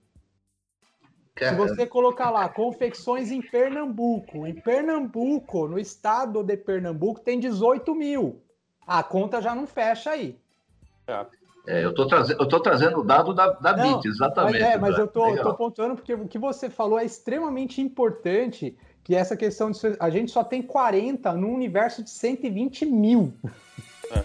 Caramba. 1.35 1.67
Se 1.67 1.75
você 1.75 1.85
colocar 1.85 2.31
lá 2.31 2.49
confecções 2.49 3.29
em 3.29 3.39
Pernambuco, 3.39 4.47
em 4.47 4.55
Pernambuco, 4.55 5.67
no 5.67 5.77
estado 5.77 6.41
de 6.41 6.57
Pernambuco, 6.57 7.19
tem 7.19 7.39
18 7.39 7.93
mil. 7.93 8.41
A 8.87 9.03
conta 9.03 9.39
já 9.39 9.53
não 9.53 9.67
fecha 9.67 10.09
aí. 10.09 10.39
É. 11.05 11.23
É, 11.67 11.83
eu 11.83 11.89
estou 11.89 12.07
trazendo, 12.07 12.41
eu 12.41 12.59
trazendo 12.61 12.99
o 12.99 13.03
dado 13.03 13.33
da, 13.33 13.51
da 13.53 13.75
Não, 13.75 13.95
BIT, 13.95 14.07
exatamente. 14.07 14.59
Mas, 14.59 14.61
é, 14.61 14.77
mas 14.77 14.97
eu 14.97 15.05
estou 15.05 15.53
pontuando 15.55 15.95
porque 15.95 16.13
o 16.13 16.27
que 16.27 16.37
você 16.37 16.69
falou 16.69 16.99
é 16.99 17.05
extremamente 17.05 17.81
importante, 17.81 18.77
que 19.03 19.15
é 19.15 19.19
essa 19.19 19.35
questão 19.35 19.71
de 19.71 19.79
a 19.99 20.09
gente 20.09 20.31
só 20.31 20.43
tem 20.43 20.61
40 20.61 21.33
num 21.33 21.53
universo 21.53 22.03
de 22.03 22.09
120 22.11 22.85
mil. 22.85 23.33
É. 24.11 24.23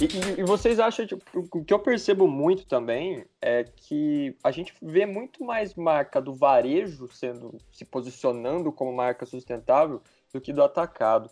E, 0.00 0.40
e, 0.40 0.44
vocês 0.44 0.80
acham, 0.80 1.06
tipo, 1.06 1.22
o 1.52 1.64
que 1.64 1.72
eu 1.72 1.78
percebo 1.78 2.26
muito 2.26 2.66
também 2.66 3.24
é 3.40 3.62
que 3.64 4.36
a 4.42 4.50
gente 4.50 4.74
vê 4.82 5.06
muito 5.06 5.44
mais 5.44 5.76
marca 5.76 6.20
do 6.20 6.34
varejo 6.34 7.08
sendo 7.12 7.56
se 7.70 7.84
posicionando 7.84 8.72
como 8.72 8.92
marca 8.92 9.24
sustentável 9.24 10.02
do 10.32 10.40
que 10.40 10.52
do 10.52 10.62
atacado. 10.62 11.30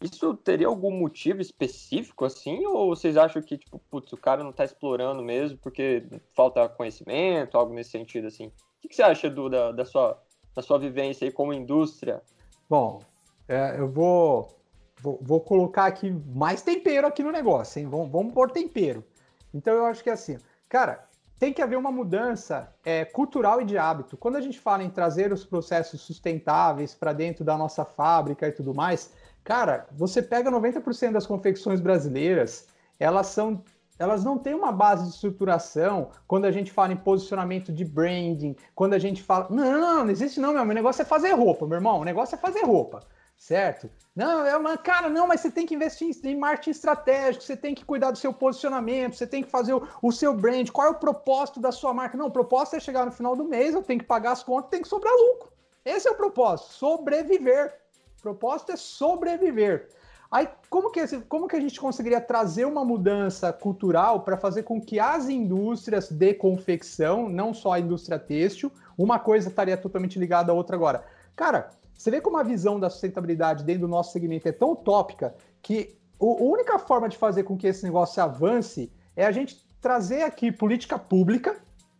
Isso 0.00 0.34
teria 0.34 0.66
algum 0.66 0.90
motivo 0.90 1.40
específico 1.40 2.24
assim? 2.24 2.66
Ou 2.66 2.94
vocês 2.94 3.16
acham 3.16 3.40
que, 3.40 3.56
tipo, 3.56 3.78
putz, 3.90 4.12
o 4.12 4.16
cara 4.16 4.42
não 4.42 4.50
está 4.50 4.64
explorando 4.64 5.22
mesmo 5.22 5.58
porque 5.58 6.04
falta 6.34 6.68
conhecimento, 6.68 7.56
algo 7.56 7.72
nesse 7.72 7.90
sentido 7.90 8.26
assim? 8.26 8.46
O 8.46 8.88
que, 8.88 8.94
você 8.94 9.02
acha, 9.02 9.30
da, 9.30 9.70
da, 9.70 9.84
sua, 9.84 10.20
da 10.54 10.60
sua 10.60 10.78
vivência 10.78 11.24
aí 11.24 11.30
como 11.30 11.52
indústria? 11.52 12.20
Bom, 12.68 13.00
é, 13.48 13.78
eu 13.78 13.88
vou, 13.88 14.48
vou, 15.00 15.20
vou, 15.22 15.40
colocar 15.40 15.86
aqui 15.86 16.10
mais 16.10 16.62
tempero 16.62 17.06
aqui 17.06 17.22
no 17.22 17.30
negócio, 17.30 17.78
hein? 17.78 17.88
Vamos, 17.88 18.10
vamos 18.10 18.34
pôr 18.34 18.50
tempero. 18.50 19.04
Então 19.54 19.72
eu 19.72 19.86
acho 19.86 20.02
que 20.02 20.10
é 20.10 20.14
assim, 20.14 20.36
cara, 20.68 21.08
tem 21.42 21.52
que 21.52 21.60
haver 21.60 21.76
uma 21.76 21.90
mudança 21.90 22.72
é, 22.84 23.04
cultural 23.04 23.60
e 23.60 23.64
de 23.64 23.76
hábito. 23.76 24.16
Quando 24.16 24.36
a 24.36 24.40
gente 24.40 24.60
fala 24.60 24.84
em 24.84 24.90
trazer 24.90 25.32
os 25.32 25.44
processos 25.44 26.00
sustentáveis 26.00 26.94
para 26.94 27.12
dentro 27.12 27.44
da 27.44 27.58
nossa 27.58 27.84
fábrica 27.84 28.46
e 28.46 28.52
tudo 28.52 28.72
mais, 28.72 29.10
Cara, 29.44 29.86
você 29.92 30.22
pega 30.22 30.50
90% 30.50 31.12
das 31.12 31.26
confecções 31.26 31.80
brasileiras, 31.80 32.68
elas 32.98 33.26
são 33.28 33.62
elas 33.98 34.24
não 34.24 34.36
têm 34.36 34.54
uma 34.54 34.72
base 34.72 35.04
de 35.04 35.10
estruturação 35.10 36.10
quando 36.26 36.44
a 36.44 36.50
gente 36.50 36.72
fala 36.72 36.92
em 36.92 36.96
posicionamento 36.96 37.72
de 37.72 37.84
branding, 37.84 38.56
quando 38.74 38.94
a 38.94 38.98
gente 38.98 39.22
fala. 39.22 39.46
Não, 39.48 39.80
não, 39.80 40.04
não 40.04 40.10
existe 40.10 40.40
não, 40.40 40.52
meu. 40.52 40.62
O 40.62 40.66
negócio 40.66 41.02
é 41.02 41.04
fazer 41.04 41.32
roupa, 41.32 41.66
meu 41.66 41.76
irmão. 41.76 42.00
O 42.00 42.04
negócio 42.04 42.34
é 42.34 42.38
fazer 42.38 42.64
roupa, 42.64 43.00
certo? 43.42 43.90
Não, 44.14 44.46
é 44.46 44.56
uma. 44.56 44.78
Cara, 44.78 45.08
não, 45.08 45.26
mas 45.26 45.40
você 45.40 45.50
tem 45.50 45.66
que 45.66 45.74
investir 45.74 46.14
em 46.24 46.36
marketing 46.36 46.70
estratégico, 46.70 47.42
você 47.42 47.56
tem 47.56 47.74
que 47.74 47.84
cuidar 47.84 48.12
do 48.12 48.18
seu 48.18 48.32
posicionamento, 48.32 49.16
você 49.16 49.26
tem 49.26 49.42
que 49.42 49.50
fazer 49.50 49.74
o, 49.74 49.86
o 50.00 50.12
seu 50.12 50.32
brand. 50.32 50.70
Qual 50.70 50.86
é 50.86 50.90
o 50.90 50.94
propósito 50.94 51.58
da 51.58 51.72
sua 51.72 51.92
marca? 51.92 52.16
Não, 52.16 52.26
o 52.26 52.30
propósito 52.30 52.76
é 52.76 52.80
chegar 52.80 53.04
no 53.04 53.10
final 53.10 53.34
do 53.34 53.44
mês, 53.44 53.74
eu 53.74 53.82
tenho 53.82 53.98
que 53.98 54.06
pagar 54.06 54.32
as 54.32 54.44
contas, 54.44 54.70
tem 54.70 54.80
que 54.80 54.88
sobrar 54.88 55.12
lucro. 55.12 55.50
Esse 55.84 56.06
é 56.06 56.10
o 56.12 56.14
propósito, 56.14 56.72
sobreviver. 56.72 57.74
O 58.20 58.22
propósito 58.22 58.72
é 58.72 58.76
sobreviver. 58.76 59.88
Aí, 60.30 60.48
como 60.70 60.92
que, 60.92 61.04
como 61.22 61.48
que 61.48 61.56
a 61.56 61.60
gente 61.60 61.80
conseguiria 61.80 62.20
trazer 62.20 62.64
uma 62.64 62.84
mudança 62.84 63.52
cultural 63.52 64.20
para 64.20 64.36
fazer 64.36 64.62
com 64.62 64.80
que 64.80 65.00
as 65.00 65.28
indústrias 65.28 66.08
de 66.10 66.32
confecção, 66.34 67.28
não 67.28 67.52
só 67.52 67.72
a 67.72 67.80
indústria 67.80 68.20
têxtil, 68.20 68.70
uma 68.96 69.18
coisa 69.18 69.48
estaria 69.48 69.76
totalmente 69.76 70.16
ligada 70.16 70.52
à 70.52 70.54
outra 70.54 70.76
agora? 70.76 71.04
Cara, 71.34 71.70
você 71.94 72.10
vê 72.10 72.20
como 72.20 72.36
a 72.36 72.42
visão 72.42 72.80
da 72.80 72.90
sustentabilidade 72.90 73.64
dentro 73.64 73.82
do 73.82 73.88
nosso 73.88 74.12
segmento 74.12 74.48
é 74.48 74.52
tão 74.52 74.72
utópica 74.72 75.34
que 75.60 75.96
a 76.20 76.24
única 76.24 76.78
forma 76.78 77.08
de 77.08 77.16
fazer 77.16 77.44
com 77.44 77.56
que 77.56 77.66
esse 77.66 77.84
negócio 77.84 78.22
avance 78.22 78.90
é 79.16 79.24
a 79.24 79.32
gente 79.32 79.64
trazer 79.80 80.22
aqui 80.22 80.52
política 80.52 80.98
pública, 80.98 81.56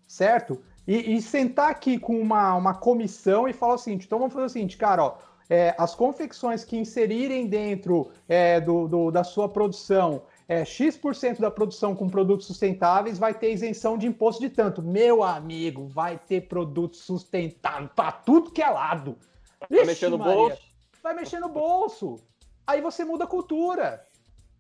certo? 0.07 0.61
E, 0.87 1.17
e 1.17 1.23
sentar 1.23 1.71
aqui 1.71 1.99
com 1.99 2.21
uma, 2.21 2.55
uma 2.55 2.75
comissão 2.75 3.49
e 3.49 3.53
falar 3.53 3.75
o 3.75 3.79
seguinte: 3.79 4.07
então 4.07 4.19
vamos 4.19 4.33
fazer 4.33 4.47
o 4.47 4.51
seguinte, 4.51 4.77
cara, 4.77 5.05
ó 5.05 5.19
é, 5.53 5.75
as 5.77 5.95
confecções 5.95 6.65
que 6.65 6.79
inserirem 6.79 7.47
dentro 7.47 8.11
é, 8.27 8.59
do, 8.59 8.89
do, 8.89 9.11
da 9.11 9.23
sua 9.23 9.51
produção 9.51 10.23
é, 10.49 10.65
X% 10.65 11.39
da 11.39 11.51
produção 11.51 11.95
com 11.95 12.09
produtos 12.09 12.47
sustentáveis 12.47 13.19
vai 13.19 13.35
ter 13.35 13.53
isenção 13.53 13.99
de 13.99 14.07
imposto 14.07 14.41
de 14.41 14.49
tanto. 14.49 14.83
Meu 14.83 15.23
amigo, 15.23 15.87
vai 15.87 16.19
ter 16.19 16.49
produto 16.49 16.97
sustentável 16.97 17.91
para 17.95 18.13
tudo 18.13 18.51
que 18.51 18.63
é 18.63 18.69
lado. 18.71 19.17
Vai 19.69 19.85
mexer 19.85 20.09
no 20.09 20.19
Maria, 20.19 20.35
bolso. 20.35 20.63
Vai 21.03 21.15
mexer 21.15 21.41
no 21.41 21.49
bolso. 21.49 22.17
Aí 22.67 22.81
você 22.81 23.05
muda 23.05 23.25
a 23.25 23.27
cultura. 23.27 24.07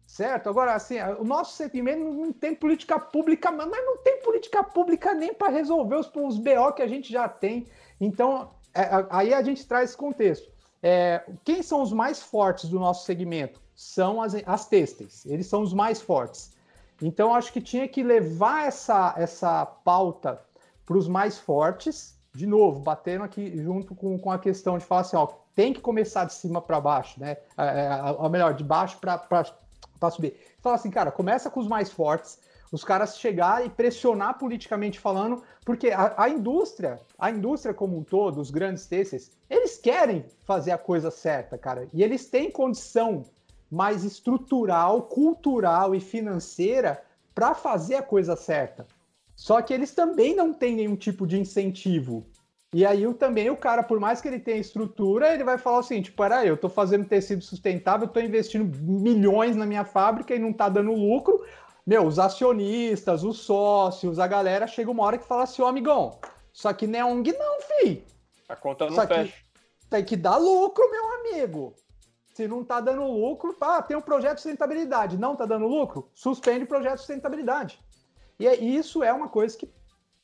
Certo? 0.06 0.48
Agora, 0.48 0.74
assim, 0.74 1.00
o 1.18 1.24
nosso 1.24 1.56
segmento 1.56 2.00
não 2.00 2.32
tem 2.32 2.54
política 2.54 2.98
pública, 2.98 3.50
mas 3.50 3.66
não 3.66 3.96
tem 3.98 4.20
política 4.20 4.62
pública 4.62 5.14
nem 5.14 5.32
para 5.32 5.48
resolver 5.48 5.96
os, 5.96 6.10
os 6.14 6.36
BO 6.36 6.72
que 6.74 6.82
a 6.82 6.86
gente 6.86 7.10
já 7.10 7.28
tem. 7.28 7.66
Então, 8.00 8.50
é, 8.74 8.88
aí 9.08 9.32
a 9.32 9.42
gente 9.42 9.66
traz 9.66 9.90
esse 9.90 9.96
contexto. 9.96 10.50
É, 10.82 11.24
quem 11.44 11.62
são 11.62 11.80
os 11.80 11.92
mais 11.92 12.22
fortes 12.22 12.68
do 12.68 12.78
nosso 12.78 13.06
segmento? 13.06 13.60
São 13.74 14.20
as, 14.20 14.34
as 14.46 14.66
têxteis, 14.66 15.24
eles 15.24 15.46
são 15.46 15.62
os 15.62 15.72
mais 15.72 16.02
fortes. 16.02 16.52
Então, 17.00 17.34
acho 17.34 17.52
que 17.52 17.60
tinha 17.60 17.88
que 17.88 18.02
levar 18.02 18.66
essa, 18.66 19.14
essa 19.16 19.64
pauta 19.64 20.40
para 20.84 20.96
os 20.96 21.08
mais 21.08 21.38
fortes, 21.38 22.18
de 22.34 22.46
novo, 22.46 22.80
batendo 22.80 23.24
aqui 23.24 23.56
junto 23.62 23.94
com, 23.94 24.18
com 24.18 24.30
a 24.30 24.38
questão 24.38 24.78
de 24.78 24.84
falar 24.84 25.02
assim: 25.02 25.16
ó, 25.16 25.28
tem 25.54 25.72
que 25.72 25.80
começar 25.80 26.24
de 26.24 26.34
cima 26.34 26.60
para 26.60 26.80
baixo, 26.80 27.20
né? 27.20 27.36
É, 27.56 27.64
é, 27.64 28.16
ou 28.18 28.28
melhor, 28.30 28.54
de 28.54 28.64
baixo 28.64 28.98
para 28.98 30.10
subir. 30.10 30.36
Fala 30.60 30.76
assim, 30.76 30.90
cara, 30.90 31.10
começa 31.10 31.50
com 31.50 31.60
os 31.60 31.68
mais 31.68 31.90
fortes, 31.90 32.38
os 32.70 32.82
caras 32.82 33.18
chegar 33.18 33.64
e 33.64 33.68
pressionar 33.68 34.38
politicamente 34.38 34.98
falando, 34.98 35.42
porque 35.64 35.90
a, 35.90 36.14
a, 36.16 36.28
indústria, 36.28 36.98
a 37.18 37.30
indústria 37.30 37.74
como 37.74 37.98
um 37.98 38.02
todo, 38.02 38.40
os 38.40 38.50
grandes 38.50 38.86
têxteis, 38.86 39.30
eles 39.50 39.76
querem 39.76 40.24
fazer 40.46 40.70
a 40.70 40.78
coisa 40.78 41.10
certa, 41.10 41.58
cara, 41.58 41.86
e 41.92 42.02
eles 42.02 42.26
têm 42.26 42.50
condição 42.50 43.24
mais 43.70 44.04
estrutural, 44.04 45.02
cultural 45.02 45.94
e 45.94 46.00
financeira 46.00 47.02
para 47.34 47.54
fazer 47.54 47.96
a 47.96 48.02
coisa 48.02 48.36
certa. 48.36 48.86
Só 49.34 49.60
que 49.62 49.72
eles 49.72 49.92
também 49.92 50.34
não 50.34 50.52
têm 50.52 50.76
nenhum 50.76 50.96
tipo 50.96 51.26
de 51.26 51.38
incentivo. 51.38 52.26
E 52.74 52.86
aí 52.86 53.02
também 53.14 53.50
o 53.50 53.56
cara, 53.56 53.82
por 53.82 54.00
mais 54.00 54.20
que 54.20 54.28
ele 54.28 54.38
tenha 54.38 54.56
estrutura, 54.56 55.34
ele 55.34 55.44
vai 55.44 55.58
falar 55.58 55.78
o 55.78 55.82
seguinte: 55.82 56.12
peraí, 56.12 56.48
eu 56.48 56.54
estou 56.54 56.70
fazendo 56.70 57.04
tecido 57.04 57.42
sustentável, 57.42 58.06
estou 58.06 58.22
investindo 58.22 58.64
milhões 58.80 59.56
na 59.56 59.66
minha 59.66 59.84
fábrica 59.84 60.34
e 60.34 60.38
não 60.38 60.50
está 60.50 60.68
dando 60.68 60.92
lucro 60.92 61.42
meu, 61.84 62.06
os 62.06 62.18
acionistas, 62.18 63.24
os 63.24 63.38
sócios, 63.38 64.18
a 64.18 64.26
galera 64.26 64.66
chega 64.66 64.90
uma 64.90 65.02
hora 65.02 65.18
que 65.18 65.26
fala 65.26 65.42
assim, 65.42 65.62
ô 65.62 65.66
amigão, 65.66 66.20
isso 66.52 66.68
aqui 66.68 66.86
não 66.86 66.98
é 66.98 67.04
ONG 67.04 67.32
não, 67.32 67.60
fi. 67.60 68.04
A 68.48 68.54
conta 68.54 68.88
não 68.88 69.06
fecha. 69.06 69.34
Tem 69.90 70.04
que 70.04 70.16
dar 70.16 70.36
lucro, 70.36 70.88
meu 70.90 71.14
amigo. 71.14 71.74
Se 72.34 72.46
não 72.46 72.64
tá 72.64 72.80
dando 72.80 73.02
lucro, 73.02 73.54
ah, 73.60 73.82
tem 73.82 73.96
um 73.96 74.00
projeto 74.00 74.36
de 74.36 74.42
sustentabilidade, 74.42 75.18
não 75.18 75.36
tá 75.36 75.44
dando 75.44 75.66
lucro, 75.66 76.08
suspende 76.14 76.64
o 76.64 76.68
projeto 76.68 76.94
de 76.94 77.00
sustentabilidade. 77.00 77.78
E 78.42 78.46
é, 78.48 78.56
isso 78.56 79.04
é 79.04 79.12
uma 79.12 79.28
coisa 79.28 79.56
que, 79.56 79.70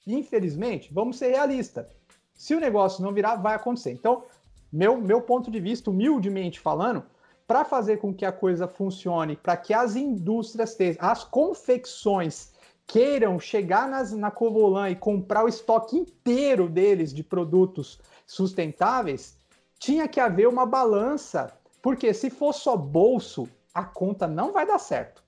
infelizmente, 0.05 0.93
vamos 0.93 1.19
ser 1.19 1.29
realistas. 1.29 1.87
Se 2.35 2.53
o 2.53 2.59
negócio 2.59 3.01
não 3.01 3.13
virar, 3.13 3.37
vai 3.37 3.55
acontecer. 3.55 3.93
Então, 3.93 4.25
meu, 4.73 5.01
meu 5.01 5.21
ponto 5.21 5.53
de 5.53 5.61
vista, 5.61 5.89
humildemente 5.89 6.59
falando, 6.59 7.05
para 7.47 7.65
fazer 7.65 7.99
com 7.99 8.13
que 8.13 8.25
a 8.25 8.33
coisa 8.33 8.67
funcione, 8.67 9.37
para 9.37 9.57
que 9.57 9.73
as 9.73 9.95
indústrias, 9.95 10.77
as 10.99 11.23
confecções 11.23 12.53
queiram 12.89 13.39
chegar 13.39 13.89
nas, 13.89 14.11
na 14.11 14.33
Covolan 14.33 14.91
e 14.91 14.97
comprar 14.97 15.45
o 15.45 15.49
estoque 15.49 15.97
inteiro 15.97 16.69
deles 16.69 17.15
de 17.15 17.23
produtos 17.23 18.01
sustentáveis, 18.27 19.39
tinha 19.79 20.09
que 20.09 20.19
haver 20.19 20.49
uma 20.49 20.67
balança, 20.67 21.57
porque 21.81 22.13
se 22.13 22.31
for 22.31 22.53
só 22.53 22.77
bolso, 22.77 23.49
a 23.73 23.85
conta 23.85 24.27
não 24.27 24.53
vai 24.53 24.67
dar 24.67 24.79
certo. 24.79 25.23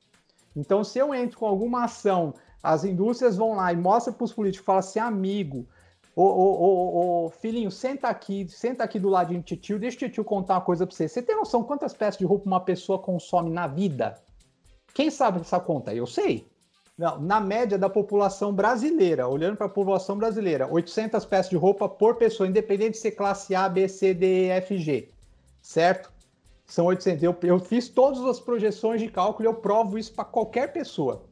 Então, 0.56 0.82
se 0.82 0.98
eu 0.98 1.14
entro 1.14 1.38
com 1.38 1.46
alguma 1.46 1.84
ação, 1.84 2.34
as 2.62 2.84
indústrias 2.84 3.36
vão 3.36 3.54
lá 3.54 3.72
e 3.72 3.76
mostram 3.76 4.14
para 4.14 4.24
os 4.24 4.32
políticos, 4.32 4.64
falam 4.64 4.80
assim, 4.80 4.98
amigo, 4.98 5.66
Ô, 6.14 6.22
ô, 6.22 6.60
ô, 6.60 7.26
ô, 7.26 7.30
filhinho, 7.30 7.70
senta 7.70 8.08
aqui, 8.08 8.46
senta 8.48 8.82
aqui 8.82 8.98
do 8.98 9.08
ladinho 9.08 9.42
do 9.42 9.56
tio, 9.56 9.78
deixa 9.78 10.06
o 10.06 10.10
tio 10.10 10.24
contar 10.24 10.54
uma 10.54 10.60
coisa 10.60 10.86
pra 10.86 10.94
você. 10.94 11.08
Você 11.08 11.22
tem 11.22 11.36
noção 11.36 11.62
quantas 11.62 11.94
peças 11.94 12.18
de 12.18 12.24
roupa 12.24 12.46
uma 12.46 12.60
pessoa 12.60 12.98
consome 12.98 13.48
na 13.48 13.66
vida? 13.66 14.20
Quem 14.92 15.10
sabe 15.10 15.40
essa 15.40 15.60
conta? 15.60 15.94
Eu 15.94 16.06
sei. 16.06 16.46
Não, 16.98 17.18
na 17.18 17.40
média 17.40 17.78
da 17.78 17.88
população 17.88 18.52
brasileira, 18.52 19.26
olhando 19.26 19.56
para 19.56 19.66
a 19.66 19.70
população 19.70 20.18
brasileira, 20.18 20.70
800 20.70 21.24
peças 21.24 21.48
de 21.48 21.56
roupa 21.56 21.88
por 21.88 22.16
pessoa, 22.16 22.46
independente 22.46 22.92
de 22.92 22.98
ser 22.98 23.12
classe 23.12 23.54
A, 23.54 23.68
B, 23.68 23.88
C, 23.88 24.12
D, 24.12 24.48
E, 24.48 24.50
F, 24.50 24.76
G. 24.76 25.08
Certo? 25.62 26.12
São 26.66 26.86
800. 26.86 27.22
Eu, 27.22 27.34
eu 27.42 27.58
fiz 27.58 27.88
todas 27.88 28.22
as 28.26 28.38
projeções 28.38 29.00
de 29.00 29.08
cálculo 29.08 29.48
e 29.48 29.48
eu 29.48 29.54
provo 29.54 29.96
isso 29.96 30.12
para 30.12 30.24
qualquer 30.24 30.72
pessoa. 30.72 31.22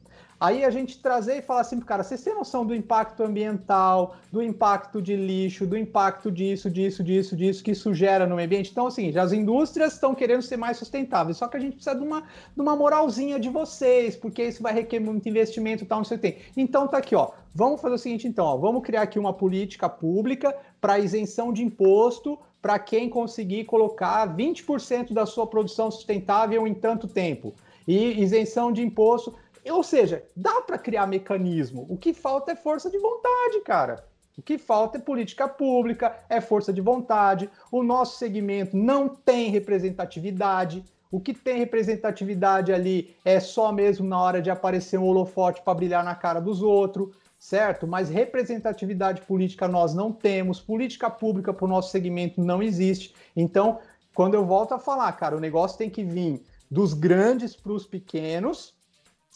Aí 0.40 0.64
a 0.64 0.70
gente 0.70 1.02
trazer 1.02 1.38
e 1.38 1.42
falar 1.42 1.62
assim, 1.62 1.80
cara, 1.80 2.04
vocês 2.04 2.22
têm 2.22 2.32
noção 2.32 2.64
do 2.64 2.72
impacto 2.72 3.24
ambiental, 3.24 4.14
do 4.30 4.40
impacto 4.40 5.02
de 5.02 5.16
lixo, 5.16 5.66
do 5.66 5.76
impacto 5.76 6.30
disso, 6.30 6.70
disso, 6.70 7.02
disso, 7.02 7.34
disso, 7.34 7.64
que 7.64 7.72
isso 7.72 7.92
gera 7.92 8.24
no 8.24 8.36
meio 8.36 8.46
ambiente? 8.46 8.70
Então, 8.70 8.86
assim, 8.86 9.16
as 9.18 9.32
indústrias 9.32 9.94
estão 9.94 10.14
querendo 10.14 10.42
ser 10.42 10.56
mais 10.56 10.76
sustentáveis, 10.76 11.38
só 11.38 11.48
que 11.48 11.56
a 11.56 11.60
gente 11.60 11.74
precisa 11.74 11.96
de 11.96 12.04
uma, 12.04 12.20
de 12.20 12.60
uma 12.60 12.76
moralzinha 12.76 13.40
de 13.40 13.48
vocês, 13.48 14.14
porque 14.14 14.44
isso 14.44 14.62
vai 14.62 14.72
requerer 14.72 15.04
muito 15.04 15.28
investimento 15.28 15.82
e 15.82 15.86
tal, 15.86 15.98
não 15.98 16.04
sei 16.04 16.16
o 16.16 16.20
que 16.20 16.30
tem. 16.30 16.40
Então, 16.56 16.86
tá 16.86 16.98
aqui, 16.98 17.16
ó. 17.16 17.30
Vamos 17.52 17.80
fazer 17.80 17.96
o 17.96 17.98
seguinte, 17.98 18.28
então, 18.28 18.44
ó, 18.44 18.56
vamos 18.56 18.84
criar 18.84 19.02
aqui 19.02 19.18
uma 19.18 19.32
política 19.32 19.88
pública 19.88 20.54
para 20.80 21.00
isenção 21.00 21.52
de 21.52 21.64
imposto 21.64 22.38
para 22.62 22.78
quem 22.78 23.08
conseguir 23.08 23.64
colocar 23.64 24.36
20% 24.36 25.12
da 25.12 25.26
sua 25.26 25.46
produção 25.46 25.90
sustentável 25.90 26.66
em 26.66 26.74
tanto 26.74 27.08
tempo. 27.08 27.54
E 27.86 28.20
isenção 28.20 28.70
de 28.70 28.82
imposto 28.82 29.34
ou 29.70 29.82
seja, 29.82 30.24
dá 30.36 30.60
para 30.60 30.78
criar 30.78 31.06
mecanismo. 31.06 31.86
O 31.88 31.96
que 31.96 32.12
falta 32.12 32.52
é 32.52 32.56
força 32.56 32.90
de 32.90 32.98
vontade, 32.98 33.60
cara. 33.64 34.04
O 34.36 34.42
que 34.42 34.56
falta 34.56 34.98
é 34.98 35.00
política 35.00 35.48
pública, 35.48 36.16
é 36.28 36.40
força 36.40 36.72
de 36.72 36.80
vontade. 36.80 37.50
O 37.72 37.82
nosso 37.82 38.18
segmento 38.18 38.76
não 38.76 39.08
tem 39.08 39.50
representatividade. 39.50 40.84
O 41.10 41.18
que 41.18 41.34
tem 41.34 41.58
representatividade 41.58 42.72
ali 42.72 43.16
é 43.24 43.40
só 43.40 43.72
mesmo 43.72 44.06
na 44.06 44.20
hora 44.20 44.40
de 44.40 44.48
aparecer 44.48 44.98
um 44.98 45.04
holofote 45.04 45.62
para 45.62 45.74
brilhar 45.74 46.04
na 46.04 46.14
cara 46.14 46.38
dos 46.38 46.62
outros, 46.62 47.16
certo? 47.36 47.86
Mas 47.86 48.10
representatividade 48.10 49.22
política 49.22 49.66
nós 49.66 49.92
não 49.92 50.12
temos, 50.12 50.60
política 50.60 51.10
pública 51.10 51.52
para 51.52 51.64
o 51.64 51.68
nosso 51.68 51.90
segmento 51.90 52.40
não 52.40 52.62
existe. 52.62 53.14
Então, 53.34 53.80
quando 54.14 54.34
eu 54.34 54.44
volto 54.44 54.72
a 54.72 54.78
falar, 54.78 55.10
cara, 55.12 55.36
o 55.36 55.40
negócio 55.40 55.78
tem 55.78 55.90
que 55.90 56.04
vir 56.04 56.42
dos 56.70 56.94
grandes 56.94 57.56
para 57.56 57.72
os 57.72 57.86
pequenos, 57.86 58.74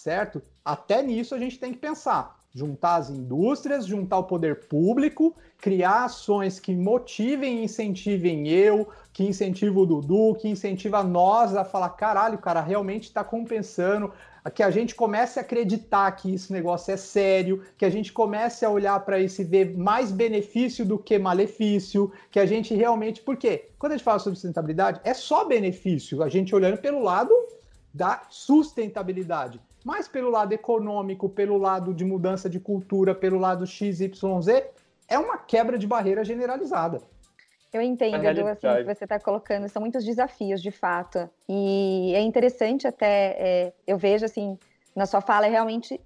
certo? 0.02 0.42
Até 0.64 1.02
nisso 1.02 1.34
a 1.34 1.38
gente 1.38 1.58
tem 1.58 1.72
que 1.72 1.78
pensar 1.78 2.42
juntar 2.54 2.96
as 2.96 3.08
indústrias, 3.08 3.86
juntar 3.86 4.18
o 4.18 4.24
poder 4.24 4.66
público, 4.68 5.34
criar 5.58 6.04
ações 6.04 6.60
que 6.60 6.74
motivem 6.74 7.60
e 7.60 7.64
incentivem 7.64 8.46
eu, 8.48 8.88
que 9.12 9.24
incentiva 9.24 9.80
o 9.80 9.86
Dudu, 9.86 10.34
que 10.34 10.48
incentiva 10.48 11.02
nós 11.02 11.56
a 11.56 11.64
falar, 11.64 11.90
caralho, 11.90 12.38
cara, 12.38 12.60
realmente 12.60 13.04
está 13.04 13.24
compensando, 13.24 14.12
que 14.54 14.62
a 14.62 14.70
gente 14.70 14.94
comece 14.94 15.38
a 15.38 15.42
acreditar 15.42 16.10
que 16.12 16.34
esse 16.34 16.52
negócio 16.52 16.92
é 16.92 16.96
sério, 16.96 17.62
que 17.78 17.84
a 17.84 17.90
gente 17.90 18.12
comece 18.12 18.64
a 18.64 18.70
olhar 18.70 19.00
para 19.00 19.18
isso 19.18 19.40
e 19.40 19.44
ver 19.44 19.76
mais 19.76 20.10
benefício 20.10 20.84
do 20.84 20.98
que 20.98 21.18
malefício, 21.18 22.12
que 22.30 22.40
a 22.40 22.44
gente 22.44 22.74
realmente. 22.74 23.22
Por 23.22 23.36
quê? 23.36 23.70
Quando 23.78 23.92
a 23.92 23.96
gente 23.96 24.04
fala 24.04 24.18
sobre 24.18 24.36
sustentabilidade, 24.36 25.00
é 25.04 25.14
só 25.14 25.44
benefício, 25.44 26.22
a 26.22 26.28
gente 26.28 26.54
olhando 26.54 26.76
pelo 26.78 27.00
lado 27.00 27.32
da 27.94 28.22
sustentabilidade 28.28 29.60
mas 29.84 30.08
pelo 30.08 30.30
lado 30.30 30.52
econômico, 30.52 31.28
pelo 31.28 31.58
lado 31.58 31.92
de 31.92 32.04
mudança 32.04 32.48
de 32.48 32.60
cultura, 32.60 33.14
pelo 33.14 33.38
lado 33.38 33.66
XYZ, 33.66 34.48
é 35.08 35.18
uma 35.18 35.36
quebra 35.36 35.78
de 35.78 35.86
barreira 35.86 36.24
generalizada. 36.24 37.02
Eu 37.72 37.80
entendo, 37.80 38.22
Edu, 38.22 38.46
assim, 38.46 38.68
que 38.68 38.84
você 38.84 39.04
está 39.04 39.18
colocando, 39.18 39.66
são 39.68 39.80
muitos 39.80 40.04
desafios, 40.04 40.60
de 40.60 40.70
fato. 40.70 41.28
E 41.48 42.12
é 42.14 42.20
interessante 42.20 42.86
até, 42.86 43.36
é, 43.38 43.72
eu 43.86 43.96
vejo, 43.96 44.26
assim, 44.26 44.58
na 44.94 45.06
sua 45.06 45.22
fala, 45.22 45.46
é 45.46 45.50
realmente 45.50 45.98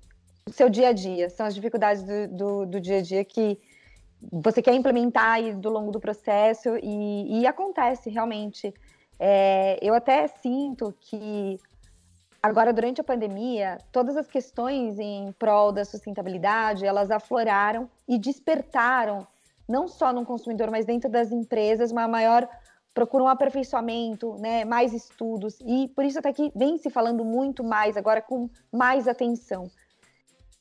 o 0.48 0.52
seu 0.52 0.70
dia 0.70 0.88
a 0.88 0.92
dia, 0.92 1.28
são 1.28 1.44
as 1.44 1.54
dificuldades 1.54 2.04
do, 2.04 2.28
do, 2.28 2.66
do 2.66 2.80
dia 2.80 2.98
a 2.98 3.02
dia 3.02 3.24
que 3.24 3.58
você 4.30 4.62
quer 4.62 4.74
implementar 4.74 5.32
aí 5.32 5.54
do 5.54 5.68
longo 5.68 5.90
do 5.90 5.98
processo 5.98 6.76
e, 6.80 7.40
e 7.40 7.46
acontece, 7.46 8.10
realmente. 8.10 8.72
É, 9.18 9.78
eu 9.82 9.92
até 9.92 10.28
sinto 10.28 10.94
que 11.00 11.58
Agora, 12.46 12.72
durante 12.72 13.00
a 13.00 13.04
pandemia, 13.04 13.76
todas 13.90 14.16
as 14.16 14.28
questões 14.28 15.00
em 15.00 15.32
prol 15.32 15.72
da 15.72 15.84
sustentabilidade, 15.84 16.86
elas 16.86 17.10
afloraram 17.10 17.90
e 18.06 18.16
despertaram, 18.20 19.26
não 19.68 19.88
só 19.88 20.12
no 20.12 20.24
consumidor, 20.24 20.70
mas 20.70 20.86
dentro 20.86 21.10
das 21.10 21.32
empresas, 21.32 21.90
uma 21.90 22.06
maior 22.06 22.48
procura 22.94 23.24
um 23.24 23.28
aperfeiçoamento, 23.28 24.36
né, 24.38 24.64
mais 24.64 24.92
estudos, 24.92 25.58
e 25.60 25.88
por 25.88 26.04
isso 26.04 26.20
até 26.20 26.32
que 26.32 26.52
vem 26.54 26.78
se 26.78 26.88
falando 26.88 27.24
muito 27.24 27.64
mais 27.64 27.96
agora 27.96 28.22
com 28.22 28.48
mais 28.72 29.08
atenção. 29.08 29.68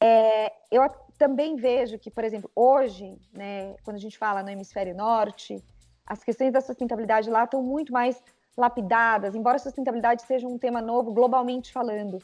É, 0.02 0.52
eu 0.72 0.82
também 1.20 1.56
vejo 1.56 2.00
que, 2.00 2.10
por 2.10 2.24
exemplo, 2.24 2.50
hoje, 2.56 3.16
né, 3.32 3.76
quando 3.84 3.98
a 3.98 4.00
gente 4.00 4.18
fala 4.18 4.42
no 4.42 4.50
hemisfério 4.50 4.96
norte, 4.96 5.64
as 6.04 6.24
questões 6.24 6.52
da 6.52 6.62
sustentabilidade 6.62 7.30
lá 7.30 7.44
estão 7.44 7.62
muito 7.62 7.94
mais 7.94 8.20
lapidadas, 8.58 9.36
embora 9.36 9.60
sustentabilidade 9.60 10.24
seja 10.24 10.48
um 10.48 10.58
tema 10.58 10.82
novo 10.82 11.14
globalmente 11.14 11.72
falando. 11.72 12.20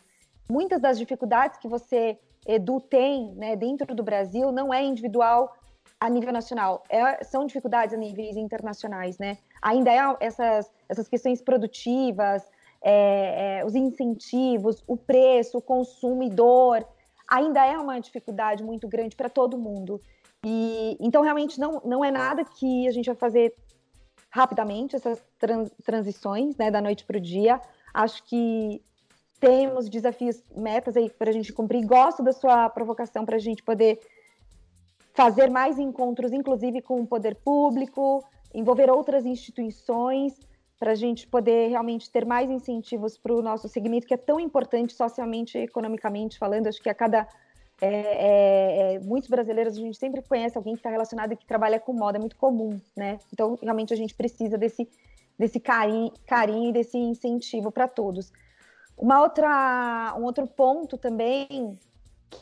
Muitas 0.50 0.82
das 0.82 0.98
dificuldades 0.98 1.58
que 1.58 1.68
você, 1.68 2.18
Edu, 2.46 2.80
tem 2.80 3.34
né, 3.36 3.56
dentro 3.56 3.94
do 3.96 4.04
Brasil 4.04 4.52
não 4.52 4.74
é 4.74 4.84
individual 4.84 5.54
a 6.00 6.10
nível 6.10 6.34
nacional, 6.34 6.84
é, 6.90 7.24
são 7.24 7.46
dificuldades 7.46 7.94
a 7.94 7.98
níveis 7.98 8.36
internacionais, 8.36 9.20
né? 9.20 9.38
Ainda 9.62 9.92
é 9.92 10.18
essas, 10.20 10.72
essas 10.90 11.08
questões 11.08 11.42
produtivas, 11.42 12.44
é, 12.82 13.60
é, 13.60 13.66
os 13.66 13.76
incentivos, 13.76 14.84
o 14.88 14.98
preço, 14.98 15.60
o 15.60 15.62
consumidor, 15.62 16.84
ainda 17.28 17.64
é 17.64 17.78
uma 17.78 18.00
dificuldade 18.00 18.64
muito 18.64 18.88
grande 18.88 19.16
para 19.16 19.30
todo 19.30 19.60
mundo. 19.60 20.02
E 20.44 20.98
então 21.00 21.22
realmente 21.22 21.60
não, 21.60 21.80
não 21.86 22.04
é 22.04 22.10
nada 22.10 22.44
que 22.44 22.88
a 22.88 22.92
gente 22.92 23.06
vai 23.06 23.16
fazer 23.16 23.54
rapidamente 24.32 24.96
essas 24.96 25.22
trans, 25.38 25.70
transições, 25.84 26.56
né, 26.56 26.72
da 26.72 26.82
noite 26.82 27.06
para 27.06 27.18
o 27.18 27.22
dia. 27.22 27.62
Acho 27.94 28.24
que 28.24 28.82
temos 29.40 29.90
desafios, 29.90 30.42
metas 30.56 30.96
aí 30.98 31.10
para 31.10 31.30
a 31.30 31.34
gente 31.34 31.52
cumprir. 31.52 31.86
Gosto 31.86 32.24
da 32.24 32.32
sua 32.32 32.70
provocação 32.70 33.26
para 33.26 33.36
a 33.36 33.40
gente 33.40 33.62
poder 33.62 34.00
fazer 35.14 35.50
mais 35.50 35.78
encontros, 35.78 36.32
inclusive 36.32 36.82
com 36.82 37.02
o 37.02 37.06
poder 37.06 37.36
público, 37.36 38.24
envolver 38.54 38.90
outras 38.90 39.26
instituições, 39.26 40.34
para 40.82 40.94
a 40.94 40.96
gente 40.96 41.28
poder 41.28 41.70
realmente 41.70 42.10
ter 42.10 42.26
mais 42.26 42.50
incentivos 42.50 43.16
para 43.16 43.36
o 43.36 43.42
nosso 43.44 43.70
segmento, 43.70 44.08
que 44.08 44.16
é 44.16 44.18
tão 44.18 44.40
importante 44.40 44.94
socialmente 44.94 45.56
e 45.56 45.62
economicamente 45.62 46.40
falando. 46.40 46.66
Acho 46.66 46.82
que 46.82 46.90
a 46.90 46.94
cada 46.96 47.28
é, 47.82 47.88
é, 47.88 48.94
é, 48.94 49.00
muitos 49.00 49.28
brasileiros, 49.28 49.76
a 49.76 49.82
gente 49.82 49.98
sempre 49.98 50.22
conhece 50.22 50.56
alguém 50.56 50.74
que 50.74 50.80
está 50.80 50.92
relacionado 50.92 51.34
e 51.34 51.36
que 51.36 51.46
trabalha 51.46 51.80
com 51.80 51.92
moda, 51.92 52.18
é 52.18 52.20
muito 52.20 52.38
comum, 52.38 52.80
né? 52.96 53.20
Então, 53.34 53.58
realmente, 53.60 53.92
a 53.92 53.98
gente 53.98 54.14
precisa 54.14 54.56
desse, 54.56 54.88
desse 55.38 55.60
carinho, 55.60 56.14
carinho 56.28 56.70
e 56.70 56.74
desse 56.74 56.96
incentivo 56.96 57.72
para 57.72 57.88
todos. 57.88 58.32
Uma 58.96 59.20
outra, 59.20 60.14
um 60.16 60.24
outro 60.24 60.46
ponto 60.46 60.96
também 60.96 61.80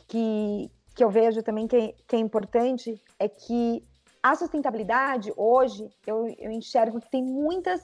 que, 0.08 0.70
que 0.94 1.02
eu 1.02 1.08
vejo 1.08 1.42
também 1.42 1.66
que 1.66 1.76
é, 1.76 1.94
que 2.06 2.16
é 2.16 2.18
importante 2.18 3.00
é 3.18 3.26
que 3.26 3.82
a 4.22 4.36
sustentabilidade, 4.36 5.32
hoje, 5.34 5.88
eu, 6.06 6.26
eu 6.38 6.50
enxergo 6.50 7.00
que 7.00 7.10
tem 7.10 7.22
muitas 7.22 7.82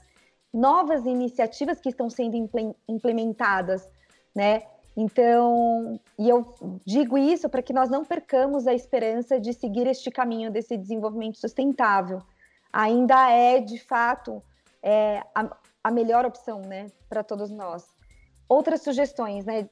novas 0.53 1.07
iniciativas 1.07 1.81
que 1.81 1.89
estão 1.89 2.11
sendo 2.11 2.37
implementadas, 2.87 3.89
né? 4.35 4.65
Então, 4.97 6.01
e 6.19 6.27
eu 6.27 6.55
digo 6.87 7.19
isso 7.19 7.51
para 7.51 7.61
que 7.61 7.73
nós 7.73 7.91
não 7.91 8.03
percamos 8.03 8.67
a 8.67 8.73
esperança 8.73 9.39
de 9.39 9.53
seguir 9.53 9.87
este 9.87 10.11
caminho 10.11 10.51
desse 10.51 10.75
desenvolvimento 10.75 11.37
sustentável. 11.37 12.23
Ainda 12.73 13.31
é, 13.31 13.61
de 13.61 13.79
fato, 13.79 14.43
é, 14.83 15.23
a, 15.35 15.55
a 15.85 15.91
melhor 15.91 16.25
opção, 16.25 16.63
né, 16.63 16.87
para 17.11 17.23
todos 17.23 17.51
nós. 17.51 17.87
Outras 18.49 18.81
sugestões, 18.81 19.45
né? 19.45 19.69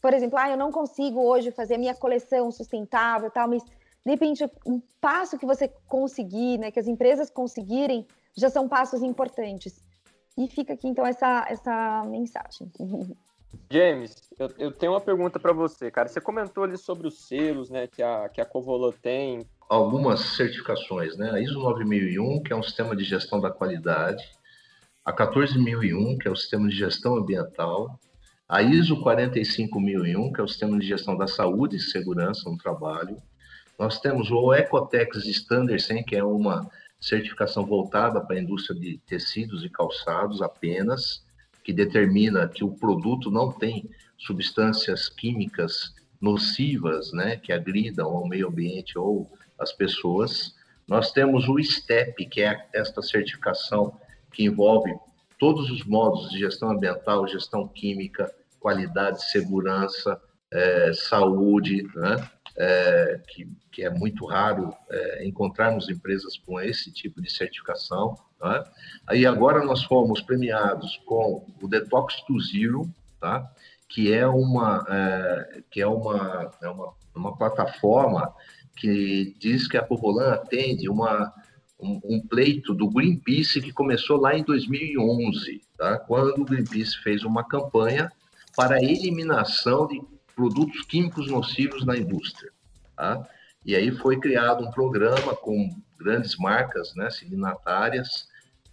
Por 0.00 0.14
exemplo, 0.14 0.38
ah, 0.38 0.48
eu 0.48 0.56
não 0.56 0.70
consigo 0.70 1.20
hoje 1.20 1.50
fazer 1.50 1.74
a 1.74 1.78
minha 1.78 1.94
coleção 1.94 2.52
sustentável, 2.52 3.30
tal, 3.32 3.48
mas 3.48 3.64
de 3.64 4.10
repente 4.10 4.48
um 4.64 4.80
passo 5.00 5.36
que 5.36 5.46
você 5.46 5.66
conseguir, 5.88 6.58
né, 6.58 6.70
que 6.70 6.78
as 6.78 6.86
empresas 6.86 7.30
conseguirem, 7.30 8.06
já 8.36 8.48
são 8.48 8.68
passos 8.68 9.02
importantes. 9.02 9.82
E 10.38 10.46
fica 10.46 10.74
aqui 10.74 10.86
então 10.86 11.04
essa 11.04 11.46
essa 11.48 12.04
mensagem. 12.04 12.70
James, 13.70 14.21
eu, 14.38 14.50
eu 14.58 14.72
tenho 14.72 14.92
uma 14.92 15.00
pergunta 15.00 15.38
para 15.38 15.52
você, 15.52 15.90
cara. 15.90 16.08
Você 16.08 16.20
comentou 16.20 16.64
ali 16.64 16.76
sobre 16.76 17.06
os 17.06 17.26
selos, 17.26 17.70
né, 17.70 17.86
que 17.86 18.02
a, 18.02 18.28
que 18.28 18.40
a 18.40 18.44
Covolo 18.44 18.92
tem. 18.92 19.46
Algumas 19.68 20.20
certificações, 20.36 21.16
né? 21.16 21.30
A 21.30 21.40
ISO 21.40 21.58
9001, 21.58 22.42
que 22.42 22.52
é 22.52 22.56
um 22.56 22.62
sistema 22.62 22.94
de 22.94 23.04
gestão 23.04 23.40
da 23.40 23.50
qualidade, 23.50 24.22
a 25.04 25.12
14001, 25.12 26.18
que 26.18 26.28
é 26.28 26.30
o 26.30 26.36
sistema 26.36 26.68
de 26.68 26.76
gestão 26.76 27.16
ambiental, 27.16 27.98
a 28.48 28.62
ISO 28.62 29.02
45001, 29.02 30.32
que 30.32 30.40
é 30.40 30.44
o 30.44 30.48
sistema 30.48 30.78
de 30.78 30.86
gestão 30.86 31.16
da 31.16 31.26
saúde 31.26 31.76
e 31.76 31.80
segurança 31.80 32.50
no 32.50 32.58
trabalho. 32.58 33.16
Nós 33.78 33.98
temos 33.98 34.30
o 34.30 34.52
Ecotex 34.52 35.24
Standard 35.24 35.82
100, 35.82 36.04
que 36.04 36.16
é 36.16 36.22
uma 36.22 36.70
certificação 37.00 37.64
voltada 37.64 38.20
para 38.20 38.36
a 38.36 38.40
indústria 38.40 38.78
de 38.78 38.98
tecidos 39.06 39.64
e 39.64 39.70
calçados 39.70 40.40
apenas 40.40 41.24
que 41.64 41.72
determina 41.72 42.48
que 42.48 42.64
o 42.64 42.72
produto 42.72 43.30
não 43.30 43.50
tem 43.50 43.88
substâncias 44.26 45.08
químicas 45.08 45.94
nocivas, 46.20 47.12
né, 47.12 47.36
que 47.36 47.52
agridam 47.52 48.08
ao 48.08 48.28
meio 48.28 48.48
ambiente 48.48 48.96
ou 48.98 49.30
as 49.58 49.72
pessoas. 49.72 50.54
Nós 50.86 51.10
temos 51.10 51.48
o 51.48 51.58
STEP, 51.58 52.26
que 52.26 52.42
é 52.42 52.68
esta 52.72 53.02
certificação 53.02 53.96
que 54.32 54.44
envolve 54.44 54.94
todos 55.38 55.70
os 55.70 55.84
modos 55.84 56.30
de 56.30 56.38
gestão 56.38 56.70
ambiental, 56.70 57.26
gestão 57.26 57.66
química, 57.66 58.32
qualidade, 58.60 59.28
segurança, 59.30 60.20
é, 60.52 60.92
saúde, 60.92 61.82
né? 61.96 62.30
É, 62.54 63.20
que, 63.28 63.48
que, 63.70 63.82
é 63.82 63.88
muito 63.88 64.26
raro 64.26 64.74
é, 64.90 65.26
encontrarmos 65.26 65.88
empresas 65.88 66.36
com 66.36 66.60
esse 66.60 66.92
tipo 66.92 67.20
de 67.22 67.32
certificação. 67.32 68.14
Tá? 68.38 68.70
Aí 69.06 69.24
agora 69.24 69.64
nós 69.64 69.82
fomos 69.84 70.20
premiados 70.20 71.00
com 71.06 71.46
o 71.62 71.66
Detox 71.66 72.20
to 72.26 72.38
Zero, 72.38 72.86
tá? 73.18 73.50
Que 73.92 74.10
é 74.10 74.26
uma, 74.26 74.84
é, 74.88 75.62
que 75.70 75.78
é 75.78 75.86
uma, 75.86 76.50
é 76.62 76.68
uma, 76.68 76.94
uma 77.14 77.36
plataforma 77.36 78.32
que 78.74 79.36
diz 79.38 79.68
que 79.68 79.76
a 79.76 79.82
Povolan 79.82 80.32
atende 80.32 80.88
uma, 80.88 81.30
um, 81.78 82.00
um, 82.02 82.26
pleito 82.26 82.72
do 82.72 82.88
Greenpeace 82.88 83.60
que 83.60 83.70
começou 83.70 84.18
lá 84.18 84.34
em 84.34 84.42
2011, 84.44 85.60
tá? 85.76 85.98
quando 85.98 86.40
o 86.40 86.44
Greenpeace 86.46 86.96
fez 87.02 87.22
uma 87.22 87.44
campanha 87.44 88.10
para 88.56 88.76
a 88.76 88.82
eliminação 88.82 89.86
de 89.86 90.00
produtos 90.34 90.80
químicos 90.86 91.30
nocivos 91.30 91.84
na 91.84 91.94
indústria. 91.94 92.50
Tá? 92.96 93.28
E 93.62 93.76
aí 93.76 93.90
foi 93.90 94.18
criado 94.18 94.64
um 94.64 94.70
programa 94.70 95.36
com 95.36 95.68
grandes 95.98 96.34
marcas 96.36 96.94
né, 96.94 97.10
signatárias 97.10 98.26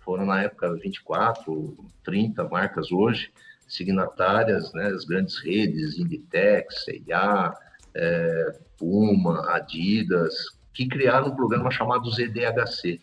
foram 0.09 0.25
na 0.25 0.41
época 0.41 0.73
24, 0.73 1.77
30 2.03 2.43
marcas 2.45 2.91
hoje, 2.91 3.31
signatárias, 3.69 4.73
né, 4.73 4.87
as 4.87 5.05
grandes 5.05 5.37
redes, 5.39 5.97
Inditex, 5.97 6.83
C&A, 6.83 7.53
é, 7.95 8.59
Puma, 8.77 9.49
Adidas, 9.53 10.33
que 10.73 10.87
criaram 10.87 11.27
um 11.27 11.35
programa 11.35 11.69
chamado 11.69 12.09
ZDHC, 12.09 12.99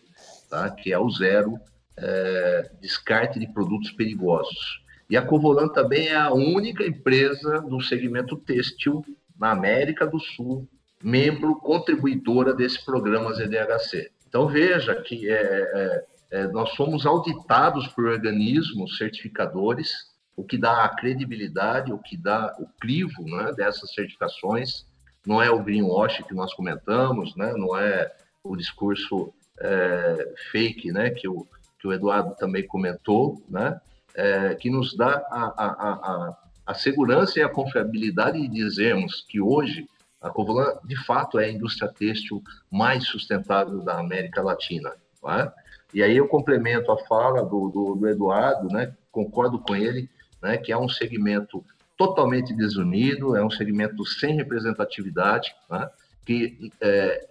tá? 0.49 0.69
que 0.71 0.91
é 0.91 0.99
o 0.99 1.09
Zero 1.09 1.59
é, 1.97 2.71
Descarte 2.81 3.39
de 3.39 3.47
Produtos 3.47 3.91
Perigosos. 3.91 4.83
E 5.09 5.15
a 5.15 5.21
Covolan 5.21 5.69
também 5.69 6.07
é 6.07 6.15
a 6.15 6.33
única 6.33 6.85
empresa 6.85 7.61
do 7.61 7.79
segmento 7.81 8.35
têxtil 8.35 9.05
na 9.39 9.51
América 9.51 10.05
do 10.05 10.19
Sul, 10.19 10.67
membro 11.01 11.55
contribuidora 11.57 12.53
desse 12.53 12.83
programa 12.83 13.33
ZDHC. 13.33 14.11
Então 14.27 14.47
veja 14.47 14.95
que 14.95 15.29
é, 15.29 15.33
é, 15.33 16.05
é, 16.31 16.47
nós 16.47 16.71
somos 16.71 17.05
auditados 17.05 17.87
por 17.87 18.05
organismos 18.05 18.97
certificadores, 18.97 19.91
o 20.37 20.43
que 20.43 20.57
dá 20.57 20.83
a 20.83 20.89
credibilidade, 20.95 21.91
o 21.91 21.97
que 21.97 22.15
dá 22.15 22.55
o 22.59 22.67
crivo 22.79 23.23
né, 23.23 23.51
dessas 23.53 23.91
certificações. 23.91 24.85
Não 25.25 25.41
é 25.41 25.49
o 25.49 25.61
greenwash 25.61 26.23
que 26.23 26.35
nós 26.35 26.53
comentamos, 26.53 27.35
né, 27.35 27.51
não 27.57 27.75
é 27.75 28.15
o 28.43 28.55
discurso 28.55 29.33
é, 29.59 30.33
fake 30.51 30.91
né, 30.91 31.09
que, 31.09 31.27
o, 31.27 31.45
que 31.79 31.87
o 31.87 31.91
Eduardo 31.91 32.35
também 32.35 32.65
comentou, 32.67 33.43
né, 33.49 33.81
é, 34.15 34.53
que 34.55 34.69
nos 34.69 34.95
dá 34.95 35.25
a, 35.29 35.53
a, 35.57 35.91
a, 35.91 36.37
a 36.67 36.73
segurança 36.75 37.39
e 37.39 37.43
a 37.43 37.49
confiabilidade 37.49 38.39
de 38.39 38.47
dizermos 38.47 39.25
que 39.27 39.41
hoje 39.41 39.87
a 40.21 40.29
Covolan, 40.29 40.77
de 40.83 40.95
fato, 41.05 41.39
é 41.39 41.45
a 41.45 41.51
indústria 41.51 41.91
têxtil 41.91 42.43
mais 42.71 43.05
sustentável 43.05 43.81
da 43.81 43.99
América 43.99 44.41
Latina. 44.41 44.93
É? 45.29 45.51
E 45.93 46.03
aí 46.03 46.15
eu 46.15 46.27
complemento 46.27 46.91
a 46.91 46.97
fala 47.05 47.43
do, 47.43 47.69
do, 47.69 47.95
do 47.95 48.07
Eduardo, 48.07 48.67
né? 48.69 48.93
concordo 49.11 49.59
com 49.59 49.75
ele, 49.75 50.09
né? 50.47 50.57
que 50.57 50.71
é 50.71 50.77
um 50.77 50.87
segmento 50.87 51.63
totalmente 51.97 52.53
desunido, 52.53 53.35
é 53.35 53.43
um 53.43 53.49
segmento 53.49 54.05
sem 54.05 54.35
representatividade, 54.35 55.53
né? 55.69 55.89
que 56.25 56.71
é, 56.79 57.27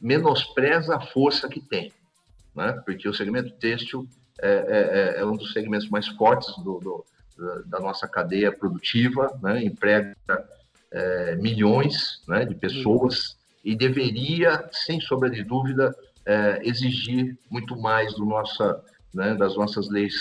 menospreza 0.00 0.96
a 0.96 1.00
força 1.00 1.48
que 1.48 1.60
tem, 1.60 1.92
né? 2.54 2.72
porque 2.84 3.08
o 3.08 3.14
segmento 3.14 3.50
têxtil 3.52 4.06
é, 4.40 4.48
é, 4.48 5.18
é, 5.18 5.20
é 5.20 5.26
um 5.26 5.36
dos 5.36 5.52
segmentos 5.52 5.88
mais 5.88 6.06
fortes 6.06 6.54
do, 6.62 6.78
do, 6.78 7.04
da 7.66 7.80
nossa 7.80 8.06
cadeia 8.06 8.52
produtiva, 8.52 9.36
né? 9.42 9.64
emprega 9.64 10.14
é, 10.92 11.36
milhões 11.36 12.22
né, 12.26 12.44
de 12.44 12.54
pessoas 12.54 13.36
e 13.64 13.76
deveria, 13.76 14.68
sem 14.72 15.00
sombra 15.00 15.30
de 15.30 15.42
dúvida, 15.42 15.94
é, 16.24 16.60
exigir 16.64 17.36
muito 17.50 17.76
mais 17.76 18.14
do 18.14 18.24
nossa, 18.24 18.82
né, 19.14 19.34
das 19.34 19.56
nossas 19.56 19.88
leis 19.88 20.14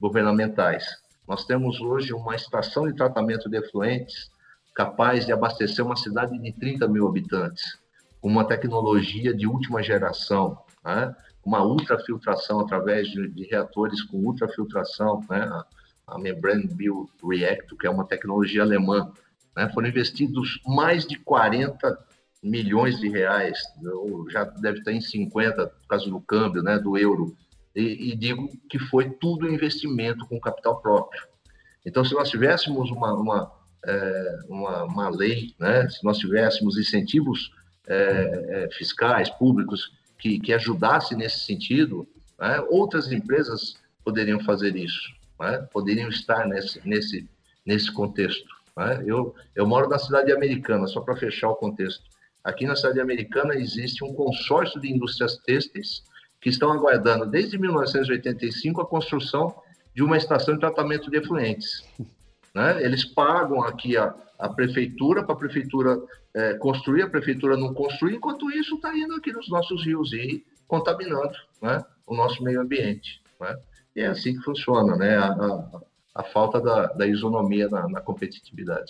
governamentais. 0.00 0.84
Nós 1.28 1.44
temos 1.44 1.78
hoje 1.78 2.14
uma 2.14 2.34
estação 2.34 2.86
de 2.88 2.94
tratamento 2.94 3.50
de 3.50 3.58
efluentes 3.58 4.30
capaz 4.74 5.26
de 5.26 5.32
abastecer 5.32 5.84
uma 5.84 5.96
cidade 5.96 6.38
de 6.38 6.52
30 6.52 6.88
mil 6.88 7.06
habitantes, 7.06 7.78
com 8.20 8.28
uma 8.28 8.46
tecnologia 8.46 9.34
de 9.34 9.46
última 9.46 9.82
geração, 9.82 10.58
né? 10.82 11.14
uma 11.44 11.62
ultrafiltração 11.62 12.60
através 12.60 13.08
de, 13.08 13.28
de, 13.28 13.44
reatores 13.44 14.02
com 14.02 14.18
ultrafiltração, 14.18 15.22
né? 15.28 15.40
a, 15.40 15.66
a 16.14 16.18
Membrane 16.18 16.66
Bioreactor, 16.66 17.76
que 17.76 17.86
é 17.86 17.90
uma 17.90 18.06
tecnologia 18.06 18.62
alemã, 18.62 19.12
né? 19.54 19.68
Foram 19.74 19.88
investidos 19.88 20.60
mais 20.64 21.04
de 21.04 21.18
40 21.18 21.98
milhões 22.42 22.98
de 23.00 23.08
reais, 23.08 23.58
já 24.30 24.44
deve 24.44 24.78
estar 24.78 24.92
em 24.92 25.00
50 25.00 25.66
por 25.66 25.88
causa 25.88 26.08
do 26.08 26.20
câmbio, 26.20 26.62
né, 26.62 26.78
do 26.78 26.96
euro. 26.96 27.36
E, 27.78 28.10
e, 28.10 28.16
digo 28.16 28.50
que 28.68 28.76
foi 28.76 29.08
tudo 29.08 29.48
investimento 29.48 30.26
com 30.26 30.40
capital 30.40 30.80
próprio. 30.80 31.22
Então, 31.86 32.04
se 32.04 32.12
nós 32.12 32.28
tivéssemos 32.28 32.90
uma, 32.90 33.14
uma, 33.14 33.52
é, 33.86 34.38
uma, 34.48 34.82
uma, 34.82 35.08
lei, 35.08 35.54
né, 35.60 35.88
se 35.88 36.02
nós 36.02 36.18
tivéssemos 36.18 36.76
incentivos 36.76 37.52
é, 37.86 37.94
é, 37.94 38.68
fiscais, 38.72 39.30
públicos, 39.30 39.92
que, 40.18 40.40
que 40.40 40.52
ajudassem 40.52 41.16
nesse 41.16 41.38
sentido, 41.46 42.08
né, 42.36 42.60
outras 42.68 43.12
empresas 43.12 43.76
poderiam 44.04 44.40
fazer 44.40 44.74
isso, 44.74 45.12
né, 45.38 45.58
poderiam 45.72 46.08
estar 46.08 46.48
nesse, 46.48 46.80
nesse, 46.84 47.30
nesse 47.64 47.92
contexto. 47.92 48.48
Né? 48.76 49.04
Eu, 49.06 49.36
eu 49.54 49.64
moro 49.68 49.88
na 49.88 50.00
cidade 50.00 50.32
americana, 50.32 50.88
só 50.88 51.00
para 51.00 51.14
fechar 51.14 51.48
o 51.50 51.54
contexto. 51.54 52.02
Aqui 52.42 52.66
na 52.66 52.74
cidade 52.74 53.00
americana 53.00 53.54
existe 53.54 54.02
um 54.02 54.12
consórcio 54.12 54.80
de 54.80 54.92
indústrias 54.92 55.36
têxteis 55.36 56.02
que 56.40 56.48
estão 56.48 56.70
aguardando 56.72 57.26
desde 57.26 57.58
1985 57.58 58.80
a 58.80 58.86
construção 58.86 59.54
de 59.94 60.02
uma 60.02 60.16
estação 60.16 60.54
de 60.54 60.60
tratamento 60.60 61.10
de 61.10 61.18
efluentes. 61.18 61.84
Né? 62.54 62.82
Eles 62.82 63.04
pagam 63.04 63.62
aqui 63.62 63.96
a, 63.96 64.14
a 64.38 64.48
prefeitura 64.48 65.24
para 65.24 65.34
a 65.34 65.38
prefeitura 65.38 65.98
é, 66.34 66.54
construir, 66.54 67.02
a 67.02 67.10
prefeitura 67.10 67.56
não 67.56 67.74
construir, 67.74 68.14
enquanto 68.14 68.50
isso 68.50 68.76
está 68.76 68.96
indo 68.96 69.14
aqui 69.14 69.32
nos 69.32 69.48
nossos 69.48 69.84
rios 69.84 70.12
e 70.12 70.44
contaminando 70.66 71.36
né? 71.60 71.84
o 72.06 72.14
nosso 72.14 72.42
meio 72.42 72.60
ambiente. 72.60 73.20
Né? 73.40 73.58
E 73.96 74.00
é 74.00 74.06
assim 74.06 74.34
que 74.36 74.44
funciona, 74.44 74.96
né? 74.96 75.16
A, 75.16 75.26
a, 75.26 75.80
a 76.14 76.22
falta 76.22 76.60
da, 76.60 76.86
da 76.86 77.06
isonomia 77.06 77.68
na, 77.68 77.88
na 77.88 78.00
competitividade. 78.00 78.86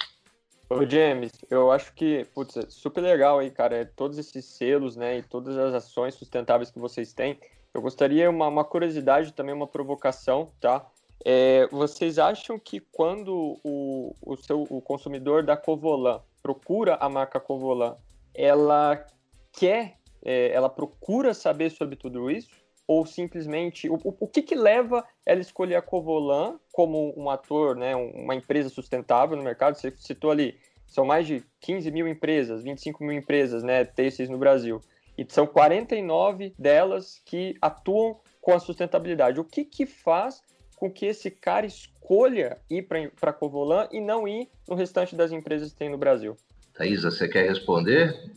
Ô, 0.71 0.85
James, 0.85 1.33
eu 1.51 1.71
acho 1.73 1.95
que, 1.95 2.27
putz, 2.35 2.57
é 2.59 2.63
super 2.69 3.01
legal 3.01 3.39
aí, 3.39 3.51
cara, 3.51 3.77
é 3.77 3.85
todos 3.87 4.19
esses 4.19 4.45
selos, 4.45 4.97
né, 4.97 5.19
e 5.19 5.23
todas 5.23 5.57
as 5.57 5.73
ações 5.73 6.15
sustentáveis 6.15 6.71
que 6.71 6.79
vocês 6.79 7.15
têm. 7.15 7.39
Eu 7.73 7.81
gostaria, 7.81 8.29
uma, 8.29 8.49
uma 8.49 8.65
curiosidade 8.65 9.33
também, 9.33 9.55
uma 9.55 9.67
provocação, 9.67 10.53
tá? 10.61 10.87
É, 11.25 11.67
vocês 11.69 12.19
acham 12.19 12.59
que 12.59 12.81
quando 12.81 13.59
o, 13.65 14.15
o, 14.21 14.37
seu, 14.37 14.67
o 14.69 14.81
consumidor 14.81 15.43
da 15.43 15.57
Covolan 15.57 16.21
procura 16.43 16.97
a 16.97 17.09
marca 17.09 17.41
Covolan, 17.41 17.97
ela 18.35 19.05
quer, 19.53 19.99
é, 20.23 20.51
ela 20.51 20.69
procura 20.69 21.33
saber 21.33 21.71
sobre 21.71 21.97
tudo 21.97 22.31
isso? 22.31 22.51
Ou 22.89 23.05
simplesmente 23.05 23.89
o, 23.89 24.01
o 24.03 24.27
que, 24.27 24.41
que 24.41 24.55
leva 24.55 25.05
ela 25.27 25.43
escolher 25.43 25.77
a 25.77 25.83
Covolan 25.83 26.59
como 26.73 27.13
um 27.15 27.29
ator, 27.29 27.77
né, 27.77 27.95
uma 27.95 28.35
empresa 28.35 28.71
sustentável 28.71 29.37
no 29.37 29.43
mercado? 29.43 29.75
Você 29.75 29.93
citou 29.99 30.31
ali, 30.31 30.59
são 30.87 31.05
mais 31.05 31.27
de 31.27 31.45
15 31.61 31.91
mil 31.91 32.09
empresas, 32.09 32.63
25 32.65 33.05
mil 33.05 33.13
empresas, 33.13 33.63
né, 33.63 33.85
têxteis 33.85 34.31
no 34.31 34.39
Brasil, 34.39 34.81
e 35.19 35.27
são 35.29 35.47
49 35.47 36.55
delas 36.59 37.21
que 37.27 37.55
atuam 37.61 38.19
com 38.41 38.55
a 38.55 38.59
sustentabilidade. 38.59 39.39
O 39.39 39.45
que 39.45 39.65
que 39.65 39.85
faz 39.85 40.41
com 40.75 40.91
que 40.91 41.05
esse 41.05 41.31
cara 41.31 41.67
escolha 41.67 42.57
ir 42.71 42.83
para 42.83 43.31
a 43.31 43.33
Covolan 43.33 43.87
e 43.93 44.01
não 44.01 44.27
ir 44.27 44.49
no 44.67 44.75
restante 44.75 45.15
das 45.15 45.31
empresas 45.31 45.73
que 45.73 45.79
tem 45.79 45.91
no 45.91 45.99
Brasil? 45.99 46.37
Thaisa, 46.73 47.11
você 47.11 47.29
quer 47.29 47.49
responder? 47.49 48.33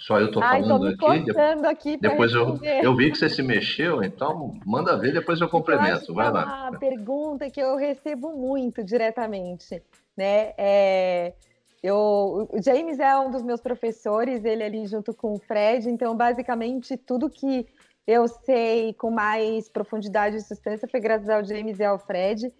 Só 0.00 0.18
eu 0.18 0.30
tô 0.32 0.40
Ai, 0.40 0.62
falando 0.62 0.96
tô 0.96 1.06
aqui. 1.06 1.30
aqui 1.66 1.96
depois 1.98 2.32
eu, 2.32 2.58
eu 2.82 2.96
vi 2.96 3.10
que 3.10 3.18
você 3.18 3.28
se 3.28 3.42
mexeu, 3.42 4.02
então 4.02 4.58
manda 4.64 4.96
ver, 4.96 5.12
depois 5.12 5.38
eu 5.40 5.48
complemento. 5.50 6.14
Vai 6.14 6.28
é 6.28 6.30
lá. 6.30 6.70
Uma 6.70 6.78
pergunta 6.78 7.50
que 7.50 7.60
eu 7.60 7.76
recebo 7.76 8.32
muito 8.32 8.82
diretamente, 8.82 9.82
né? 10.16 10.54
É, 10.56 11.34
eu, 11.82 12.48
o 12.50 12.62
James 12.62 12.98
é 12.98 13.14
um 13.18 13.30
dos 13.30 13.42
meus 13.42 13.60
professores, 13.60 14.42
ele 14.42 14.64
ali 14.64 14.86
junto 14.86 15.12
com 15.12 15.34
o 15.34 15.38
Fred, 15.38 15.90
então 15.90 16.16
basicamente 16.16 16.96
tudo 16.96 17.28
que 17.28 17.66
eu 18.06 18.26
sei 18.26 18.94
com 18.94 19.10
mais 19.10 19.68
profundidade 19.68 20.36
e 20.36 20.40
substância 20.40 20.88
foi 20.90 21.00
graças 21.00 21.28
ao 21.28 21.44
James 21.44 21.78
e 21.78 21.84
ao 21.84 21.98
Fred. 21.98 22.50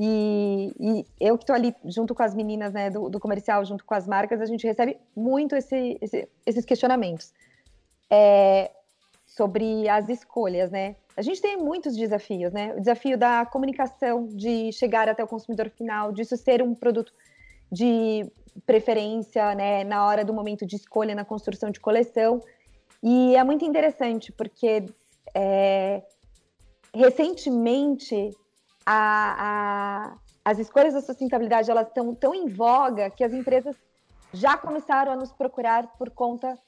E, 0.00 0.72
e, 0.78 1.06
eu 1.18 1.36
que 1.36 1.42
estou 1.42 1.56
ali 1.56 1.74
junto 1.84 2.14
com 2.14 2.22
as 2.22 2.32
meninas 2.32 2.72
né, 2.72 2.88
do, 2.88 3.08
do, 3.08 3.18
comercial, 3.18 3.64
junto 3.64 3.84
com 3.84 3.94
as 3.94 4.06
marcas, 4.06 4.40
a 4.40 4.46
gente 4.46 4.64
recebe 4.64 4.96
muito 5.16 5.56
esse, 5.56 5.98
esse, 6.00 6.28
esses 6.46 6.64
questionamentos 6.64 7.34
é, 8.08 8.70
sobre 9.26 9.88
as 9.88 10.08
escolhas, 10.08 10.70
né? 10.70 10.94
A 11.16 11.22
gente 11.22 11.42
tem 11.42 11.56
muitos 11.56 11.96
desafios, 11.96 12.52
né? 12.52 12.74
O 12.76 12.80
desafio 12.80 13.18
da 13.18 13.44
comunicação, 13.44 14.28
de 14.28 14.70
chegar 14.70 15.08
até 15.08 15.24
o 15.24 15.26
consumidor 15.26 15.68
final, 15.68 16.12
disso 16.12 16.36
ser 16.36 16.62
um 16.62 16.76
produto 16.76 17.12
de 17.70 18.24
preferência, 18.64 19.52
né, 19.56 19.82
na 19.84 20.06
hora 20.06 20.24
do 20.24 20.32
momento 20.32 20.64
de 20.64 20.76
escolha, 20.76 21.14
na 21.14 21.24
construção 21.24 21.70
de 21.70 21.80
coleção. 21.80 22.40
E 23.02 23.34
é 23.34 23.42
muito 23.42 23.64
interessante, 23.64 24.30
porque 24.30 24.84
é, 25.34 26.02
recentemente 26.94 28.30
a, 28.90 30.10
a, 30.10 30.16
as 30.42 30.58
escolhas 30.58 30.94
da 30.94 31.02
sustentabilidade 31.02 31.70
elas 31.70 31.88
estão 31.88 32.14
tão 32.14 32.34
em 32.34 32.48
voga 32.48 33.10
que 33.10 33.22
as 33.22 33.34
empresas 33.34 33.76
já 34.32 34.56
começaram 34.56 35.12
a 35.12 35.16
nos 35.16 35.30
procurar 35.30 35.88
por 35.98 36.08
conta 36.10 36.58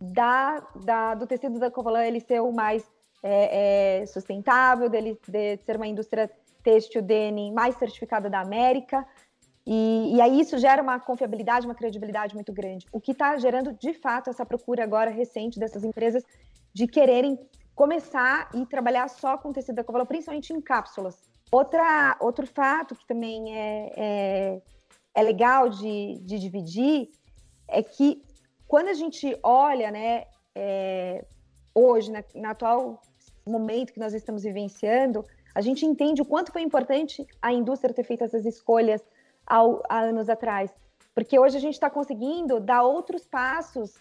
da, 0.00 0.60
da 0.84 1.14
do 1.14 1.28
tecido 1.28 1.60
da 1.60 1.70
Covalã 1.70 2.04
ele 2.04 2.18
ser 2.18 2.40
o 2.40 2.50
mais 2.50 2.84
é, 3.22 4.00
é, 4.00 4.06
sustentável, 4.06 4.88
dele 4.88 5.16
de 5.28 5.56
ser 5.58 5.76
uma 5.76 5.86
indústria 5.86 6.28
têxtil 6.64 7.02
denim 7.02 7.52
mais 7.52 7.76
certificada 7.76 8.28
da 8.28 8.40
América. 8.40 9.06
E, 9.64 10.16
e, 10.16 10.20
aí 10.20 10.40
isso 10.40 10.58
gera 10.58 10.82
uma 10.82 10.98
confiabilidade, 10.98 11.66
uma 11.66 11.74
credibilidade 11.74 12.34
muito 12.34 12.52
grande. 12.52 12.86
O 12.92 13.00
que 13.00 13.12
está 13.12 13.38
gerando, 13.38 13.72
de 13.72 13.94
fato, 13.94 14.28
essa 14.28 14.44
procura 14.44 14.82
agora 14.82 15.10
recente 15.10 15.58
dessas 15.58 15.84
empresas 15.84 16.24
de 16.72 16.86
quererem 16.86 17.38
começar 17.74 18.50
e 18.54 18.66
trabalhar 18.66 19.08
só 19.08 19.38
com 19.38 19.52
tecido 19.52 19.76
da 19.76 19.84
cavalo, 19.84 20.04
principalmente 20.04 20.52
em 20.52 20.60
cápsulas. 20.60 21.33
Outra, 21.50 22.16
outro 22.20 22.46
fato 22.46 22.96
que 22.96 23.06
também 23.06 23.56
é, 23.56 23.92
é, 23.96 24.62
é 25.14 25.22
legal 25.22 25.68
de, 25.68 26.18
de, 26.22 26.38
dividir 26.38 27.10
é 27.68 27.82
que 27.82 28.22
quando 28.66 28.88
a 28.88 28.94
gente 28.94 29.38
olha, 29.42 29.90
né, 29.90 30.24
é, 30.54 31.24
hoje, 31.74 32.10
na, 32.34 32.50
atual 32.50 33.00
momento 33.46 33.92
que 33.92 34.00
nós 34.00 34.14
estamos 34.14 34.42
vivenciando, 34.42 35.24
a 35.54 35.60
gente 35.60 35.86
entende 35.86 36.22
o 36.22 36.24
quanto 36.24 36.50
foi 36.50 36.62
importante 36.62 37.26
a 37.40 37.52
indústria 37.52 37.94
ter 37.94 38.04
feito 38.04 38.24
essas 38.24 38.44
escolhas 38.44 39.02
ao, 39.46 39.82
há 39.88 40.00
anos 40.00 40.28
atrás. 40.28 40.74
Porque 41.14 41.38
hoje 41.38 41.56
a 41.56 41.60
gente 41.60 41.74
está 41.74 41.88
conseguindo 41.88 42.58
dar 42.58 42.82
outros 42.82 43.26
passos 43.26 43.94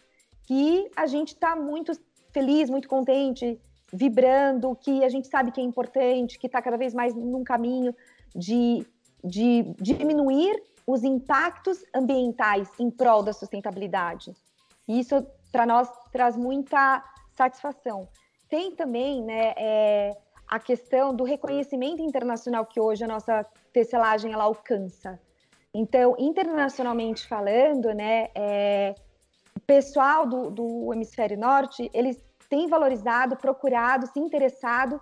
que 0.48 0.90
a 0.96 1.06
gente 1.06 1.34
está 1.34 1.56
muito 1.56 1.94
feliz, 2.32 2.70
muito 2.70 2.88
contente, 2.88 3.62
vibrando, 3.94 4.76
que 4.76 5.04
a 5.04 5.10
gente 5.10 5.28
sabe 5.28 5.52
que 5.52 5.62
é 5.62 5.64
importante, 5.64 6.40
que 6.40 6.48
está 6.48 6.62
cada 6.62 6.78
vez 6.78 6.94
mais 6.94 7.14
num 7.14 7.44
caminho 7.44 7.96
de, 8.36 8.86
de 9.24 9.64
diminuir 9.80 10.60
os 10.86 11.04
impactos 11.04 11.84
ambientais 11.94 12.68
em 12.80 12.90
prol 12.90 13.22
da 13.22 13.32
sustentabilidade. 13.32 14.34
E 14.88 15.00
isso, 15.00 15.26
para 15.52 15.66
nós, 15.66 15.90
traz 16.12 16.36
muita 16.36 17.04
satisfação. 17.36 18.08
Tem 18.50 18.76
também 18.76 19.24
né, 19.24 19.54
é, 19.56 20.18
a 20.48 20.60
questão 20.60 21.16
do 21.16 21.24
reconhecimento 21.24 22.02
internacional 22.02 22.66
que 22.66 22.80
hoje 22.80 23.04
a 23.04 23.08
nossa 23.08 23.46
tecelagem 23.72 24.34
ela 24.34 24.44
alcança. 24.44 25.20
Então, 25.74 26.16
internacionalmente 26.20 27.28
falando, 27.28 27.94
né, 27.94 28.30
é, 28.36 28.94
o 29.56 29.60
pessoal 29.62 30.28
do, 30.28 30.50
do 30.52 30.94
hemisfério 30.94 31.38
norte, 31.38 31.90
eles 31.94 32.22
têm 32.54 32.68
valorizado, 32.68 33.36
procurado, 33.36 34.06
se 34.06 34.20
interessado, 34.20 35.02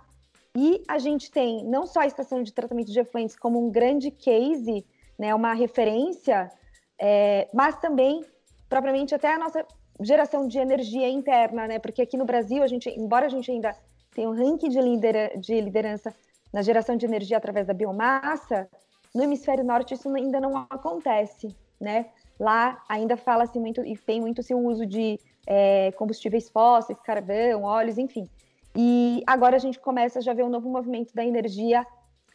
e 0.56 0.82
a 0.88 0.98
gente 0.98 1.30
tem 1.30 1.62
não 1.66 1.86
só 1.86 2.00
a 2.00 2.06
estação 2.06 2.42
de 2.42 2.50
tratamento 2.50 2.90
de 2.90 2.98
efluentes 2.98 3.36
como 3.36 3.62
um 3.62 3.70
grande 3.70 4.10
case, 4.10 4.86
né, 5.18 5.34
uma 5.34 5.52
referência, 5.52 6.50
é, 6.98 7.50
mas 7.52 7.76
também, 7.76 8.24
propriamente, 8.70 9.14
até 9.14 9.34
a 9.34 9.38
nossa 9.38 9.66
geração 10.00 10.48
de 10.48 10.58
energia 10.58 11.10
interna, 11.10 11.68
né, 11.68 11.78
porque 11.78 12.00
aqui 12.00 12.16
no 12.16 12.24
Brasil, 12.24 12.62
a 12.62 12.66
gente, 12.66 12.88
embora 12.88 13.26
a 13.26 13.28
gente 13.28 13.50
ainda 13.50 13.76
tenha 14.14 14.30
um 14.30 14.34
ranking 14.34 14.70
de, 14.70 14.80
lidera 14.80 15.32
de 15.36 15.60
liderança 15.60 16.14
na 16.50 16.62
geração 16.62 16.96
de 16.96 17.04
energia 17.04 17.36
através 17.36 17.66
da 17.66 17.74
biomassa, 17.74 18.66
no 19.14 19.22
hemisfério 19.22 19.62
norte 19.62 19.92
isso 19.92 20.08
ainda 20.14 20.40
não 20.40 20.66
acontece, 20.70 21.54
né? 21.78 22.06
Lá 22.40 22.82
ainda 22.88 23.14
fala-se 23.14 23.58
muito 23.58 23.84
e 23.84 23.94
tem 23.96 24.22
muito 24.22 24.42
se 24.42 24.54
o 24.54 24.58
uso 24.58 24.86
de 24.86 25.20
é, 25.46 25.92
combustíveis 25.92 26.48
fósseis, 26.48 26.98
carvão, 27.00 27.62
óleos, 27.62 27.98
enfim. 27.98 28.28
E 28.74 29.22
agora 29.26 29.56
a 29.56 29.58
gente 29.58 29.78
começa 29.78 30.18
a 30.18 30.22
já 30.22 30.32
ver 30.32 30.44
um 30.44 30.48
novo 30.48 30.68
movimento 30.68 31.14
da 31.14 31.24
energia 31.24 31.86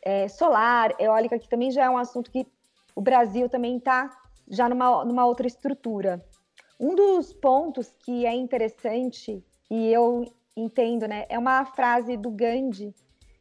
é, 0.03 0.27
solar, 0.27 0.93
eólica, 0.99 1.39
que 1.39 1.49
também 1.49 1.71
já 1.71 1.85
é 1.85 1.89
um 1.89 1.97
assunto 1.97 2.31
que 2.31 2.45
o 2.95 3.01
Brasil 3.01 3.49
também 3.49 3.77
está 3.77 4.09
já 4.49 4.69
numa, 4.69 5.03
numa 5.03 5.25
outra 5.25 5.47
estrutura. 5.47 6.23
Um 6.79 6.95
dos 6.95 7.33
pontos 7.33 7.95
que 8.05 8.25
é 8.25 8.33
interessante, 8.33 9.43
e 9.69 9.91
eu 9.91 10.25
entendo, 10.55 11.07
né, 11.07 11.25
é 11.27 11.37
uma 11.37 11.65
frase 11.65 12.15
do 12.15 12.29
Gandhi, 12.29 12.93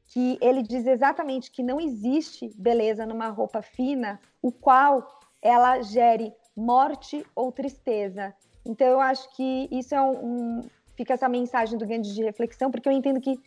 que 0.07 0.39
ele 0.41 0.63
diz 0.63 0.87
exatamente 0.87 1.51
que 1.51 1.63
não 1.63 1.81
existe 1.81 2.51
beleza 2.57 3.05
numa 3.05 3.29
roupa 3.29 3.61
fina, 3.61 4.21
o 4.41 4.51
qual 4.53 5.07
ela 5.43 5.83
gere 5.83 6.33
morte 6.57 7.25
ou 7.35 7.53
tristeza. 7.53 8.35
Então 8.67 8.87
eu 8.87 9.01
acho 9.01 9.29
que 9.35 9.69
isso 9.71 9.95
é 9.95 10.03
um, 10.03 10.25
um 10.25 10.61
fica 10.97 11.15
essa 11.15 11.29
mensagem 11.29 11.79
do 11.79 11.87
Gandhi 11.87 12.13
de 12.13 12.23
reflexão, 12.23 12.71
porque 12.71 12.89
eu 12.89 12.93
entendo 12.93 13.21
que 13.21 13.39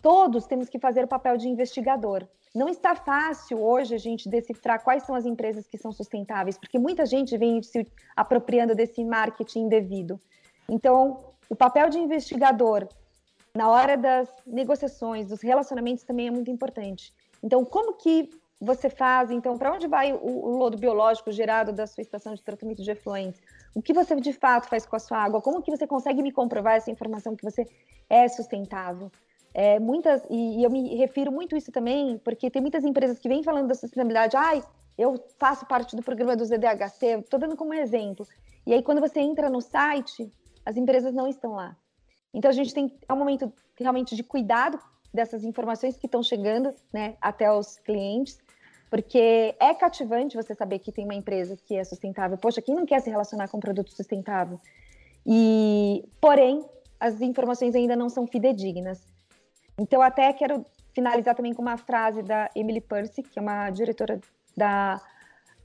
todos 0.00 0.46
temos 0.46 0.68
que 0.68 0.78
fazer 0.78 1.04
o 1.04 1.08
papel 1.08 1.36
de 1.36 1.48
investigador. 1.48 2.26
Não 2.54 2.68
está 2.68 2.94
fácil 2.94 3.62
hoje 3.62 3.94
a 3.94 3.98
gente 3.98 4.28
decifrar 4.28 4.82
quais 4.82 5.04
são 5.04 5.14
as 5.14 5.24
empresas 5.24 5.66
que 5.66 5.78
são 5.78 5.90
sustentáveis, 5.90 6.58
porque 6.58 6.78
muita 6.78 7.06
gente 7.06 7.36
vem 7.38 7.62
se 7.62 7.86
apropriando 8.14 8.74
desse 8.74 9.02
marketing 9.02 9.60
indevido. 9.60 10.20
Então, 10.68 11.24
o 11.48 11.56
papel 11.56 11.88
de 11.88 11.98
investigador 11.98 12.86
na 13.54 13.68
hora 13.68 13.96
das 13.96 14.28
negociações, 14.46 15.28
dos 15.28 15.42
relacionamentos 15.42 16.04
também 16.04 16.28
é 16.28 16.30
muito 16.30 16.50
importante. 16.50 17.12
Então, 17.42 17.64
como 17.64 17.94
que 17.94 18.30
você 18.60 18.88
faz? 18.88 19.30
Então, 19.30 19.58
para 19.58 19.72
onde 19.72 19.86
vai 19.86 20.12
o, 20.12 20.24
o, 20.24 20.56
lodo 20.56 20.78
biológico 20.78 21.30
gerado 21.32 21.72
da 21.72 21.86
sua 21.86 22.00
estação 22.00 22.34
de 22.34 22.42
tratamento 22.42 22.82
de 22.82 22.90
efluentes? 22.90 23.40
O 23.74 23.80
que 23.80 23.92
você 23.92 24.14
de 24.16 24.32
fato 24.32 24.68
faz 24.68 24.84
com 24.84 24.96
a 24.96 24.98
sua 24.98 25.18
água? 25.18 25.40
Como 25.40 25.62
que 25.62 25.70
você 25.70 25.86
consegue 25.86 26.22
me 26.22 26.30
comprovar 26.30 26.74
essa 26.74 26.90
informação 26.90 27.34
que 27.34 27.44
você 27.44 27.66
é 28.08 28.28
sustentável? 28.28 29.10
É, 29.54 29.78
muitas 29.78 30.22
e, 30.30 30.60
e 30.60 30.64
eu 30.64 30.70
me 30.70 30.96
refiro 30.96 31.30
muito 31.30 31.56
isso 31.56 31.70
também, 31.70 32.18
porque 32.18 32.50
tem 32.50 32.62
muitas 32.62 32.84
empresas 32.84 33.18
que 33.18 33.28
vêm 33.28 33.42
falando 33.42 33.68
da 33.68 33.74
sustentabilidade. 33.74 34.36
Ai, 34.36 34.62
eu 34.96 35.22
faço 35.38 35.66
parte 35.66 35.96
do 35.96 36.02
programa 36.02 36.36
do 36.36 36.44
ZDHC, 36.44 37.20
estou 37.20 37.38
dando 37.38 37.56
como 37.56 37.74
exemplo. 37.74 38.26
E 38.66 38.72
aí, 38.72 38.82
quando 38.82 39.00
você 39.00 39.20
entra 39.20 39.50
no 39.50 39.60
site, 39.60 40.30
as 40.64 40.76
empresas 40.76 41.12
não 41.12 41.26
estão 41.26 41.52
lá. 41.52 41.76
Então 42.32 42.50
a 42.50 42.54
gente 42.54 42.72
tem 42.72 42.96
é 43.08 43.12
um 43.12 43.16
momento 43.16 43.52
realmente 43.78 44.16
de 44.16 44.22
cuidado 44.22 44.78
dessas 45.12 45.44
informações 45.44 45.96
que 45.96 46.06
estão 46.06 46.22
chegando, 46.22 46.74
né, 46.92 47.16
até 47.20 47.52
os 47.52 47.78
clientes, 47.78 48.38
porque 48.92 49.56
é 49.58 49.72
cativante 49.72 50.36
você 50.36 50.54
saber 50.54 50.78
que 50.78 50.92
tem 50.92 51.06
uma 51.06 51.14
empresa 51.14 51.56
que 51.56 51.74
é 51.74 51.82
sustentável. 51.82 52.36
Poxa, 52.36 52.60
quem 52.60 52.74
não 52.74 52.84
quer 52.84 53.00
se 53.00 53.08
relacionar 53.08 53.48
com 53.48 53.56
um 53.56 53.60
produto 53.60 53.90
sustentável? 53.90 54.60
E, 55.24 56.04
porém, 56.20 56.62
as 57.00 57.18
informações 57.22 57.74
ainda 57.74 57.96
não 57.96 58.10
são 58.10 58.26
fidedignas. 58.26 59.02
Então, 59.78 60.02
até 60.02 60.30
quero 60.34 60.62
finalizar 60.94 61.34
também 61.34 61.54
com 61.54 61.62
uma 61.62 61.78
frase 61.78 62.20
da 62.22 62.50
Emily 62.54 62.82
Percy, 62.82 63.22
que 63.22 63.38
é 63.38 63.40
uma 63.40 63.70
diretora 63.70 64.20
da, 64.54 65.00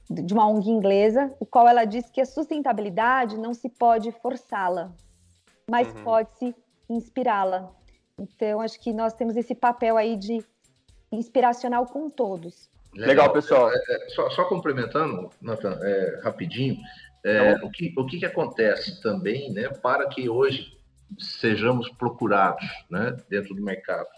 de 0.08 0.32
uma 0.32 0.48
ONG 0.48 0.70
inglesa, 0.70 1.30
o 1.38 1.44
qual 1.44 1.68
ela 1.68 1.84
diz 1.84 2.08
que 2.08 2.22
a 2.22 2.24
sustentabilidade 2.24 3.36
não 3.36 3.52
se 3.52 3.68
pode 3.68 4.10
forçá-la, 4.10 4.90
mas 5.70 5.86
uhum. 5.94 6.02
pode-se 6.02 6.56
inspirá-la. 6.88 7.70
Então, 8.18 8.62
acho 8.62 8.80
que 8.80 8.90
nós 8.90 9.12
temos 9.12 9.36
esse 9.36 9.54
papel 9.54 9.98
aí 9.98 10.16
de 10.16 10.42
inspiracional 11.12 11.84
com 11.84 12.08
todos. 12.08 12.70
Legal, 12.94 13.08
Legal 13.08 13.32
pessoal. 13.32 13.70
É, 13.70 13.76
é, 13.76 14.08
só, 14.10 14.30
só, 14.30 14.44
complementando, 14.44 15.30
Nathan, 15.40 15.78
é, 15.82 16.20
rapidinho, 16.22 16.76
é, 17.24 17.54
o, 17.62 17.70
que, 17.70 17.92
o 17.96 18.06
que, 18.06 18.18
que 18.18 18.26
acontece 18.26 19.00
também 19.02 19.52
né, 19.52 19.68
para 19.68 20.08
que 20.08 20.28
hoje 20.28 20.76
sejamos 21.18 21.88
procurados 21.90 22.64
né, 22.90 23.16
dentro 23.28 23.54
do 23.54 23.62
mercado? 23.62 24.08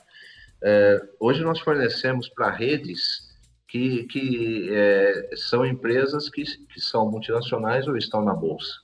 É, 0.62 1.00
hoje 1.18 1.42
nós 1.42 1.58
fornecemos 1.60 2.28
para 2.28 2.50
redes 2.50 3.30
que, 3.66 4.04
que 4.04 4.68
é, 4.72 5.30
são 5.36 5.64
empresas 5.64 6.28
que, 6.28 6.44
que 6.66 6.80
são 6.80 7.10
multinacionais 7.10 7.86
ou 7.88 7.96
estão 7.96 8.24
na 8.24 8.34
bolsa. 8.34 8.80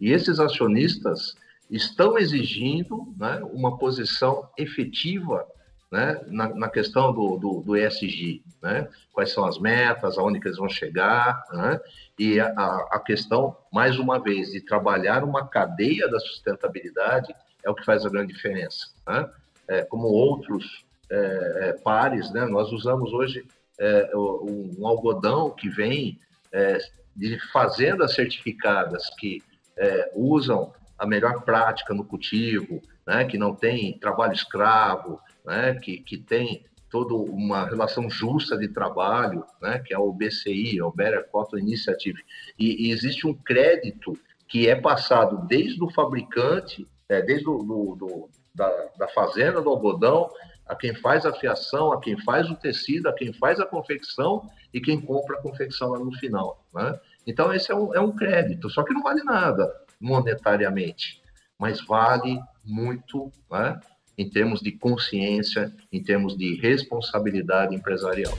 E 0.00 0.12
esses 0.12 0.38
acionistas 0.38 1.34
estão 1.70 2.18
exigindo 2.18 3.14
né, 3.18 3.40
uma 3.52 3.78
posição 3.78 4.48
efetiva 4.58 5.46
né, 5.90 6.20
na, 6.26 6.48
na 6.48 6.68
questão 6.68 7.12
do, 7.12 7.36
do, 7.36 7.62
do, 7.62 7.76
ESG, 7.76 8.42
né? 8.60 8.88
quais 9.12 9.32
são 9.32 9.44
as 9.44 9.58
metas, 9.58 10.18
aonde 10.18 10.40
que 10.40 10.48
eles 10.48 10.58
vão 10.58 10.68
chegar, 10.68 11.44
né? 11.52 11.80
e 12.18 12.40
a, 12.40 12.48
a, 12.90 12.98
questão, 12.98 13.56
mais 13.72 13.98
uma 13.98 14.18
vez, 14.18 14.50
de 14.50 14.60
trabalhar 14.60 15.22
uma 15.22 15.46
cadeia 15.46 16.08
da 16.08 16.18
sustentabilidade 16.18 17.34
é 17.64 17.70
o 17.70 17.74
que 17.74 17.84
faz 17.84 18.04
a 18.04 18.10
grande 18.10 18.32
diferença. 18.32 18.88
Né? 19.06 19.30
É, 19.68 19.82
como 19.84 20.08
outros 20.08 20.84
é, 21.08 21.68
é 21.68 21.72
pares, 21.72 22.32
né? 22.32 22.44
nós 22.46 22.72
usamos 22.72 23.12
hoje 23.12 23.46
é, 23.78 24.10
um, 24.14 24.74
um, 24.78 24.86
algodão 24.86 25.50
que 25.50 25.68
vem 25.68 26.18
é, 26.52 26.78
de 27.14 27.38
fazendas 27.52 28.14
certificadas 28.14 29.08
que 29.18 29.42
é, 29.76 30.10
usam 30.14 30.72
a 30.98 31.06
melhor 31.06 31.42
prática 31.42 31.94
no 31.94 32.04
cultivo, 32.04 32.82
né, 33.06 33.24
que 33.24 33.38
não 33.38 33.54
tem 33.54 33.98
trabalho 33.98 34.32
escravo, 34.32 35.20
né, 35.46 35.74
que, 35.74 35.98
que 35.98 36.18
tem 36.18 36.64
toda 36.90 37.14
uma 37.14 37.66
relação 37.66 38.08
justa 38.08 38.56
de 38.56 38.68
trabalho, 38.68 39.44
né, 39.60 39.82
que 39.84 39.94
é 39.94 39.98
o 39.98 40.12
BCI, 40.12 40.78
é 40.78 40.84
o 40.84 40.90
Better 40.90 41.28
Cotton 41.30 41.58
Initiative, 41.58 42.22
e, 42.58 42.86
e, 42.86 42.90
existe 42.90 43.26
um 43.26 43.34
crédito 43.34 44.18
que 44.48 44.68
é 44.68 44.76
passado 44.76 45.46
desde 45.46 45.82
o 45.82 45.90
fabricante, 45.90 46.86
é, 47.08 47.20
desde 47.22 47.48
o, 47.48 47.58
do, 47.58 47.96
do, 47.96 48.30
da, 48.54 48.68
da 48.98 49.08
fazenda 49.08 49.60
do 49.60 49.70
algodão, 49.70 50.30
a 50.66 50.74
quem 50.74 50.94
faz 50.94 51.24
a 51.24 51.32
fiação, 51.32 51.92
a 51.92 52.00
quem 52.00 52.20
faz 52.22 52.50
o 52.50 52.56
tecido, 52.56 53.08
a 53.08 53.12
quem 53.12 53.32
faz 53.32 53.60
a 53.60 53.66
confecção 53.66 54.48
e 54.72 54.80
quem 54.80 55.00
compra 55.00 55.36
a 55.36 55.42
confecção 55.42 55.90
lá 55.90 55.98
no 55.98 56.12
final. 56.18 56.64
Né? 56.74 56.98
Então, 57.26 57.52
esse 57.52 57.70
é 57.70 57.74
um, 57.74 57.94
é 57.94 58.00
um 58.00 58.14
crédito, 58.14 58.68
só 58.70 58.82
que 58.82 58.92
não 58.92 59.02
vale 59.02 59.22
nada 59.22 59.72
monetariamente, 60.00 61.22
mas 61.58 61.80
vale 61.80 62.40
muito 62.64 63.30
né, 63.50 63.80
em 64.18 64.28
termos 64.28 64.60
de 64.60 64.72
consciência, 64.72 65.74
em 65.92 66.02
termos 66.02 66.36
de 66.36 66.54
responsabilidade 66.56 67.74
empresarial. 67.74 68.32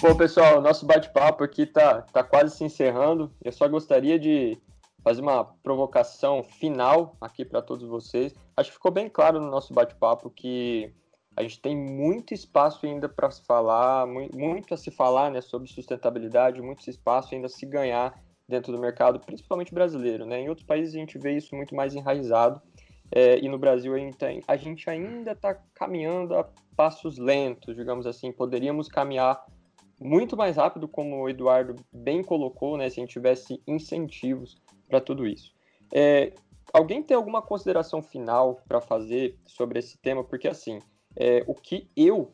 Bom, 0.00 0.14
pessoal, 0.14 0.60
nosso 0.60 0.86
bate-papo 0.86 1.42
aqui 1.42 1.62
está 1.62 2.02
tá 2.02 2.22
quase 2.22 2.56
se 2.56 2.64
encerrando. 2.64 3.32
Eu 3.42 3.50
só 3.50 3.66
gostaria 3.66 4.18
de 4.18 4.58
fazer 5.02 5.22
uma 5.22 5.44
provocação 5.44 6.42
final 6.42 7.16
aqui 7.20 7.44
para 7.44 7.62
todos 7.62 7.88
vocês. 7.88 8.34
Acho 8.56 8.70
que 8.70 8.76
ficou 8.76 8.92
bem 8.92 9.08
claro 9.08 9.40
no 9.40 9.50
nosso 9.50 9.72
bate-papo 9.72 10.30
que 10.30 10.92
a 11.36 11.42
gente 11.42 11.60
tem 11.60 11.76
muito 11.76 12.34
espaço 12.34 12.86
ainda 12.86 13.08
para 13.08 13.30
se 13.30 13.44
falar, 13.44 14.06
muito 14.06 14.74
a 14.74 14.76
se 14.76 14.90
falar 14.90 15.30
né, 15.30 15.40
sobre 15.40 15.68
sustentabilidade, 15.68 16.62
muito 16.62 16.88
espaço 16.88 17.34
ainda 17.34 17.46
a 17.46 17.50
se 17.50 17.64
ganhar 17.66 18.18
dentro 18.48 18.72
do 18.72 18.78
mercado, 18.78 19.20
principalmente 19.20 19.74
brasileiro. 19.74 20.24
Né? 20.24 20.40
Em 20.40 20.48
outros 20.48 20.66
países 20.66 20.94
a 20.94 20.98
gente 20.98 21.18
vê 21.18 21.36
isso 21.36 21.54
muito 21.54 21.74
mais 21.74 21.94
enraizado, 21.94 22.60
é, 23.10 23.38
e 23.38 23.48
no 23.48 23.58
Brasil 23.58 23.94
a 23.94 23.98
gente, 23.98 24.18
a 24.46 24.56
gente 24.56 24.90
ainda 24.90 25.32
está 25.32 25.54
caminhando 25.74 26.34
a 26.34 26.48
passos 26.76 27.18
lentos, 27.18 27.76
digamos 27.76 28.06
assim. 28.06 28.32
Poderíamos 28.32 28.88
caminhar 28.88 29.44
muito 30.00 30.36
mais 30.36 30.56
rápido, 30.56 30.86
como 30.88 31.22
o 31.22 31.28
Eduardo 31.28 31.76
bem 31.92 32.22
colocou, 32.22 32.76
né, 32.76 32.90
se 32.90 33.00
a 33.00 33.02
gente 33.02 33.12
tivesse 33.12 33.62
incentivos 33.66 34.60
para 34.88 35.00
tudo 35.00 35.26
isso. 35.26 35.54
É, 35.92 36.32
alguém 36.72 37.02
tem 37.02 37.16
alguma 37.16 37.40
consideração 37.40 38.02
final 38.02 38.60
para 38.68 38.80
fazer 38.80 39.38
sobre 39.46 39.78
esse 39.78 39.96
tema? 39.98 40.22
Porque, 40.22 40.48
assim, 40.48 40.80
é, 41.16 41.42
o 41.46 41.54
que 41.54 41.88
eu 41.96 42.30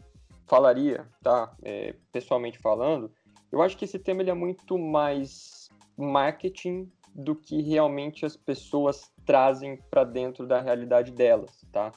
falaria, 0.46 1.06
tá, 1.22 1.54
é, 1.62 1.94
pessoalmente 2.10 2.58
falando, 2.58 3.12
eu 3.50 3.62
acho 3.62 3.76
que 3.76 3.84
esse 3.84 3.98
tema 3.98 4.22
ele 4.22 4.30
é 4.30 4.34
muito 4.34 4.78
mais 4.78 5.61
marketing 5.96 6.90
do 7.14 7.34
que 7.34 7.60
realmente 7.62 8.24
as 8.24 8.36
pessoas 8.36 9.10
trazem 9.24 9.76
para 9.90 10.04
dentro 10.04 10.46
da 10.46 10.60
realidade 10.60 11.12
delas, 11.12 11.64
tá? 11.70 11.92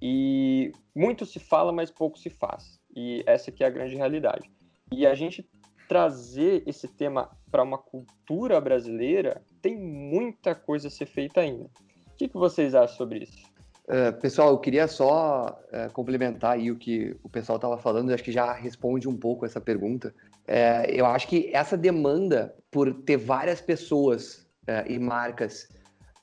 E 0.00 0.72
muito 0.94 1.26
se 1.26 1.38
fala, 1.38 1.72
mas 1.72 1.90
pouco 1.90 2.18
se 2.18 2.30
faz. 2.30 2.80
E 2.94 3.22
essa 3.26 3.52
que 3.52 3.62
é 3.62 3.66
a 3.66 3.70
grande 3.70 3.96
realidade. 3.96 4.50
E 4.90 5.06
a 5.06 5.14
gente 5.14 5.48
trazer 5.88 6.62
esse 6.66 6.86
tema 6.86 7.30
para 7.50 7.62
uma 7.62 7.76
cultura 7.76 8.60
brasileira, 8.60 9.42
tem 9.60 9.76
muita 9.76 10.54
coisa 10.54 10.88
a 10.88 10.90
ser 10.90 11.06
feita 11.06 11.40
ainda. 11.40 11.64
O 11.64 12.16
que, 12.16 12.28
que 12.28 12.36
vocês 12.36 12.74
acham 12.74 12.96
sobre 12.96 13.24
isso? 13.24 13.50
Uh, 13.90 14.12
pessoal, 14.20 14.50
eu 14.50 14.58
queria 14.58 14.86
só 14.86 15.60
uh, 15.72 15.92
complementar 15.92 16.52
aí 16.52 16.70
o 16.70 16.76
que 16.76 17.16
o 17.24 17.28
pessoal 17.28 17.56
estava 17.56 17.76
falando, 17.76 18.14
acho 18.14 18.22
que 18.22 18.30
já 18.30 18.52
responde 18.52 19.08
um 19.08 19.16
pouco 19.16 19.44
essa 19.44 19.60
pergunta. 19.60 20.14
Uh, 20.46 20.86
eu 20.88 21.04
acho 21.04 21.26
que 21.26 21.50
essa 21.52 21.76
demanda 21.76 22.54
por 22.70 22.94
ter 23.02 23.16
várias 23.16 23.60
pessoas 23.60 24.48
e 24.86 25.00
marcas 25.00 25.68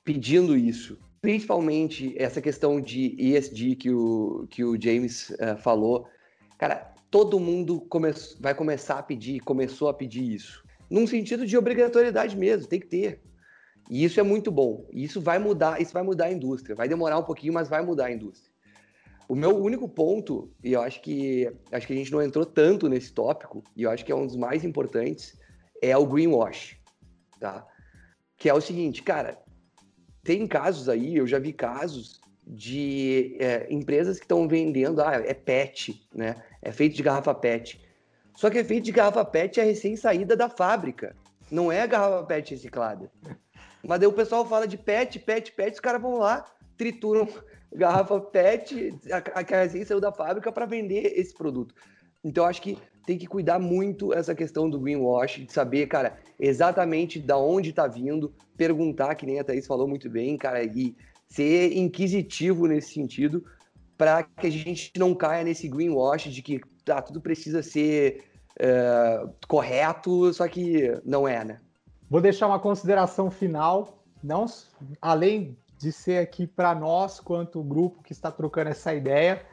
pedindo 0.06 0.56
isso, 0.56 0.98
principalmente 1.20 2.16
essa 2.18 2.42
questão 2.42 2.80
de 2.80 3.14
ESG 3.20 3.76
que 3.76 3.92
o, 3.92 4.48
que 4.50 4.64
o 4.64 4.82
James 4.82 5.36
falou, 5.62 6.08
cara, 6.58 6.94
todo 7.12 7.42
mundo 7.42 7.82
come 7.90 8.12
vai 8.40 8.56
começar 8.56 9.00
a 9.00 9.04
pedir, 9.04 9.42
começou 9.42 9.90
a 9.90 9.94
pedir 9.94 10.24
isso. 10.24 10.64
Num 10.90 11.06
sentido 11.06 11.46
de 11.46 11.58
obrigatoriedade 11.58 12.38
mesmo, 12.38 12.68
tem 12.68 12.80
que 12.80 12.88
ter. 12.88 13.20
E 13.90 14.04
isso 14.04 14.20
é 14.20 14.24
muito 14.24 14.52
bom. 14.52 14.86
Isso 14.92 15.22
vai 15.22 15.40
mudar, 15.40 15.82
isso 15.82 15.94
vai 15.94 16.04
mudar 16.04 16.26
a 16.26 16.32
indústria. 16.32 16.76
Vai 16.76 16.88
demorar 16.88 17.18
um 17.18 17.24
pouquinho, 17.24 17.54
mas 17.54 17.70
vai 17.70 17.82
mudar 17.82 18.06
a 18.06 18.12
indústria. 18.12 18.52
O 19.30 19.36
meu 19.36 19.58
único 19.58 19.90
ponto, 19.90 20.50
e 20.64 20.72
eu 20.72 20.82
acho 20.82 21.02
que 21.02 21.52
acho 21.72 21.86
que 21.86 21.94
a 21.94 21.96
gente 21.96 22.12
não 22.12 22.22
entrou 22.22 22.46
tanto 22.46 22.88
nesse 22.88 23.12
tópico, 23.12 23.62
e 23.76 23.84
eu 23.84 23.92
acho 23.92 24.06
que 24.06 24.12
é 24.12 24.16
um 24.16 24.26
dos 24.26 24.38
mais 24.38 24.64
importantes, 24.64 25.38
é 25.82 25.98
o 25.98 26.06
greenwash, 26.06 26.78
tá? 27.40 27.68
Que 28.38 28.48
é 28.48 28.54
o 28.54 28.62
seguinte, 28.62 29.04
cara, 29.04 29.38
tem 30.24 30.48
casos 30.48 30.88
aí, 30.88 31.18
eu 31.18 31.28
já 31.28 31.40
vi 31.40 31.52
casos 31.52 32.22
de 32.46 33.36
é, 33.40 33.68
empresas 33.70 34.18
que 34.18 34.24
estão 34.24 34.48
vendendo, 34.48 35.02
ah, 35.02 35.16
é 35.16 35.34
PET, 35.34 36.08
né? 36.16 36.42
É 36.62 36.72
feito 36.72 36.96
de 36.96 37.04
garrafa 37.04 37.36
PET. 37.36 37.82
Só 38.34 38.50
que 38.50 38.60
é 38.60 38.64
feito 38.64 38.86
de 38.86 38.92
garrafa 38.94 39.26
PET 39.26 39.60
é 39.60 39.64
recém-saída 39.64 40.38
da 40.38 40.48
fábrica. 40.48 41.14
Não 41.52 41.70
é 41.70 41.82
a 41.82 41.88
garrafa 41.88 42.24
PET 42.24 42.52
reciclada. 42.52 43.12
Mas 43.86 44.00
daí 44.00 44.08
o 44.08 44.14
pessoal 44.14 44.46
fala 44.46 44.68
de 44.68 44.78
PET, 44.78 45.20
PET, 45.20 45.52
PET, 45.52 45.74
os 45.74 45.80
caras 45.80 46.02
vão 46.02 46.18
lá, 46.18 46.46
trituram 46.78 47.28
garrafa 47.74 48.20
PET, 48.20 48.94
a, 49.12 49.42
recém 49.42 49.84
saiu 49.86 50.00
da 50.00 50.12
fábrica, 50.12 50.52
para 50.52 50.66
vender 50.66 51.14
esse 51.16 51.34
produto. 51.34 51.74
Então, 52.24 52.46
acho 52.46 52.62
que 52.62 52.78
tem 53.06 53.18
que 53.18 53.28
cuidar 53.28 53.60
muito 53.60 54.14
essa 54.14 54.36
questão 54.36 54.70
do 54.70 54.80
greenwash, 54.80 55.46
de 55.46 55.52
saber, 55.52 55.88
cara, 55.88 56.18
exatamente 56.40 57.20
da 57.20 57.38
onde 57.38 57.70
está 57.70 57.88
vindo, 57.88 58.34
perguntar, 58.58 59.16
que 59.16 59.26
nem 59.26 59.40
a 59.40 59.44
Thaís 59.44 59.66
falou 59.66 59.88
muito 59.88 60.10
bem, 60.10 60.38
cara, 60.38 60.64
e 60.64 60.96
ser 61.28 61.78
inquisitivo 61.78 62.68
nesse 62.68 62.94
sentido, 62.94 63.46
para 63.98 64.24
que 64.24 64.48
a 64.48 64.52
gente 64.52 64.92
não 64.98 65.16
caia 65.16 65.44
nesse 65.44 65.68
greenwash 65.68 66.30
de 66.32 66.42
que 66.42 66.62
tá, 66.84 67.02
tudo 67.02 67.22
precisa 67.22 67.64
ser 67.64 68.24
uh, 68.60 69.34
correto, 69.48 70.34
só 70.34 70.48
que 70.48 70.92
não 71.06 71.28
é, 71.28 71.44
né? 71.44 71.60
Vou 72.10 72.22
deixar 72.22 72.48
uma 72.48 72.60
consideração 72.60 73.30
final, 73.30 74.02
não 74.24 74.46
além 75.02 75.58
de 75.78 75.92
ser 75.92 76.20
aqui 76.20 76.48
para 76.48 76.74
nós, 76.74 77.20
quanto 77.20 77.62
grupo 77.62 78.02
que 78.02 78.14
está 78.14 78.32
trocando 78.32 78.70
essa 78.70 78.94
ideia, 78.94 79.46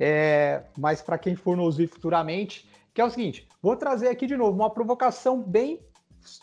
é, 0.00 0.62
mas 0.76 1.02
para 1.02 1.18
quem 1.18 1.36
for 1.36 1.54
nos 1.54 1.74
ouvir 1.74 1.86
futuramente, 1.86 2.68
que 2.94 3.00
é 3.00 3.04
o 3.04 3.10
seguinte: 3.10 3.46
vou 3.62 3.76
trazer 3.76 4.08
aqui 4.08 4.26
de 4.26 4.36
novo 4.38 4.56
uma 4.56 4.70
provocação 4.70 5.42
bem 5.42 5.80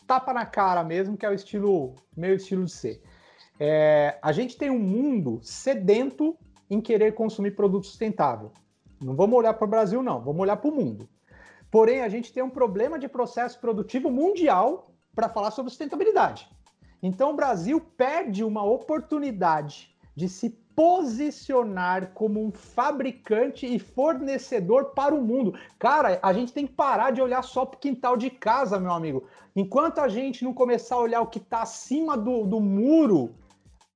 tapa 0.06 0.34
na 0.34 0.46
cara 0.46 0.84
mesmo, 0.84 1.18
que 1.18 1.26
é 1.26 1.30
o 1.30 1.34
estilo 1.34 1.96
meu 2.16 2.36
estilo 2.36 2.66
de 2.66 2.72
ser. 2.72 3.02
É, 3.60 4.20
a 4.22 4.32
gente 4.32 4.58
tem 4.58 4.70
um 4.70 4.80
mundo 4.80 5.40
sedento 5.42 6.38
em 6.70 6.80
querer 6.80 7.14
consumir 7.14 7.56
produto 7.56 7.88
sustentável. 7.88 8.52
Não 9.02 9.16
vamos 9.16 9.38
olhar 9.38 9.54
para 9.54 9.66
o 9.66 9.70
Brasil, 9.70 10.04
não, 10.04 10.22
vamos 10.22 10.42
olhar 10.42 10.58
para 10.58 10.70
o 10.70 10.76
mundo. 10.76 11.10
Porém, 11.72 12.02
a 12.02 12.10
gente 12.10 12.32
tem 12.32 12.44
um 12.44 12.50
problema 12.50 13.00
de 13.00 13.08
processo 13.08 13.60
produtivo 13.60 14.12
mundial 14.12 14.95
para 15.16 15.30
falar 15.30 15.52
sobre 15.52 15.70
sustentabilidade. 15.72 16.50
Então, 17.02 17.32
o 17.32 17.36
Brasil 17.36 17.80
perde 17.80 18.44
uma 18.44 18.64
oportunidade 18.64 19.96
de 20.16 20.28
se 20.28 20.50
posicionar 20.76 22.12
como 22.14 22.44
um 22.44 22.52
fabricante 22.52 23.66
e 23.66 23.80
fornecedor 23.80 24.92
para 24.94 25.16
o 25.16 25.22
mundo. 25.22 25.58
Cara, 25.80 26.20
a 26.22 26.34
gente 26.34 26.52
tem 26.52 26.68
que 26.68 26.74
parar 26.74 27.12
de 27.12 27.22
olhar 27.22 27.42
só 27.44 27.66
para 27.66 27.78
o 27.78 27.80
quintal 27.80 28.18
de 28.18 28.30
casa, 28.30 28.80
meu 28.80 28.92
amigo. 28.92 29.24
Enquanto 29.56 30.00
a 30.00 30.08
gente 30.08 30.44
não 30.44 30.54
começar 30.54 30.96
a 30.96 31.00
olhar 31.00 31.22
o 31.22 31.28
que 31.28 31.38
está 31.38 31.62
acima 31.62 32.18
do, 32.18 32.46
do 32.46 32.60
muro, 32.60 33.34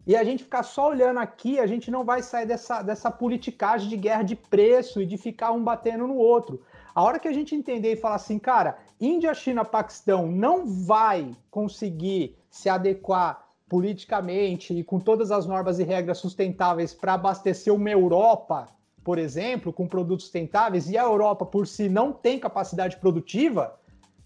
e 0.07 0.15
a 0.15 0.23
gente 0.23 0.43
ficar 0.43 0.63
só 0.63 0.89
olhando 0.89 1.19
aqui, 1.19 1.59
a 1.59 1.67
gente 1.67 1.91
não 1.91 2.03
vai 2.03 2.23
sair 2.23 2.45
dessa, 2.45 2.81
dessa 2.81 3.11
politicagem 3.11 3.89
de 3.89 3.97
guerra 3.97 4.23
de 4.23 4.35
preço 4.35 5.01
e 5.01 5.05
de 5.05 5.17
ficar 5.17 5.51
um 5.51 5.63
batendo 5.63 6.07
no 6.07 6.15
outro. 6.15 6.63
A 6.93 7.03
hora 7.03 7.19
que 7.19 7.27
a 7.27 7.33
gente 7.33 7.55
entender 7.55 7.93
e 7.93 7.97
falar 7.97 8.15
assim, 8.15 8.39
cara, 8.39 8.77
Índia, 8.99 9.33
China, 9.33 9.63
Paquistão 9.63 10.27
não 10.27 10.65
vai 10.65 11.31
conseguir 11.51 12.37
se 12.49 12.67
adequar 12.69 13.47
politicamente 13.67 14.73
e 14.73 14.83
com 14.83 14.99
todas 14.99 15.31
as 15.31 15.45
normas 15.45 15.77
e 15.77 15.83
regras 15.83 16.17
sustentáveis 16.17 16.93
para 16.93 17.13
abastecer 17.13 17.73
uma 17.73 17.89
Europa, 17.89 18.67
por 19.03 19.19
exemplo, 19.19 19.71
com 19.71 19.87
produtos 19.87 20.25
sustentáveis, 20.25 20.89
e 20.89 20.97
a 20.97 21.03
Europa 21.03 21.45
por 21.45 21.67
si 21.67 21.87
não 21.87 22.11
tem 22.11 22.39
capacidade 22.39 22.97
produtiva, 22.97 23.79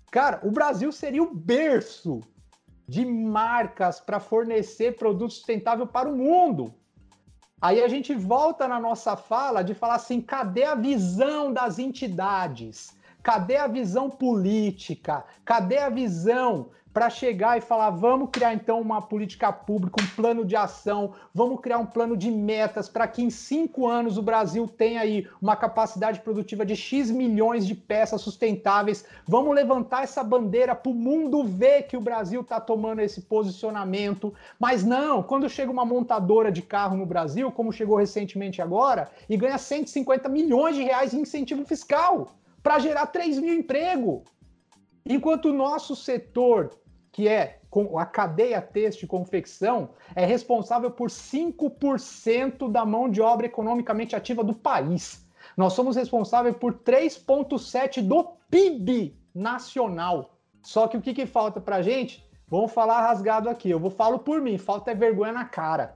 cara, 0.10 0.40
o 0.44 0.52
Brasil 0.52 0.92
seria 0.92 1.22
o 1.22 1.36
berço 1.36 2.22
de 2.88 3.06
marcas 3.06 4.00
para 4.00 4.20
fornecer 4.20 4.96
produto 4.98 5.34
sustentável 5.34 5.86
para 5.86 6.10
o 6.10 6.16
mundo. 6.16 6.74
Aí 7.64 7.82
a 7.82 7.88
gente 7.88 8.14
volta 8.14 8.68
na 8.68 8.78
nossa 8.78 9.16
fala 9.16 9.64
de 9.64 9.74
falar 9.74 9.96
assim: 9.96 10.20
cadê 10.20 10.66
a 10.66 10.76
visão 10.76 11.54
das 11.54 11.80
entidades? 11.80 12.94
Cadê 13.24 13.56
a 13.56 13.68
visão 13.68 14.10
política? 14.10 15.24
Cadê 15.46 15.78
a 15.78 15.88
visão 15.90 16.72
para 16.94 17.10
chegar 17.10 17.58
e 17.58 17.62
falar: 17.62 17.90
vamos 17.90 18.30
criar 18.32 18.54
então 18.54 18.80
uma 18.80 19.02
política 19.02 19.52
pública, 19.52 20.02
um 20.02 20.16
plano 20.16 20.46
de 20.46 20.56
ação, 20.56 21.14
vamos 21.34 21.60
criar 21.60 21.80
um 21.80 21.86
plano 21.86 22.16
de 22.16 22.30
metas 22.30 22.88
para 22.88 23.08
que 23.08 23.24
em 23.24 23.30
cinco 23.30 23.88
anos 23.88 24.18
o 24.18 24.22
Brasil 24.22 24.68
tenha 24.68 25.02
aí 25.02 25.28
uma 25.42 25.56
capacidade 25.56 26.20
produtiva 26.22 26.66
de 26.66 26.76
X 26.76 27.10
milhões 27.10 27.66
de 27.66 27.74
peças 27.74 28.22
sustentáveis. 28.22 29.04
Vamos 29.28 29.56
levantar 29.56 30.04
essa 30.04 30.24
bandeira 30.24 30.76
para 30.76 30.92
o 30.92 30.96
mundo 30.96 31.44
ver 31.44 31.84
que 31.84 31.98
o 31.98 32.02
Brasil 32.02 32.42
está 32.42 32.62
tomando 32.62 33.00
esse 33.02 33.22
posicionamento. 33.22 34.34
Mas 34.60 34.84
não, 34.84 35.24
quando 35.24 35.50
chega 35.50 35.72
uma 35.72 35.86
montadora 35.86 36.52
de 36.52 36.62
carro 36.62 36.96
no 36.96 37.06
Brasil, 37.06 37.52
como 37.52 37.74
chegou 37.74 37.98
recentemente 37.98 38.62
agora, 38.62 39.10
e 39.28 39.36
ganha 39.36 39.58
150 39.58 40.30
milhões 40.30 40.76
de 40.76 40.84
reais 40.84 41.14
em 41.14 41.22
incentivo 41.22 41.66
fiscal 41.66 42.34
para 42.62 42.80
gerar 42.80 43.08
3 43.08 43.40
mil 43.40 43.54
empregos. 43.54 44.22
Enquanto 45.06 45.50
o 45.50 45.54
nosso 45.54 45.96
setor 45.96 46.72
que 47.14 47.28
é 47.28 47.60
a 47.98 48.06
cadeia 48.06 48.60
têxtil 48.60 49.06
e 49.06 49.08
confecção, 49.08 49.92
é 50.16 50.26
responsável 50.26 50.90
por 50.90 51.10
5% 51.10 52.70
da 52.70 52.84
mão 52.84 53.08
de 53.10 53.22
obra 53.22 53.46
economicamente 53.46 54.16
ativa 54.16 54.44
do 54.44 54.54
país. 54.54 55.26
Nós 55.56 55.74
somos 55.74 55.96
responsáveis 55.96 56.58
por 56.58 56.74
3,7% 56.74 58.02
do 58.02 58.24
PIB 58.50 59.16
nacional. 59.34 60.36
Só 60.64 60.88
que 60.88 60.98
o 60.98 61.02
que, 61.02 61.14
que 61.14 61.28
falta 61.28 61.62
para 61.62 61.84
gente? 61.84 62.28
Vamos 62.48 62.72
falar 62.72 63.02
rasgado 63.02 63.48
aqui. 63.48 63.70
Eu 63.70 63.80
vou 63.80 63.92
falo 63.92 64.20
por 64.20 64.42
mim, 64.42 64.58
falta 64.58 64.92
é 64.92 64.96
vergonha 64.96 65.34
na 65.34 65.46
cara. 65.46 65.96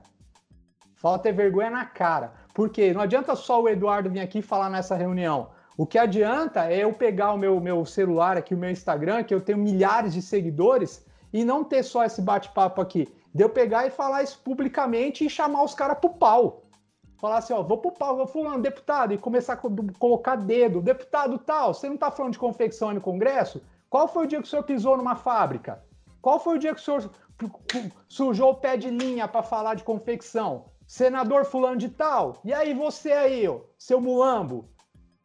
Falta 0.94 1.28
é 1.28 1.32
vergonha 1.32 1.70
na 1.70 1.84
cara. 1.84 2.32
Porque 2.54 2.92
não 2.92 3.00
adianta 3.00 3.34
só 3.34 3.60
o 3.60 3.68
Eduardo 3.68 4.10
vir 4.10 4.20
aqui 4.20 4.40
falar 4.40 4.70
nessa 4.70 4.94
reunião. 4.94 5.50
O 5.76 5.86
que 5.86 5.98
adianta 5.98 6.66
é 6.66 6.84
eu 6.84 6.92
pegar 6.92 7.32
o 7.32 7.38
meu, 7.38 7.60
meu 7.60 7.84
celular 7.84 8.36
aqui, 8.36 8.54
o 8.54 8.58
meu 8.58 8.70
Instagram, 8.70 9.24
que 9.24 9.34
eu 9.34 9.40
tenho 9.40 9.58
milhares 9.58 10.12
de 10.12 10.22
seguidores, 10.22 11.07
e 11.32 11.44
não 11.44 11.64
ter 11.64 11.82
só 11.82 12.04
esse 12.04 12.22
bate-papo 12.22 12.80
aqui. 12.80 13.08
de 13.34 13.42
eu 13.42 13.50
pegar 13.50 13.86
e 13.86 13.90
falar 13.90 14.22
isso 14.22 14.40
publicamente 14.42 15.24
e 15.24 15.30
chamar 15.30 15.62
os 15.62 15.74
caras 15.74 15.98
pro 15.98 16.10
pau. 16.10 16.62
Falar 17.18 17.38
assim, 17.38 17.52
ó, 17.52 17.62
vou 17.62 17.78
pro 17.78 17.92
pau, 17.92 18.16
vou 18.16 18.26
fulano, 18.26 18.62
deputado, 18.62 19.12
e 19.12 19.18
começar 19.18 19.54
a 19.54 19.56
colocar 19.98 20.36
dedo. 20.36 20.80
Deputado 20.80 21.38
tal, 21.38 21.74
você 21.74 21.88
não 21.88 21.96
tá 21.96 22.10
falando 22.10 22.32
de 22.32 22.38
confecção 22.38 22.92
no 22.94 23.00
Congresso? 23.00 23.60
Qual 23.90 24.06
foi 24.06 24.24
o 24.24 24.26
dia 24.26 24.40
que 24.40 24.46
o 24.46 24.50
senhor 24.50 24.62
pisou 24.62 24.96
numa 24.96 25.16
fábrica? 25.16 25.82
Qual 26.22 26.38
foi 26.38 26.56
o 26.56 26.58
dia 26.58 26.74
que 26.74 26.80
o 26.80 26.84
senhor 26.84 27.10
sujou 28.08 28.52
o 28.52 28.56
pé 28.56 28.76
de 28.76 28.90
linha 28.90 29.26
para 29.26 29.42
falar 29.42 29.74
de 29.74 29.82
confecção? 29.82 30.66
Senador 30.86 31.44
fulano 31.44 31.76
de 31.76 31.88
tal? 31.88 32.36
E 32.44 32.52
aí 32.52 32.72
você 32.72 33.12
aí, 33.12 33.48
ó, 33.48 33.60
seu 33.76 34.00
mulambo? 34.00 34.68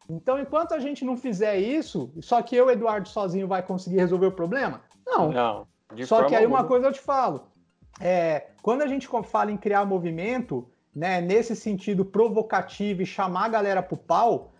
Então, 0.08 0.38
enquanto 0.38 0.74
a 0.74 0.78
gente 0.78 1.04
não 1.04 1.16
fizer 1.16 1.56
isso, 1.58 2.12
só 2.20 2.42
que 2.42 2.54
eu, 2.54 2.70
Eduardo, 2.70 3.08
sozinho 3.08 3.48
vai 3.48 3.62
conseguir 3.62 3.96
resolver 3.96 4.26
o 4.26 4.32
problema? 4.32 4.82
Não. 5.06 5.30
Não. 5.30 5.66
Só 6.06 6.24
que 6.24 6.34
aí 6.34 6.46
uma 6.46 6.64
coisa 6.64 6.86
eu 6.86 6.92
te 6.92 7.00
falo. 7.00 7.46
É, 8.00 8.48
quando 8.62 8.82
a 8.82 8.86
gente 8.86 9.08
fala 9.24 9.52
em 9.52 9.56
criar 9.56 9.84
movimento, 9.84 10.68
né, 10.94 11.20
nesse 11.20 11.54
sentido 11.54 12.04
provocativo 12.04 13.02
e 13.02 13.06
chamar 13.06 13.46
a 13.46 13.48
galera 13.48 13.82
pro 13.82 13.96
pau, 13.96 14.52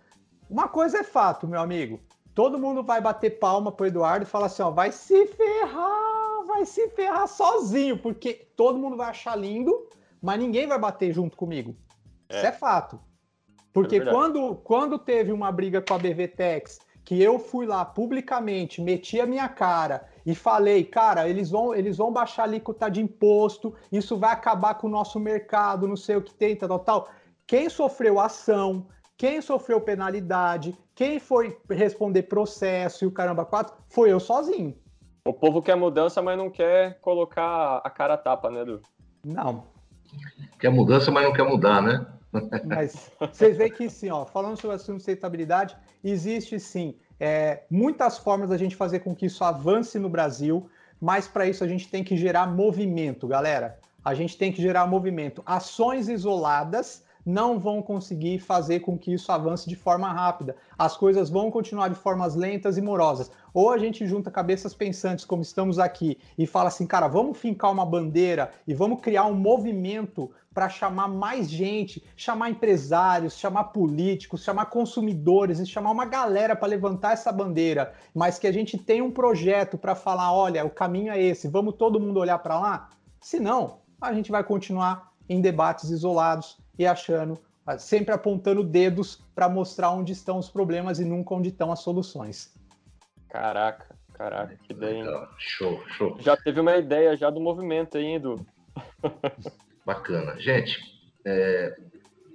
uma 0.49 0.67
coisa 0.67 0.99
é 0.99 1.03
fato, 1.03 1.47
meu 1.47 1.59
amigo. 1.59 1.99
Todo 2.33 2.59
mundo 2.59 2.83
vai 2.83 2.99
bater 2.99 3.39
palma 3.39 3.71
pro 3.71 3.85
Eduardo 3.85 4.23
e 4.23 4.29
falar 4.29 4.47
assim, 4.47 4.61
ó, 4.61 4.69
vai 4.69 4.91
se 4.91 5.25
ferrar, 5.27 6.45
vai 6.45 6.65
se 6.65 6.89
ferrar 6.89 7.27
sozinho, 7.27 7.97
porque 7.97 8.47
todo 8.55 8.77
mundo 8.77 8.97
vai 8.97 9.09
achar 9.09 9.35
lindo, 9.35 9.89
mas 10.21 10.39
ninguém 10.39 10.67
vai 10.67 10.77
bater 10.77 11.13
junto 11.13 11.37
comigo. 11.37 11.75
É. 12.29 12.37
Isso 12.37 12.45
é 12.47 12.51
fato. 12.51 12.99
Porque 13.71 13.97
é 13.97 14.05
quando, 14.05 14.55
quando 14.63 14.97
teve 14.97 15.31
uma 15.31 15.51
briga 15.51 15.81
com 15.81 15.93
a 15.93 15.97
BVTEX, 15.97 16.79
que 17.05 17.21
eu 17.21 17.37
fui 17.37 17.67
lá 17.67 17.85
publicamente, 17.85 18.81
meti 18.81 19.21
a 19.21 19.27
minha 19.27 19.47
cara 19.47 20.07
e 20.25 20.33
falei, 20.33 20.83
cara, 20.83 21.29
eles 21.29 21.51
vão, 21.51 21.73
eles 21.73 21.97
vão 21.97 22.11
baixar 22.11 22.41
a 22.41 22.45
alíquota 22.45 22.89
de 22.89 22.99
imposto, 22.99 23.75
isso 23.91 24.17
vai 24.17 24.31
acabar 24.33 24.73
com 24.73 24.87
o 24.87 24.89
nosso 24.89 25.19
mercado, 25.19 25.87
não 25.87 25.95
sei 25.95 26.15
o 26.15 26.21
que 26.21 26.33
tem, 26.33 26.55
tal, 26.55 26.79
tal. 26.79 27.09
Quem 27.45 27.69
sofreu 27.69 28.19
ação, 28.19 28.87
quem 29.15 29.39
sofreu 29.39 29.79
penalidade, 29.79 30.75
quem 30.95 31.19
foi 31.19 31.55
responder 31.69 32.23
processo 32.23 33.05
e 33.05 33.07
o 33.07 33.11
caramba 33.11 33.45
quatro, 33.45 33.75
foi 33.87 34.11
eu 34.11 34.19
sozinho. 34.19 34.75
O 35.27 35.33
povo 35.33 35.61
quer 35.61 35.75
mudança, 35.75 36.23
mas 36.23 36.37
não 36.37 36.49
quer 36.49 36.99
colocar 37.01 37.81
a 37.83 37.89
cara 37.89 38.15
a 38.15 38.17
tapa, 38.17 38.49
né, 38.49 38.61
Edu? 38.61 38.81
Não. 39.23 39.67
Quer 40.59 40.69
mudança, 40.69 41.11
mas 41.11 41.23
não 41.23 41.33
quer 41.33 41.43
mudar, 41.43 41.81
né? 41.83 42.05
Mas 42.65 43.11
vocês 43.19 43.57
veem 43.57 43.71
que 43.71 43.89
sim, 43.89 44.09
ó, 44.09 44.25
falando 44.25 44.59
sobre 44.59 44.75
a 44.75 44.79
sustentabilidade, 44.79 45.75
existe 46.09 46.59
sim 46.59 46.95
é, 47.19 47.63
muitas 47.69 48.17
formas 48.17 48.49
da 48.49 48.57
gente 48.57 48.75
fazer 48.75 48.99
com 48.99 49.15
que 49.15 49.25
isso 49.25 49.43
avance 49.43 49.97
no 49.97 50.09
Brasil, 50.09 50.69
mas 50.99 51.27
para 51.27 51.47
isso 51.47 51.63
a 51.63 51.67
gente 51.67 51.89
tem 51.89 52.03
que 52.03 52.17
gerar 52.17 52.47
movimento, 52.47 53.27
galera. 53.27 53.79
A 54.03 54.13
gente 54.13 54.37
tem 54.37 54.51
que 54.51 54.61
gerar 54.61 54.85
movimento. 54.85 55.41
Ações 55.45 56.07
isoladas 56.09 57.03
não 57.25 57.57
vão 57.57 57.81
conseguir 57.81 58.39
fazer 58.39 58.81
com 58.81 58.97
que 58.97 59.13
isso 59.13 59.31
avance 59.31 59.67
de 59.67 59.75
forma 59.75 60.11
rápida. 60.11 60.55
As 60.77 60.95
coisas 60.95 61.29
vão 61.29 61.49
continuar 61.49 61.87
de 61.87 61.95
formas 61.95 62.35
lentas 62.35 62.77
e 62.77 62.81
morosas. 62.81 63.31
Ou 63.53 63.71
a 63.71 63.77
gente 63.77 64.05
junta 64.05 64.29
cabeças 64.29 64.75
pensantes, 64.75 65.25
como 65.25 65.41
estamos 65.41 65.79
aqui, 65.79 66.17
e 66.37 66.45
fala 66.45 66.67
assim, 66.67 66.85
cara, 66.85 67.07
vamos 67.07 67.37
fincar 67.37 67.71
uma 67.71 67.85
bandeira 67.85 68.51
e 68.67 68.73
vamos 68.73 69.01
criar 69.01 69.25
um 69.25 69.33
movimento 69.33 70.29
para 70.53 70.69
chamar 70.69 71.09
mais 71.09 71.49
gente, 71.49 72.01
chamar 72.15 72.49
empresários, 72.49 73.37
chamar 73.37 73.65
políticos, 73.65 74.43
chamar 74.43 74.67
consumidores 74.67 75.59
e 75.59 75.65
chamar 75.65 75.91
uma 75.91 76.05
galera 76.05 76.55
para 76.55 76.69
levantar 76.69 77.11
essa 77.11 77.29
bandeira, 77.29 77.93
mas 78.13 78.39
que 78.39 78.47
a 78.47 78.53
gente 78.53 78.77
tem 78.77 79.01
um 79.01 79.11
projeto 79.11 79.77
para 79.77 79.95
falar, 79.95 80.31
olha, 80.31 80.63
o 80.63 80.69
caminho 80.69 81.11
é 81.11 81.21
esse, 81.21 81.49
vamos 81.49 81.75
todo 81.75 81.99
mundo 81.99 82.21
olhar 82.21 82.39
para 82.39 82.57
lá? 82.57 82.89
Se 83.19 83.37
não, 83.37 83.79
a 83.99 84.13
gente 84.13 84.31
vai 84.31 84.45
continuar 84.45 85.11
em 85.27 85.41
debates 85.41 85.89
isolados 85.89 86.57
e 86.77 86.85
achando, 86.85 87.39
sempre 87.79 88.13
apontando 88.13 88.63
dedos 88.63 89.23
para 89.33 89.49
mostrar 89.49 89.91
onde 89.91 90.13
estão 90.13 90.37
os 90.37 90.49
problemas 90.49 90.99
e 90.99 91.05
nunca 91.05 91.33
onde 91.33 91.49
estão 91.49 91.71
as 91.71 91.79
soluções. 91.79 92.53
Caraca, 93.29 93.95
caraca, 94.13 94.55
que 94.63 94.73
ideia. 94.73 95.03
Hein? 95.03 95.27
Show, 95.37 95.83
show. 95.89 96.17
Já 96.19 96.37
teve 96.37 96.59
uma 96.59 96.75
ideia 96.77 97.15
já 97.17 97.29
do 97.29 97.41
movimento 97.41 97.97
aí, 97.97 98.15
Edu. 98.15 98.45
Bacana. 99.85 100.39
Gente, 100.39 100.79
é, 101.25 101.75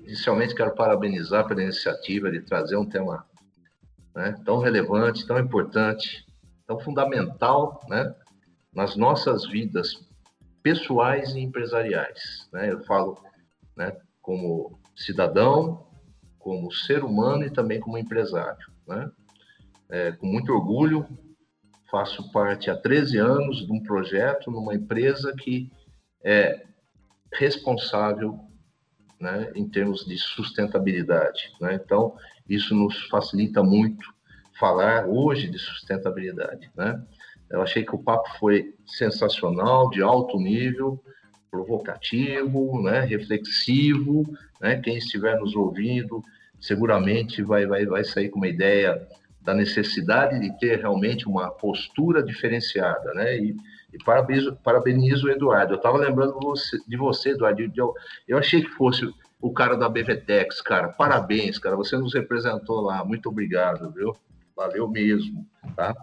inicialmente 0.03 0.55
quero 0.55 0.74
parabenizar 0.74 1.47
pela 1.47 1.62
iniciativa 1.62 2.30
de 2.30 2.41
trazer 2.41 2.76
um 2.76 2.86
tema 2.86 3.26
né, 4.14 4.36
tão 4.45 4.59
relevante, 4.59 5.26
tão 5.26 5.38
importante, 5.38 6.26
tão 6.66 6.78
fundamental 6.78 7.80
né, 7.88 8.14
nas 8.74 8.97
nossas 8.97 9.47
vidas 9.47 10.07
pessoais 10.62 11.34
e 11.34 11.41
empresariais. 11.41 12.49
Né? 12.53 12.72
Eu 12.72 12.84
falo 12.84 13.18
né, 13.76 13.97
como 14.31 14.78
cidadão, 14.95 15.89
como 16.39 16.70
ser 16.70 17.03
humano 17.03 17.43
e 17.43 17.51
também 17.51 17.81
como 17.81 17.99
empresário. 17.99 18.64
Né? 18.87 19.11
É, 19.89 20.12
com 20.12 20.24
muito 20.24 20.53
orgulho, 20.53 21.05
faço 21.91 22.31
parte 22.31 22.70
há 22.70 22.76
13 22.76 23.18
anos 23.18 23.66
de 23.66 23.72
um 23.72 23.83
projeto 23.83 24.49
numa 24.49 24.72
empresa 24.72 25.35
que 25.37 25.68
é 26.24 26.64
responsável 27.33 28.39
né, 29.20 29.51
em 29.57 29.68
termos 29.68 30.05
de 30.07 30.16
sustentabilidade. 30.16 31.51
Né? 31.61 31.74
Então, 31.85 32.16
isso 32.49 32.72
nos 32.72 33.09
facilita 33.09 33.64
muito 33.64 34.14
falar 34.61 35.09
hoje 35.09 35.51
de 35.51 35.59
sustentabilidade. 35.59 36.70
Né? 36.76 37.05
Eu 37.51 37.62
achei 37.62 37.85
que 37.85 37.97
o 37.97 38.03
papo 38.03 38.28
foi 38.39 38.76
sensacional, 38.87 39.91
de 39.91 40.01
alto 40.01 40.39
nível, 40.39 41.03
provocativo, 41.51 42.82
né, 42.82 43.01
reflexivo. 43.01 44.24
Né? 44.61 44.80
Quem 44.80 44.96
estiver 44.96 45.38
nos 45.38 45.55
ouvindo 45.55 46.22
seguramente 46.61 47.42
vai, 47.42 47.66
vai, 47.66 47.86
vai 47.86 48.05
sair 48.05 48.28
com 48.28 48.38
uma 48.38 48.48
ideia 48.48 49.07
da 49.40 49.55
necessidade 49.55 50.38
de 50.38 50.59
ter 50.59 50.78
realmente 50.78 51.26
uma 51.26 51.51
postura 51.51 52.22
diferenciada, 52.22 53.14
né? 53.14 53.38
E, 53.38 53.57
e 53.92 54.05
parabenizo, 54.05 54.57
parabenizo 54.62 55.26
o 55.26 55.30
Eduardo. 55.30 55.72
Eu 55.72 55.78
estava 55.78 55.96
lembrando 55.96 56.38
você, 56.40 56.78
de 56.86 56.96
você, 56.96 57.30
Eduardo. 57.30 57.61
Eu, 57.74 57.94
eu 58.28 58.38
achei 58.38 58.62
que 58.62 58.70
fosse 58.70 59.11
o 59.40 59.53
cara 59.53 59.76
da 59.76 59.88
BVTEX, 59.88 60.61
cara. 60.61 60.90
Parabéns, 60.90 61.59
cara. 61.59 61.74
Você 61.76 61.96
nos 61.96 62.12
representou 62.14 62.82
lá. 62.82 63.05
Muito 63.05 63.28
obrigado, 63.30 63.90
viu? 63.92 64.14
Valeu 64.55 64.86
mesmo, 64.88 65.46
tá? 65.74 65.94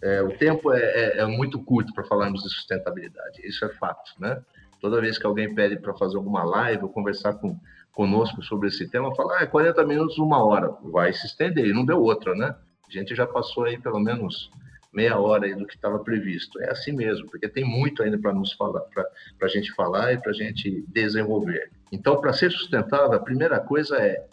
É, 0.00 0.22
o 0.22 0.30
tempo 0.38 0.72
é, 0.72 0.80
é, 0.80 1.18
é 1.18 1.26
muito 1.26 1.58
curto 1.58 1.92
para 1.92 2.04
falarmos 2.04 2.42
de 2.42 2.48
sustentabilidade. 2.50 3.40
Isso 3.44 3.64
é 3.64 3.68
fato, 3.70 4.12
né? 4.20 4.40
Toda 4.84 5.00
vez 5.00 5.16
que 5.16 5.24
alguém 5.24 5.54
pede 5.54 5.78
para 5.78 5.94
fazer 5.94 6.18
alguma 6.18 6.44
live 6.44 6.82
ou 6.82 6.90
conversar 6.90 7.32
com, 7.32 7.58
conosco 7.90 8.42
sobre 8.42 8.68
esse 8.68 8.86
tema, 8.86 9.14
fala, 9.14 9.38
ah, 9.38 9.42
é 9.42 9.46
40 9.46 9.82
minutos, 9.86 10.18
uma 10.18 10.44
hora. 10.44 10.68
Vai 10.82 11.10
se 11.10 11.24
estender, 11.26 11.64
e 11.64 11.72
não 11.72 11.86
deu 11.86 12.02
outra, 12.02 12.34
né? 12.34 12.54
A 12.86 12.92
gente 12.92 13.14
já 13.14 13.26
passou 13.26 13.64
aí 13.64 13.80
pelo 13.80 13.98
menos 13.98 14.50
meia 14.92 15.18
hora 15.18 15.46
aí 15.46 15.54
do 15.54 15.66
que 15.66 15.74
estava 15.74 15.98
previsto. 16.00 16.60
É 16.60 16.70
assim 16.70 16.92
mesmo, 16.92 17.26
porque 17.30 17.48
tem 17.48 17.64
muito 17.64 18.02
ainda 18.02 18.18
para 18.18 18.34
nos 18.34 18.52
falar, 18.52 18.82
para 18.82 19.08
a 19.40 19.48
gente 19.48 19.72
falar 19.72 20.12
e 20.12 20.18
para 20.18 20.32
a 20.32 20.34
gente 20.34 20.84
desenvolver. 20.88 21.70
Então, 21.90 22.20
para 22.20 22.34
ser 22.34 22.52
sustentável, 22.52 23.14
a 23.14 23.24
primeira 23.24 23.58
coisa 23.60 23.96
é 23.96 24.26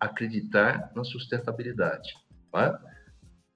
acreditar 0.00 0.90
na 0.96 1.04
sustentabilidade. 1.04 2.14
Tá? 2.50 2.80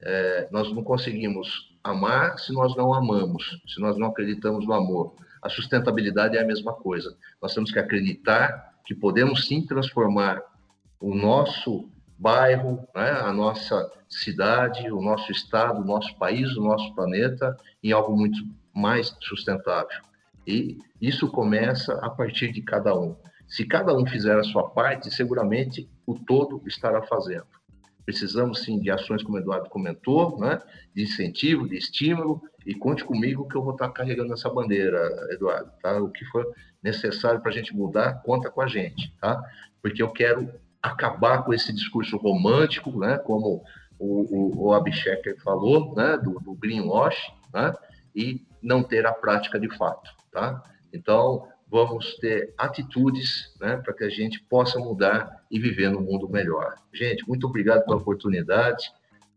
É, 0.03 0.49
nós 0.53 0.71
não 0.71 0.85
conseguimos 0.85 1.75
amar 1.83 2.39
se 2.39 2.53
nós 2.53 2.77
não 2.77 2.93
amamos, 2.93 3.59
se 3.67 3.81
nós 3.81 3.97
não 3.97 4.09
acreditamos 4.09 4.67
no 4.67 4.75
amor. 4.75 5.15
A 5.43 5.49
sustentabilidade 5.49 6.37
é 6.37 6.43
a 6.43 6.47
mesma 6.47 6.73
coisa. 6.73 7.17
Nós 7.41 7.55
temos 7.55 7.71
que 7.71 7.79
acreditar 7.79 8.75
que 8.85 8.95
podemos 8.95 9.47
sim 9.47 9.65
transformar 9.65 10.43
o 11.01 11.15
nosso 11.15 11.91
bairro, 12.19 12.87
né, 12.95 13.11
a 13.11 13.33
nossa 13.33 13.91
cidade, 14.09 14.91
o 14.91 15.01
nosso 15.03 15.31
estado, 15.31 15.81
o 15.81 15.85
nosso 15.85 16.17
país, 16.17 16.57
o 16.57 16.63
nosso 16.63 16.95
planeta 16.95 17.57
em 17.83 17.93
algo 17.93 18.17
muito 18.17 18.39
mais 18.75 19.15
sustentável. 19.21 20.03
E 20.47 20.79
isso 21.01 21.31
começa 21.31 21.95
a 22.03 22.09
partir 22.09 22.53
de 22.53 22.63
cada 22.63 22.99
um. 22.99 23.17
Se 23.49 23.65
cada 23.67 23.97
um 23.97 24.07
fizer 24.07 24.39
a 24.39 24.45
sua 24.45 24.71
parte, 24.71 25.11
seguramente 25.11 25.89
o 26.07 26.15
todo 26.19 26.63
estará 26.67 27.03
fazendo. 27.03 27.47
Precisamos 28.07 28.63
sim 28.63 28.79
de 28.79 28.89
ações, 28.89 29.25
como 29.25 29.37
o 29.37 29.41
Eduardo 29.41 29.69
comentou, 29.69 30.39
né? 30.39 30.63
de 30.95 31.03
incentivo, 31.03 31.69
de 31.69 31.77
estímulo, 31.77 32.41
e 32.65 32.73
conte 32.73 33.05
comigo 33.05 33.49
que 33.49 33.57
eu 33.57 33.63
vou 33.65 33.73
estar 33.73 33.91
carregando 33.91 34.33
essa 34.33 34.49
bandeira, 34.49 35.01
Eduardo. 35.33 35.73
Tá? 35.83 36.01
O 36.01 36.09
que 36.09 36.25
for 36.27 36.47
necessário 36.81 37.41
para 37.41 37.51
a 37.51 37.55
gente 37.55 37.75
mudar, 37.75 38.23
conta 38.23 38.49
com 38.49 38.61
a 38.61 38.69
gente, 38.69 39.13
tá? 39.21 39.43
porque 39.83 40.01
eu 40.01 40.11
quero 40.13 40.49
acabar 40.81 41.43
com 41.43 41.53
esse 41.53 41.73
discurso 41.73 42.17
romântico, 42.17 42.97
né? 42.97 43.19
como 43.19 43.65
o, 43.99 44.63
o, 44.63 44.69
o 44.69 44.73
Abhishek 44.73 45.41
falou, 45.41 45.93
né? 45.97 46.17
do, 46.17 46.39
do 46.39 46.55
greenwash, 46.55 47.21
né? 47.53 47.75
e 48.15 48.47
não 48.63 48.85
ter 48.85 49.05
a 49.05 49.13
prática 49.13 49.59
de 49.59 49.69
fato. 49.77 50.09
Tá? 50.31 50.63
Então, 50.93 51.49
vamos 51.69 52.17
ter 52.17 52.55
atitudes 52.57 53.55
né, 53.61 53.77
para 53.77 53.93
que 53.93 54.05
a 54.05 54.09
gente 54.09 54.41
possa 54.45 54.79
mudar 54.79 55.45
e 55.51 55.59
viver 55.59 55.91
num 55.91 56.01
mundo 56.01 56.29
melhor. 56.29 56.77
Gente, 56.93 57.27
muito 57.29 57.47
obrigado 57.47 57.85
pela 57.85 57.97
oportunidade, 57.97 58.91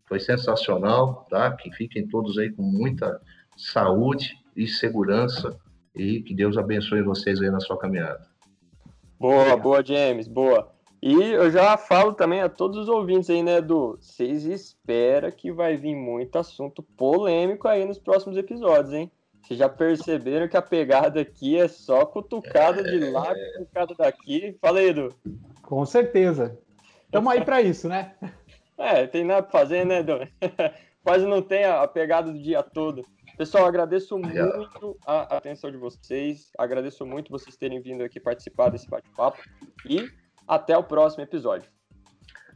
foi 0.06 0.20
sensacional, 0.20 1.28
tá? 1.30 1.52
Que 1.52 1.72
fiquem 1.72 2.08
todos 2.08 2.38
aí 2.38 2.52
com 2.52 2.64
muita 2.64 3.22
saúde 3.56 4.38
e 4.56 4.68
segurança 4.68 5.58
e 5.96 6.22
que 6.22 6.34
Deus 6.34 6.58
abençoe 6.58 7.02
vocês 7.02 7.42
aí 7.42 7.50
na 7.50 7.60
sua 7.60 7.78
caminhada. 7.78 8.28
Boa, 9.20 9.56
boa, 9.58 9.86
James, 9.86 10.28
boa. 10.28 10.72
E 11.02 11.14
eu 11.14 11.50
já 11.50 11.78
falo 11.78 12.14
também 12.14 12.42
a 12.42 12.50
todos 12.50 12.78
os 12.78 12.90
ouvintes 12.90 13.30
aí, 13.30 13.42
né, 13.42 13.58
Edu? 13.58 13.98
Vocês 14.02 14.46
esperam 14.46 15.32
que 15.32 15.52
vai 15.52 15.78
vir 15.78 15.96
muito 15.96 16.38
assunto 16.38 16.84
polêmico 16.84 17.68
aí 17.68 17.86
nos 17.86 17.98
próximos 17.98 18.36
episódios, 18.38 18.94
hein? 18.94 19.12
Vocês 19.42 19.60
já 19.60 19.68
perceberam 19.68 20.48
que 20.48 20.58
a 20.58 20.62
pegada 20.62 21.22
aqui 21.22 21.58
é 21.58 21.68
só 21.68 22.06
cutucada 22.06 22.84
de 22.84 23.00
lá, 23.10 23.34
cutucada 23.58 23.96
daqui. 23.98 24.58
Fala 24.62 24.80
aí, 24.80 24.90
Edu. 24.90 25.14
Com 25.64 25.86
certeza. 25.86 26.58
Estamos 27.06 27.32
aí 27.34 27.44
para 27.44 27.62
isso, 27.62 27.88
né? 27.88 28.14
É, 28.78 29.08
tem 29.08 29.26
nada 29.26 29.44
para 29.44 29.60
fazer, 29.60 29.86
né, 29.86 30.00
Edu? 30.00 30.20
Quase 31.04 31.26
não 31.26 31.42
tem 31.42 31.66
a 31.66 31.88
pegada 31.88 32.32
do 32.32 32.40
dia 32.40 32.62
todo. 32.62 33.04
Pessoal, 33.38 33.66
agradeço 33.66 34.18
muito 34.18 34.98
a 35.08 35.38
atenção 35.38 35.72
de 35.72 35.78
vocês. 35.78 36.52
Agradeço 36.58 37.06
muito 37.06 37.32
vocês 37.32 37.56
terem 37.56 37.82
vindo 37.82 38.04
aqui 38.04 38.20
participar 38.20 38.70
desse 38.70 38.90
bate-papo. 38.90 39.40
E 39.86 40.10
até 40.48 40.78
o 40.78 40.84
próximo 40.84 41.24
episódio. 41.24 41.70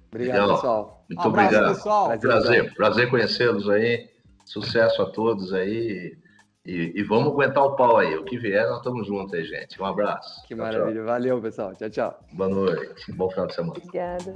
Obrigado, 0.09 0.41
Legal. 0.41 0.55
pessoal. 0.55 1.05
Muito 1.09 1.27
Abraço, 1.27 1.47
obrigado. 1.47 1.75
Pessoal. 1.75 2.19
Prazer, 2.19 2.73
prazer 2.75 3.09
conhecê-los 3.09 3.69
aí. 3.69 4.09
Sucesso 4.45 5.01
a 5.01 5.09
todos 5.09 5.53
aí. 5.53 6.17
E, 6.65 6.93
e, 6.95 7.03
vamos 7.03 7.33
aguentar 7.33 7.63
o 7.65 7.75
pau 7.75 7.97
aí. 7.97 8.15
O 8.15 8.23
que 8.23 8.37
vier, 8.37 8.65
nós 8.67 8.77
estamos 8.77 9.05
juntos 9.05 9.33
aí, 9.33 9.43
gente. 9.43 9.81
Um 9.81 9.85
abraço. 9.85 10.41
Que 10.47 10.55
tchau, 10.55 10.63
maravilha. 10.63 10.95
Tchau. 10.95 11.05
Valeu, 11.05 11.41
pessoal. 11.41 11.75
Tchau, 11.75 11.89
tchau. 11.89 12.19
Boa 12.31 12.49
noite. 12.49 13.11
Bom 13.11 13.29
final 13.29 13.47
de 13.47 13.55
semana. 13.55 13.73
Obrigada. 13.77 14.33